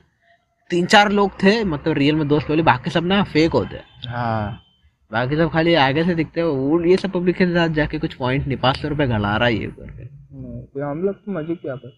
तीन 0.70 0.86
चार 0.86 1.10
लोग 1.12 1.32
थे 1.42 1.62
मतलब 1.64 1.94
रियल 1.94 2.14
में 2.14 2.26
दोस्त 2.28 2.48
बोले 2.48 2.62
बाकी 2.62 2.90
सब 2.90 3.04
ना 3.04 3.22
फेक 3.24 3.52
होते 3.52 3.76
हैं। 3.76 3.84
हाँ। 4.06 4.62
बाकी 5.10 5.36
सब 5.36 5.50
खाली 5.50 5.74
आगे 5.80 6.04
से 6.04 6.14
दिखते 6.14 6.40
हैं। 6.40 6.46
वो 6.48 6.80
ये 6.84 6.96
सब 6.96 7.10
पब्लिक 7.12 7.36
के 7.36 7.46
साथ 7.46 7.68
जाके 7.74 7.98
कुछ 7.98 8.14
पॉइंट 8.14 8.46
नहीं 8.46 8.58
पाँच 8.58 8.76
सौ 8.76 8.88
रुपये 8.88 9.06
गला 9.06 9.36
रहा 9.36 9.48
है 9.48 9.54
ये 9.54 9.66
करके 9.78 10.14
हम 10.80 11.02
लोग 11.02 11.14
तो 11.16 11.32
मज़े 11.32 11.54
किया 11.54 11.74
पर 11.76 11.96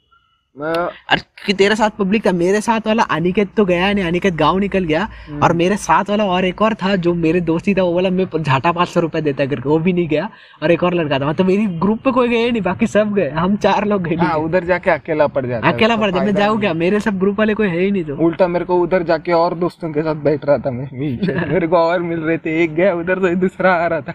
कि 1.47 1.53
तेरे 1.53 1.77
साथ 1.77 1.91
पब्लिक 1.91 2.27
था 2.27 2.33
मेरे 2.33 2.61
साथ 2.61 2.81
वाला 2.87 3.03
अनिकेत 3.03 3.55
तो 3.57 3.65
गया 3.65 3.93
नहीं 3.93 4.05
अनिकेत 4.05 4.35
गाँव 4.35 4.59
निकल 4.59 4.85
गया। 4.85 5.09
और 5.43 5.53
मेरे 5.53 5.77
साथ 5.77 6.05
वाला 6.11 6.25
और 6.25 6.45
एक 6.45 6.63
और 6.63 6.75
था 6.75 6.97
जो 6.97 7.15
मेरे 7.15 7.41
दोस्ती 7.41 7.75
था 7.75 7.83
वो 7.83 7.95
वाला 7.95 8.11
मैं 8.11 8.43
झाटा 8.43 8.73
पाँच 8.73 8.89
सौ 8.89 9.01
रुपए 9.01 9.21
देता 9.21 9.47
करके 9.47 9.69
वो 9.69 9.79
भी 9.79 9.93
नहीं 9.93 10.09
गया। 10.09 10.31
और 10.63 10.71
एक 10.71 10.83
और 10.83 10.95
लड़का 10.95 11.19
था 11.19 11.29
मतलब 11.29 11.47
मेरी 11.47 11.67
ग्रुप 11.67 12.01
पे 12.01 12.11
कोई 12.11 12.29
गए 12.29 12.51
नहीं 12.51 12.63
बाकी 12.63 12.87
सब 12.87 13.15
गए 13.15 13.31
हम 13.31 13.57
चार 13.57 13.85
लोग 13.85 14.03
गए। 14.03 14.17
हाँ 14.17 14.39
उधर 14.39 14.65
जाके 14.65 14.91
अकेला 14.91 15.27
पड़ 15.27 15.47
जाता 15.47 15.69
अकेला 15.69 15.97
पड़ 15.97 16.11
जाए 16.11 16.27
मैं 16.27 16.35
जाऊँ 16.35 16.61
क्या? 16.61 16.75
मेरे 16.75 17.01
सब 17.01 17.19
ग्रुप 17.19 17.39
वाले 17.39 17.55
कोई 17.55 17.69
है 17.69 17.81
ही 17.81 17.91
नहीं 17.91 18.05
तो। 18.05 18.17
उल्टा 18.17 18.49
मेरे 18.49 18.65
को 18.65 18.77
उधर 18.81 19.03
जाके 19.03 19.33
और 19.33 19.55
दोस्तों 19.55 19.93
के 19.93 20.03
साथ 20.03 20.15
बैठ 20.15 20.45
रहा 20.45 20.59
था 20.59 20.71
मैं 20.71 20.89
मेरे 21.53 21.67
को 21.67 21.77
और 21.77 22.03
मिल 22.03 22.19
रहे 22.19 22.39
थे 22.39 22.65
एक 22.65 22.75
गया 22.75 22.95
उधर 22.95 23.19
तो 23.19 23.35
दूसरा 23.35 23.75
आ 23.75 23.87
रहा 23.87 24.01
था। 24.01 24.13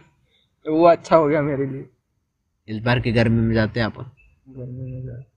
तो 0.66 0.76
वो 0.76 0.86
अच्छा 0.86 1.16
हो 1.16 1.28
गया 1.28 1.42
मेरे 1.42 1.66
लिए। 1.66 1.86
इस 2.68 2.84
बार 2.84 3.00
की 3.00 3.12
गर्मी 3.12 3.42
में 3.42 3.56
जाते 3.56 3.80
हैं 3.80 3.88
अपन। 3.88 4.04
गर्मी 4.50 4.92
में 4.92 5.02
जा- 5.06 5.33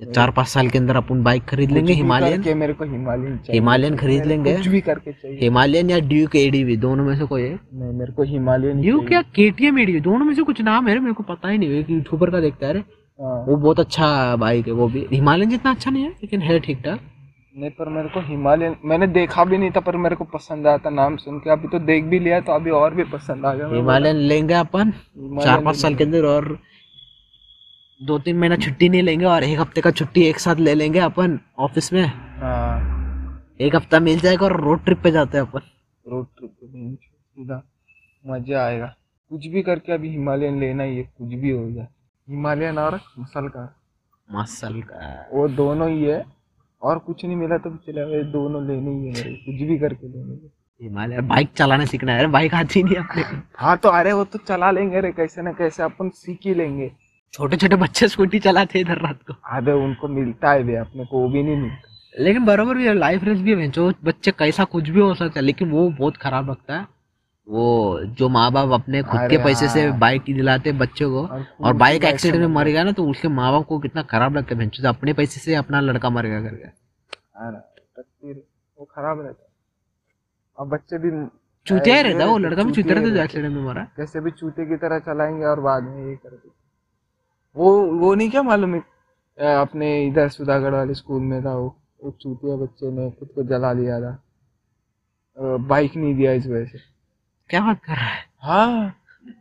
चार 0.00 0.30
पाँच 0.30 0.48
साल 0.48 0.68
के 0.68 0.78
अंदर 0.78 0.96
अपन 0.96 1.22
बाइक 1.22 1.44
खरीद 1.44 1.70
लेंगे 1.70 1.92
हिमालयन। 1.92 2.58
मेरे 2.58 2.72
को 2.72 2.84
हिमालयन 2.84 3.38
हिमालयन 3.50 3.96
खरीद 3.96 4.26
लेंगे। 4.26 4.56
कुछ 4.56 4.66
भी 4.66 4.80
करके 4.80 5.12
चाहिए। 5.12 5.38
हिमालयन 5.38 5.90
या 5.90 5.98
ड्यूक 6.08 6.36
एडीवी 6.36 6.76
दोनों 6.78 7.04
में 7.04 7.14
से 7.18 7.26
कोई 7.26 7.42
है? 7.42 7.58
नहीं 7.74 7.92
मेरे 7.94 8.12
को 8.12 8.22
हिमालयन 8.24 8.80
ड्यूक 8.80 9.12
या 9.12 9.22
केटीएम 9.34 9.78
एडीवी 9.78 10.00
दोनों 10.00 10.26
में 10.26 10.34
से 10.34 10.42
कुछ 10.42 10.60
नाम 10.62 10.88
है 10.88 10.98
मेरे 11.00 11.12
को 11.12 11.22
पता 11.24 11.48
ही 11.48 11.58
नहीं 11.58 11.78
एक 11.78 11.90
यूट्यूबर 11.90 12.30
का 12.30 12.40
देखता 12.40 12.66
है 12.66 12.72
रे। 12.72 12.80
हाँ। 13.18 13.44
वो 13.48 13.56
बहुत 13.56 13.80
अच्छा 13.80 14.36
बाइक 14.36 14.66
है 14.66 14.72
वो 14.72 14.88
भी। 14.88 15.06
हिमालयन 15.12 15.50
जितना 15.50 15.70
अच्छा 15.70 15.90
नहीं 15.90 16.04
है 16.04 16.10
लेकिन 16.10 16.40
है 16.42 16.58
ठीक 16.60 16.82
ठाक 16.84 17.00
नहीं 17.56 17.70
पर 17.70 17.88
मेरे 17.88 18.08
को 18.08 18.20
हिमालयन 18.22 18.74
मैंने 18.84 19.06
देखा 19.08 19.44
भी 19.44 19.58
नहीं 19.58 19.70
था 19.70 19.80
पर 19.82 19.96
मेरे 19.98 20.16
को 20.16 20.24
पसंद 20.26 20.66
आया 20.66 20.78
था 20.78 20.90
नाम 20.92 21.16
सुन 21.18 21.38
के। 21.38 21.50
अभी 21.50 21.68
तो 21.68 21.78
देख 21.80 22.04
भी 22.04 22.18
लिया 22.18 22.40
तो 22.40 22.52
अभी 22.52 22.70
और 22.72 22.94
भी 22.94 23.04
पसंद 23.12 23.46
आ 23.46 23.54
गया 23.54 23.68
हिमालयन 23.68 24.16
लेंगे 24.28 24.54
अपन। 24.54 24.90
चार 25.40 25.60
पाँच 25.60 25.76
साल 25.76 25.94
के 25.94 26.04
अंदर 26.04 26.24
और 26.26 26.46
दो 28.00 28.18
तीन 28.18 28.36
महीना 28.38 28.56
छुट्टी 28.56 28.88
नहीं 28.88 29.02
लेंगे 29.02 29.24
और 29.24 29.44
एक 29.44 29.58
हफ़्ते 29.60 29.80
का 29.80 29.90
छुट्टी 29.90 30.22
एक 30.24 30.38
साथ 30.40 30.56
ले 30.56 30.74
लेंगे 30.74 30.98
अपन 30.98 31.38
ऑफ़िस 31.58 31.92
में। 31.92 32.04
हाँ। 32.04 33.56
एक 33.60 33.74
हफ़्ता 33.76 33.98
मिल 34.00 34.20
जाएगा 34.20 34.44
और 34.46 34.60
रोड 34.60 34.84
ट्रिप 34.84 35.00
पे 35.02 35.10
जाते 35.10 35.38
हैं 35.38 35.46
अपन। 35.46 35.60
रोड 36.06 36.26
ट्रिप 36.38 37.62
मज़ा 38.24 38.64
आएगा। 38.64 38.86
कुछ 39.30 39.46
भी 39.46 39.62
करके 39.62 39.92
अभी 39.92 40.10
हिमालयन 40.10 40.58
लेना 40.60 40.82
ही 40.82 40.96
है 40.96 41.02
कुछ 41.02 41.34
भी 41.34 41.50
हो 41.50 41.70
जाए 41.70 41.88
हिमालयन 42.28 42.78
और 42.78 42.94
मसल 43.18 43.48
का। 43.48 43.64
मसल 44.28 44.80
का। 44.82 45.28
वो 45.32 45.46
दोनों 45.50 45.88
ही 45.90 46.02
है 46.04 46.24
और 46.82 46.98
कुछ 46.98 47.24
नहीं 47.24 47.36
मिला 47.36 47.58
तो 47.58 47.70
ये 47.88 48.22
दोनों 48.32 48.66
लेने 48.66 48.90
ही 48.92 49.20
है। 49.20 49.34
कुछ 49.34 49.68
भी 49.68 49.78
करके 49.78 50.08
लेने 50.08 50.34
हिमालय 50.80 51.20
बाइक 51.28 51.52
चलाना 51.56 51.84
सीखना 51.84 52.12
है 52.12 52.26
बाइक 52.28 52.54
आती 52.54 52.82
नहीं 52.82 52.96
अपने। 52.96 53.22
हाँ 53.56 53.76
तो 53.76 53.88
अरे 53.90 54.12
वो 54.12 54.24
तो 54.24 54.38
चला 54.38 54.70
लेंगे 54.70 55.00
रे 55.00 55.12
कैसे 55.12 55.42
ना 55.42 55.52
कैसे 55.52 55.82
अपन 55.82 56.08
सीख 56.16 56.38
ही 56.44 56.54
लेंगे। 56.54 56.90
छोटे 57.34 57.56
छोटे 57.56 57.76
बच्चे 57.76 58.08
स्कूटी 58.08 58.38
चलाते 58.40 58.78
हैं 58.78 58.84
इधर 58.86 58.98
रात 58.98 59.18
को। 59.22 59.34
अबे 59.56 59.72
उनको 59.84 60.08
मिलता 60.10 60.50
है 60.50 60.76
अपने 60.76 61.04
को 61.04 61.20
वो 61.20 61.28
भी 61.28 61.42
नहीं 61.42 61.56
मिलता। 61.56 61.88
लेकिन 62.14 62.44
बराबर 62.44 62.76
भी 62.76 62.92
लाइफ 62.94 63.24
रेस 63.24 63.38
भी 63.40 63.54
है 63.54 63.68
जो 63.70 63.92
बच्चे 64.04 64.30
कैसा 64.32 64.64
कुछ 64.66 64.88
भी 64.88 65.00
हो 65.00 65.12
सकता 65.14 65.40
है 65.40 65.44
लेकिन 65.46 65.70
वो 65.70 65.88
बहुत 65.90 66.16
खराब 66.16 66.50
लगता 66.50 66.76
है। 66.76 66.86
वो 67.46 68.00
जो 68.18 68.28
माँ 68.28 68.50
बाप 68.52 68.72
अपने 68.72 69.02
खुद 69.02 69.20
के 69.30 69.38
पैसे 69.44 69.68
से। 69.68 69.90
बाइक 70.00 70.22
दिलाते 70.28 70.70
हैं 70.70 70.78
बच्चों 70.78 71.10
को 71.10 71.22
और 71.24 71.46
और 71.60 71.72
बाइक 71.76 72.04
एक्सीडेंट 72.04 72.40
में 72.40 72.54
मर 72.54 72.66
गया 72.66 72.84
ना 72.84 72.92
तो 72.92 73.04
उसके 73.10 73.28
माँ 73.30 73.52
बाप 73.52 73.64
को 73.66 73.78
कितना 73.78 74.02
खराब 74.04 74.36
लगता 74.36 74.54
है 74.54 74.58
भैंसचोद, 74.58 74.86
अपने 74.86 75.12
पैसे 75.12 75.40
से 75.40 75.54
अपना 75.54 75.80
लड़का 75.80 76.10
मर 76.10 76.26
गया 76.26 76.40
तो 76.40 78.02
फिर 78.02 78.34
वो 78.78 78.84
खराब 78.86 79.20
रहता 79.20 79.42
है। 79.42 79.48
और 80.58 80.66
बच्चे 80.68 80.98
भी 80.98 81.10
चूतिया 81.66 82.00
रहता 82.00 82.24
है 82.24 82.28
वो 82.28 82.38
लड़का 82.38 82.62
भी 82.62 82.70
चूतिया 82.70 82.94
चूतिया 82.94 83.00
रहता 83.00 83.18
है। 83.18 83.24
एक्सीडेंट 83.24 83.54
में 83.54 83.62
मरा। 83.64 83.84
कैसे 83.96 84.20
भी 84.20 84.30
चूते 84.32 84.66
की 84.66 84.76
तरह 84.78 84.98
चलाएँगे 85.06 85.44
और 85.46 85.60
बाद 85.60 85.82
में 85.84 86.06
ये 86.06 86.14
कर 86.16 86.38
वो 87.56 87.70
वो 87.98 88.14
नहीं 88.14 88.30
क्या 88.30 88.42
मालूम 88.42 88.74
है 88.74 89.54
अपने 89.56 89.88
इधर 90.06 90.28
सुधागढ़ 90.28 90.74
वाले 90.74 90.94
स्कूल 90.94 91.22
में 91.22 91.42
था 91.44 91.54
वो 91.54 91.74
वो 92.04 92.10
चूतिया 92.22 92.56
बच्चे 92.56 92.90
ने 92.90 93.10
खुद 93.10 93.28
को 93.34 93.42
जला 93.44 93.72
लिया 93.72 94.00
था। 94.00 94.18
बाइक 95.58 95.96
नहीं 95.96 96.14
दिया 96.14 96.32
इस 96.32 96.46
वजह 96.46 96.64
से। 96.64 96.78
क्या 97.50 97.60
बात 97.60 97.80
कर 97.84 97.92
रहा 97.92 98.06
है? 98.06 98.24
हाँ 98.42 98.94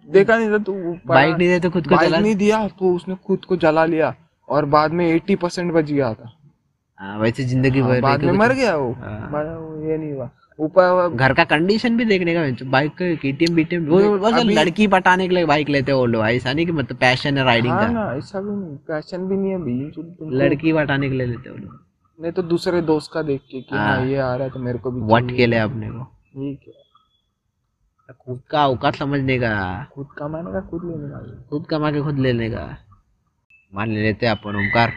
देखा 0.10 0.38
नहीं 0.38 0.50
था 0.52 0.58
तू 0.64 0.74
बाइक 1.08 1.36
नहीं 1.38 1.48
दे 1.48 1.60
तो 1.60 1.70
खुद 1.70 1.88
को 1.88 1.96
बाइक 1.96 2.14
नहीं 2.14 2.36
दिया 2.36 2.68
तो 2.70 2.94
उसने 2.96 3.16
खुद 3.28 3.46
को 3.46 3.56
जला 3.58 3.86
लिया 3.86 4.14
और 4.50 4.66
बाद 4.68 4.92
में 4.92 5.06
एट्टी 5.08 5.36
परसेंट 5.36 5.72
बच 5.74 5.86
गया 5.86 6.14
था। 6.14 6.36
हाँ, 6.98 7.18
वैसे 7.20 7.44
ज़िंदगी 7.44 7.80
हाँ, 7.80 7.90
भर 7.90 8.02
बाद 8.02 8.24
में 8.24 8.32
मर 8.34 8.54
गया 8.54 8.76
वो। 8.76 8.92
हाँ। 8.94 9.30
वो 9.32 9.90
ये 9.90 9.98
नहीं 9.98 10.12
हुआ। 10.14 10.30
ऊपर 10.60 11.14
घर 11.16 11.34
का 11.34 11.44
कंडीशन 11.44 11.98
भी 11.98 12.06
देखने 12.06 12.34
का 12.34 12.66
बाइक 12.70 12.92
का 12.92 13.16
केटीएम 13.16 13.56
बीटीएम 13.56 13.86
वो 13.86 14.18
बस 14.18 14.34
लड़की 14.46 14.88
पटाने 14.88 15.28
के 15.28 15.36
लिए 15.36 15.46
बाइक 15.46 15.70
लेते 15.70 15.92
हैं 15.92 16.08
लोग। 16.08 16.26
ऐसा 16.26 16.54
नहीं 16.54 16.66
कि 16.66 16.72
मतलब 16.72 16.98
पैशन 16.98 17.38
है 17.38 17.44
राइडिंग 17.44 17.74
हाँ 17.74 17.86
का। 17.86 17.92
ना 17.92 18.16
ऐसा 18.18 18.42
भी 18.42 18.52
नहीं 18.52 18.78
पैशन 18.78 19.18
भी 19.28 19.36
नहीं 19.36 19.84
है 19.86 19.92
तुमको- 19.92 20.34
लड़की 20.34 20.74
पटाने 20.74 21.10
के 21.10 21.16
लिए 21.16 21.28
लेते 21.28 21.50
हैं 21.50 21.58
लोग। 21.58 21.86
नहीं 22.22 22.32
तो 22.32 22.42
दूसरे 22.42 22.82
दोस्त 22.82 23.12
का 23.14 23.22
देख 23.22 23.42
के 23.42 23.62
कि 23.62 23.76
हाँ 23.76 23.98
हाँ। 23.98 24.06
ये 24.06 24.18
आ 24.18 24.36
रहा 24.36 24.48
है 24.48 24.54
तो 24.54 24.60
मेरे 24.60 24.80
को 24.80 24.92
भी 24.92 25.02
वट 25.02 25.38
के 25.38 25.46
लिए 25.46 25.60
अपने 25.60 25.90
को? 25.90 26.04
ठीक 26.04 26.60
है। 26.68 28.14
खुद 28.26 28.42
का 28.52 28.68
औकात 28.68 28.96
समझने 28.96 29.38
का। 29.40 29.84
खुद 29.96 30.08
कमाने 30.18 30.52
का 30.52 30.60
खुद 30.60 30.82
लेने 30.84 31.10
का। 31.10 31.48
खुद 31.50 31.66
कमा 31.70 31.92
के 31.92 32.02
खुद 32.02 32.20
लेने 32.20 32.50
का 32.50 32.78
मान 33.76 33.92
लेते 33.92 34.26
हैं 34.26 34.34
अपन 34.34 34.56
ओमकार। 34.56 34.92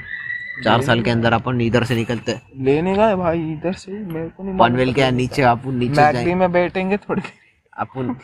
चार 0.55 0.83
साल 0.83 1.01
के 1.03 1.11
अंदर 1.11 1.33
अपन 1.33 1.61
इधर 1.61 1.85
से 1.85 1.95
निकलते। 1.97 2.39
लेने 2.57 2.95
का 2.97 3.07
है 3.07 3.17
भाई 3.17 3.41
इधर 3.53 3.73
से? 3.73 3.93
मेरे 3.93 4.29
को 4.29 4.43
नहीं 4.43 4.57
पनवेल 4.59 4.93
के 4.95 5.11
नीचे 5.11 5.43
अपन 5.43 5.75
नीचे 5.75 6.35
में 6.35 6.51
बैठेंगे 6.53 6.97
थोड़ी 6.99 7.21
देर। 7.23 7.33
अपन 7.73 8.15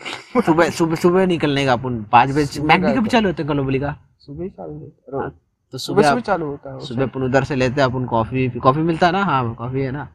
सुबह 0.45 0.69
सुबह 0.69 0.95
सुबह 0.95 1.25
निकलने 1.25 1.65
का 1.65 1.73
अपन 1.73 2.01
पाँच 2.11 2.31
बजे 2.31 2.61
मैगडी 2.63 2.93
कब 2.95 3.07
चालू 3.07 3.29
होते 3.29 3.43
हैं 3.43 3.51
ग्लोबली 3.51 3.79
का? 3.79 3.95
सुबह 4.19 4.43
ही 4.43 4.49
चालू 4.49 4.73
है। 4.73 5.29
तो 5.73 5.77
सुबह 5.77 6.09
सुबह 6.09 6.21
चालू 6.21 6.45
होता 6.45 6.73
है 6.73 6.79
सुबह 6.85 7.03
अपन 7.03 7.23
उधर 7.23 7.43
से 7.43 7.55
लेते 7.55 7.81
हैं 7.81 7.89
अपन 7.89 8.05
कॉफ़ी 8.05 8.47
कॉफ़ी 8.59 8.81
मिलता 8.81 9.07
है 9.07 9.13
ना? 9.13 9.23
हाँ 9.23 9.53
कॉफ़ी 9.55 9.81
है 9.81 9.91
ना। 9.91 10.07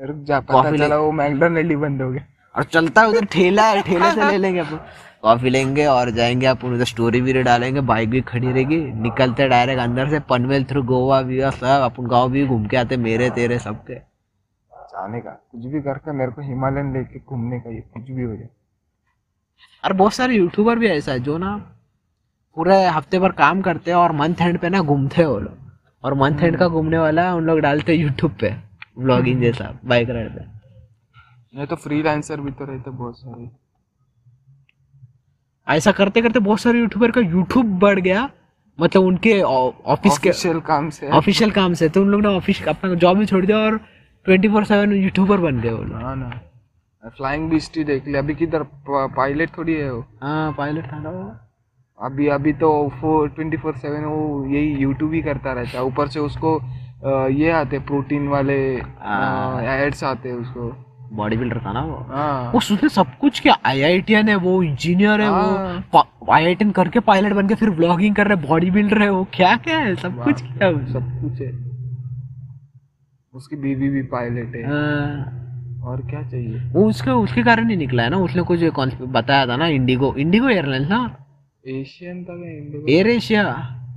रुक 0.00 0.22
जा 0.24 0.40
पता 0.40 0.76
चला 0.76 0.96
वो 0.96 1.10
मैकडोनल्ड 1.12 1.70
ही 1.70 1.76
बंद 1.76 2.02
हो 2.02 2.10
गया। 2.10 2.24
और 2.54 2.64
चलता 2.64 3.00
है 3.00 3.08
उधर 3.08 3.24
ठेला 3.24 3.66
है 3.66 3.82
ठेले 3.82 4.10
से 4.12 4.30
ले 4.30 4.36
लेंगे 4.38 4.60
अपन। 4.60 4.78
कॉफ़ी 5.22 5.50
लेंगे 5.50 5.84
और 5.86 6.10
जाएँगे 6.10 6.46
अपन 6.46 6.74
उधर 6.74 6.84
स्टोरी 6.84 7.20
भी 7.20 7.32
डालेंगे 7.42 7.80
बाइक 7.82 8.10
भी 8.10 8.20
खड़ी 8.20 8.46
रहेगी 8.46 8.76
निकलते 9.02 9.48
डायरेक्ट 9.48 9.80
अंदर 9.80 10.08
से 10.10 10.20
पनवेल 10.30 10.64
थ्रू 10.64 10.82
गोवा 10.82 11.20
भी 11.22 11.40
सब 11.40 11.64
अपन 11.64 12.06
गाँव 12.06 12.30
भी 12.30 12.46
घूम 12.46 12.66
के 12.66 12.76
आते 12.76 12.96
मेरे 12.98 13.30
तेरे 13.30 13.58
सबके। 13.58 13.94
जाने 13.94 15.20
का 15.20 15.30
कुछ 15.30 15.66
भी 15.72 15.80
करके 15.80 16.12
मेरे 16.12 16.32
को 16.32 16.42
हिमालयन 16.42 16.92
लेके 16.92 17.18
घूमने 17.20 17.58
का 17.60 17.70
ये 17.70 17.80
कुछ 17.94 18.10
भी 18.10 18.22
हो 18.22 18.34
जाए। 18.36 18.48
और 19.84 19.92
बहुत 19.92 20.14
सारे 20.14 20.34
यूट्यूबर 20.34 20.78
भी 20.78 20.88
ऐसा 20.88 21.12
है 21.12 21.20
जो 21.20 21.36
ना 21.38 21.56
पूरे 22.56 22.84
हफ़्ते 22.86 23.18
भर 23.18 23.32
काम 23.32 23.60
करते 23.62 23.90
हैं 23.90 23.98
और 23.98 24.12
मंथ 24.12 24.40
एंड 24.40 24.58
पे 24.58 24.68
ना 24.68 24.80
घूमते 24.80 25.20
हैं 25.22 25.28
वो 25.28 25.38
लोग। 25.38 25.58
और 26.04 26.14
मंथ 26.14 26.42
एंड 26.42 26.56
का 26.58 26.68
घूमने 26.68 26.98
वाला 26.98 27.34
उन 27.34 27.44
लोग 27.44 27.60
डालते 27.60 27.92
हैं 27.92 28.00
यूट्यूब 28.00 28.32
पे 28.40 28.54
ब्लॉगिंग 28.98 29.40
जैसा 29.42 29.72
बाइक 29.84 30.10
राइड 30.10 30.30
पे। 30.30 30.59
नहीं 31.54 31.66
तो 31.66 31.76
फ्रीलांसर 31.76 32.40
भी 32.40 32.50
तो 32.50 32.64
रहते 32.64 32.90
बहुत 32.92 33.18
सारे। 33.18 33.48
ऐसा 35.66 35.92
करते 35.92 36.22
करते 36.22 36.38
बहुत 36.40 36.60
सारे 36.60 36.78
यूट्यूबर 36.78 37.10
का 37.10 37.20
यूट्यूब 37.20 37.78
बढ़ 37.78 37.98
गया 38.00 38.28
मतलब 38.78 39.04
उनके 39.04 39.40
ऑफ़िस 39.42 40.18
के 40.18 40.28
ऑफिशियल 40.30 40.60
काम 40.60 40.88
से। 40.90 41.08
ऑफिशियल 41.08 41.50
काम 41.50 41.74
से। 41.74 41.88
तो 41.88 42.02
उन 42.02 42.08
लोग 42.08 42.20
ने 42.22 42.28
ऑफ़िस 42.28 42.62
अपना 42.68 42.94
जॉब 42.94 43.18
भी 43.18 43.26
छोड़ 43.26 43.44
दिया 43.46 43.58
और 43.58 43.76
ट्वेंटी 44.26 44.48
फोर 44.48 44.64
सेवन 44.64 44.92
यूट्यूबर 44.92 45.38
बन 45.40 45.60
गए 45.60 45.70
वो 45.70 45.82
लोग। 45.82 46.02
हाँ 46.02 46.16
ना। 46.16 46.30
फ्लाइंग 47.16 47.48
बीस्टी 47.50 47.84
देख 47.84 48.08
ले 48.08 48.18
अभी 48.18 48.34
किधर 48.34 48.62
पायलट 48.88 49.56
थोड़ी 49.56 49.74
है 49.74 49.92
वो। 49.92 50.04
हाँ 50.22 50.52
पायलट 50.58 50.92
था 50.92 50.98
ना 51.00 51.10
अभी 51.98 52.28
अभी 52.28 52.52
तो 52.52 52.70
फोर 53.00 53.28
ट्वेंटी 53.28 53.56
फोर 53.56 53.76
सेवन 53.76 54.04
वो 54.04 54.44
यही 54.46 54.74
यूट्यूब 54.76 55.12
ही 55.14 55.22
करता 55.22 55.52
रहता 55.52 55.78
है। 55.78 55.84
ऊपर 55.84 56.08
से 56.08 56.20
उसको 56.20 56.60
ये 57.32 57.50
आते 57.52 57.78
प्रोटीन 57.80 58.28
वाले 58.28 58.60
हाँ। 58.76 59.62
एड्स 59.64 60.04
आते 60.04 60.28
हैं 60.28 60.36
उसको। 60.36 60.70
बॉडी 61.12 61.36
बिल्डर 61.36 61.58
था 61.58 61.72
ना 61.72 61.80
वो। 61.80 61.96
हाँ। 62.08 62.50
वो 62.52 62.58
उसने 62.58 62.88
सब 62.88 63.16
कुछ 63.20 63.40
किया। 63.40 63.56
आई 63.66 63.82
आई 63.82 64.00
टी 64.00 64.12
है 64.14 64.34
वो 64.36 64.62
इंजीनियर 64.62 65.20
है 65.20 65.28
हाँ। 65.28 65.84
वो 65.94 66.32
आई 66.32 66.44
आई 66.44 66.54
टी 66.54 66.70
करके 66.72 67.00
पायलट 67.02 67.32
बन 67.32 67.48
के 67.48 67.54
फिर 67.54 67.70
ब्लॉगिंग 67.70 68.14
कर 68.16 68.28
रहे 68.28 68.46
बॉडी 68.46 68.70
बिल्डर 68.70 69.02
है 69.02 69.10
वो। 69.10 69.24
क्या 69.34 69.56
क्या 69.58 69.78
है? 69.78 69.94
सब 69.96 70.22
कुछ 70.24 70.42
किया 70.42 70.66
है 70.66 70.92
सब 70.92 71.10
कुछ 71.22 71.40
है। 71.40 71.50
उसकी 73.34 73.56
बीवी 73.56 73.88
भी 73.88 74.02
पायलट 74.04 74.54
है। 74.56 74.62
हाँ, 74.64 75.82
और 75.84 76.00
क्या 76.10 76.22
चाहिए? 76.22 76.60
वो 76.72 76.88
उसके 76.88 77.10
उसके 77.10 77.42
कारण 77.42 77.70
ही 77.70 77.76
निकला 77.76 78.02
है 78.02 78.10
ना। 78.10 78.16
उसने 78.18 78.42
कुछ 78.42 78.60
बताया 79.02 79.46
था 79.46 79.56
ना 79.56 79.66
इंडिगो 79.68 80.14
इंडिगो 80.16 80.48
एयरलाइंस 80.48 80.88
ना? 80.88 81.04
एशियन 81.64 82.24
था 82.24 82.34
IndiGo 82.48 82.86
air 82.88 83.08
Asia 83.08 83.42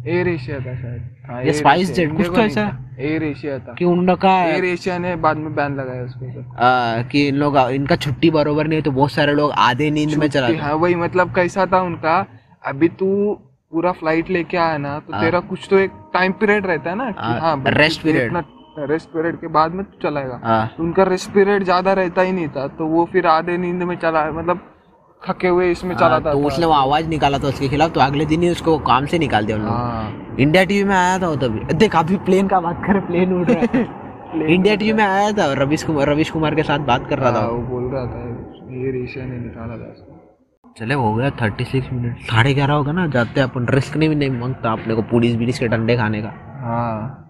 air 0.04 0.28
Asia 0.28 0.60
था 0.60 0.76
शायद। 0.76 1.02
हाँ, 1.28 1.44
ये 1.44 1.52
Air 1.52 1.60
Spice 1.60 2.16
कुछ 2.18 2.26
तो 2.28 2.42
ऐसा। 2.42 2.62
एयर 3.00 3.24
एशिया 3.24 3.58
था। 3.60 3.74
कि 3.74 3.86
उन 3.86 4.06
लोग 4.08 4.20
का 4.22 4.34
एयर 4.46 4.66
एशिया 4.66 4.98
ने 4.98 5.16
बाद 5.18 5.38
में 5.38 5.54
बैन 5.56 5.76
लगाया 5.76 6.04
उसके 6.04 6.26
ऊपर 6.28 7.08
कि 7.12 7.28
इन 7.28 7.36
लोग 7.36 7.58
इनका 7.58 7.96
छुट्टी 7.98 8.30
बरोबर 8.32 8.68
नहीं 8.68 8.80
है 8.80 8.84
तो 8.84 8.92
बहुत 8.92 9.12
सारे 9.12 9.34
लोग 9.34 9.52
आधे 9.60 9.90
नींद 9.92 10.14
में 10.20 10.28
चला 10.28 10.50
हाँ 10.64 10.74
वही 10.76 10.96
मतलब 10.96 11.34
कैसा 11.36 11.66
था 11.66 11.82
उनका 11.82 12.26
अभी 12.66 12.88
तू 13.00 13.08
पूरा 13.72 13.92
फ़्लाइट 13.92 14.30
लेके 14.30 14.58
आया 14.58 14.78
ना 14.78 14.98
तो 15.00 15.14
हाँ। 15.14 15.22
तेरा 15.22 15.40
कुछ 15.40 15.68
तो 15.70 15.78
एक 15.78 15.92
टाइम 16.14 16.32
पीरियड 16.42 16.66
रहता 16.66 16.90
है 16.90 16.96
ना 16.96 17.14
हाँ, 17.18 17.56
period। 17.64 18.08
इतना 18.16 18.44
रेस्ट 18.80 19.10
पीरियड 19.10 19.40
के 19.40 19.48
बाद 19.48 19.72
में 19.72 19.84
तू 19.86 19.98
चलाएगा। 20.04 20.40
हाँ। 20.44 20.68
तो 20.78 20.84
उनका 20.84 21.04
रेस्ट 21.04 21.32
पीरियड 21.32 21.64
ज़्यादा 21.64 21.94
रहता 21.94 22.22
ही 22.22 22.32
नहीं 22.32 22.48
था 22.48 22.68
तो 22.68 22.86
वो 22.88 23.06
फिर 23.12 23.28
आधे 23.28 23.58
नींद 23.58 23.84
में 23.84 23.96
चला 23.96 24.24
मतलब 24.32 24.70
थके 25.30 25.48
हुए 25.48 25.70
इसमें 25.72 25.96
चला 25.96 26.08
हाँ, 26.08 26.22
था 26.22 26.32
तो 26.32 26.40
उसने 26.48 26.66
वो 26.66 26.74
आवाज़ 26.74 27.08
निकाला 27.10 27.38
था 27.40 27.48
उसके 27.48 27.68
खिलाफ 27.70 27.92
तो 27.94 28.00
अगले 28.00 28.26
दिन 28.26 28.42
ही 28.44 28.50
उसको 28.50 28.78
काम 28.90 29.06
से 29.06 29.20
निकाल 29.20 29.46
दिया 29.46 29.58
उन 29.58 29.64
लोग 29.64 29.72
हाँ। 29.74 30.36
इंडिया 30.40 30.64
टीवी 30.66 30.84
में 30.90 30.96
आया 30.96 31.18
था 31.20 31.28
वो 31.30 31.36
तभी। 31.36 31.74
देख 31.74 31.96
अभी 31.96 32.18
प्लेन 32.26 32.48
का 32.48 32.60
बात 32.60 32.82
करे 32.88 33.00
प्लेन 33.08 33.34
उड़ 33.34 33.48
रहा 33.50 33.78
है। 33.78 33.84
इंडिया 34.54 34.76
टीवी 34.76 34.94
में 34.94 35.04
आया 35.04 35.32
था 35.32 35.52
रविश 35.54 35.84
कुमार 35.84 36.10
रविश 36.10 36.30
कुमार 36.30 36.56
के 36.56 36.64
साथ 36.64 36.80
बात 36.88 37.08
कर 37.10 37.20
रहा 37.20 37.32
हाँ, 37.32 37.42
था 37.42 37.48
वो 37.48 37.62
बोल 37.68 37.92
रहा 37.94 38.06
था 38.06 38.76
एयर 38.76 38.96
एशिया 39.04 39.26
ने 39.26 39.38
निकाला 39.38 39.78
था 39.78 39.92
उसको। 39.92 40.74
चले 40.80 40.94
हो 40.94 41.14
गया 41.16 41.30
थर्टी 41.42 41.66
सिक्स 41.66 41.88
मिनट 41.94 42.20
साढ़े 42.30 42.54
ग्यारह 42.54 42.74
होगा 42.74 42.92
ना 42.92 43.08
जाते 43.08 43.42
अपन। 43.42 43.68
रिस्क 43.70 43.98
नहीं 43.98 44.10
भी 44.10 44.16
नहीं 44.16 44.30
माँगता 44.30 44.72
अपने 44.72 44.96
को 44.96 45.02
पुलिस 45.12 45.36
बिलिस 45.36 45.60
के 45.60 45.68
डंडे 45.68 45.98
खाने 45.98 46.22
का। 46.22 46.34
हाँ। 46.64 47.23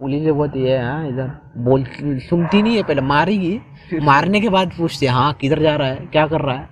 पुलिस 0.00 0.22
से 0.24 0.32
बहुत 0.32 0.56
ये 0.56 0.76
है 0.76 0.84
हाँ, 0.84 1.08
इधर 1.08 1.30
बोल 1.64 1.84
सुनती 2.28 2.62
नहीं 2.62 2.76
है 2.76 2.82
पहले 2.82 3.00
मारेगी। 3.00 3.60
मारने 4.04 4.40
के 4.40 4.48
बाद 4.48 4.72
पूछती 4.78 5.06
है 5.06 5.12
हाँ 5.12 5.32
किधर 5.40 5.62
जा 5.62 5.74
रहा 5.76 5.88
है 5.88 6.06
क्या 6.12 6.26
कर 6.26 6.40
रहा 6.40 6.56
है? 6.56 6.68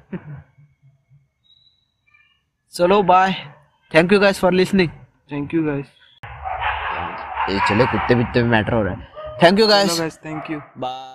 चलो 2.74 3.02
bye 3.12 3.32
thank 3.90 4.12
you 4.12 4.18
guys 4.20 4.40
for 4.40 4.52
listening 4.52 4.88
thank 5.32 5.54
you 5.54 5.64
guys 5.64 5.86
ये 7.50 7.58
चले 7.68 7.86
कुत्ते 7.86 8.14
बित्ते 8.14 8.42
में 8.42 8.50
मैटर 8.50 8.74
हो 8.74 8.82
रहा 8.82 8.94
है। 8.94 9.36
Thank 9.42 9.58
you 9.60 9.66
guys 9.66 10.00
thank 10.24 10.50
you 10.50 10.60
bye 10.78 11.10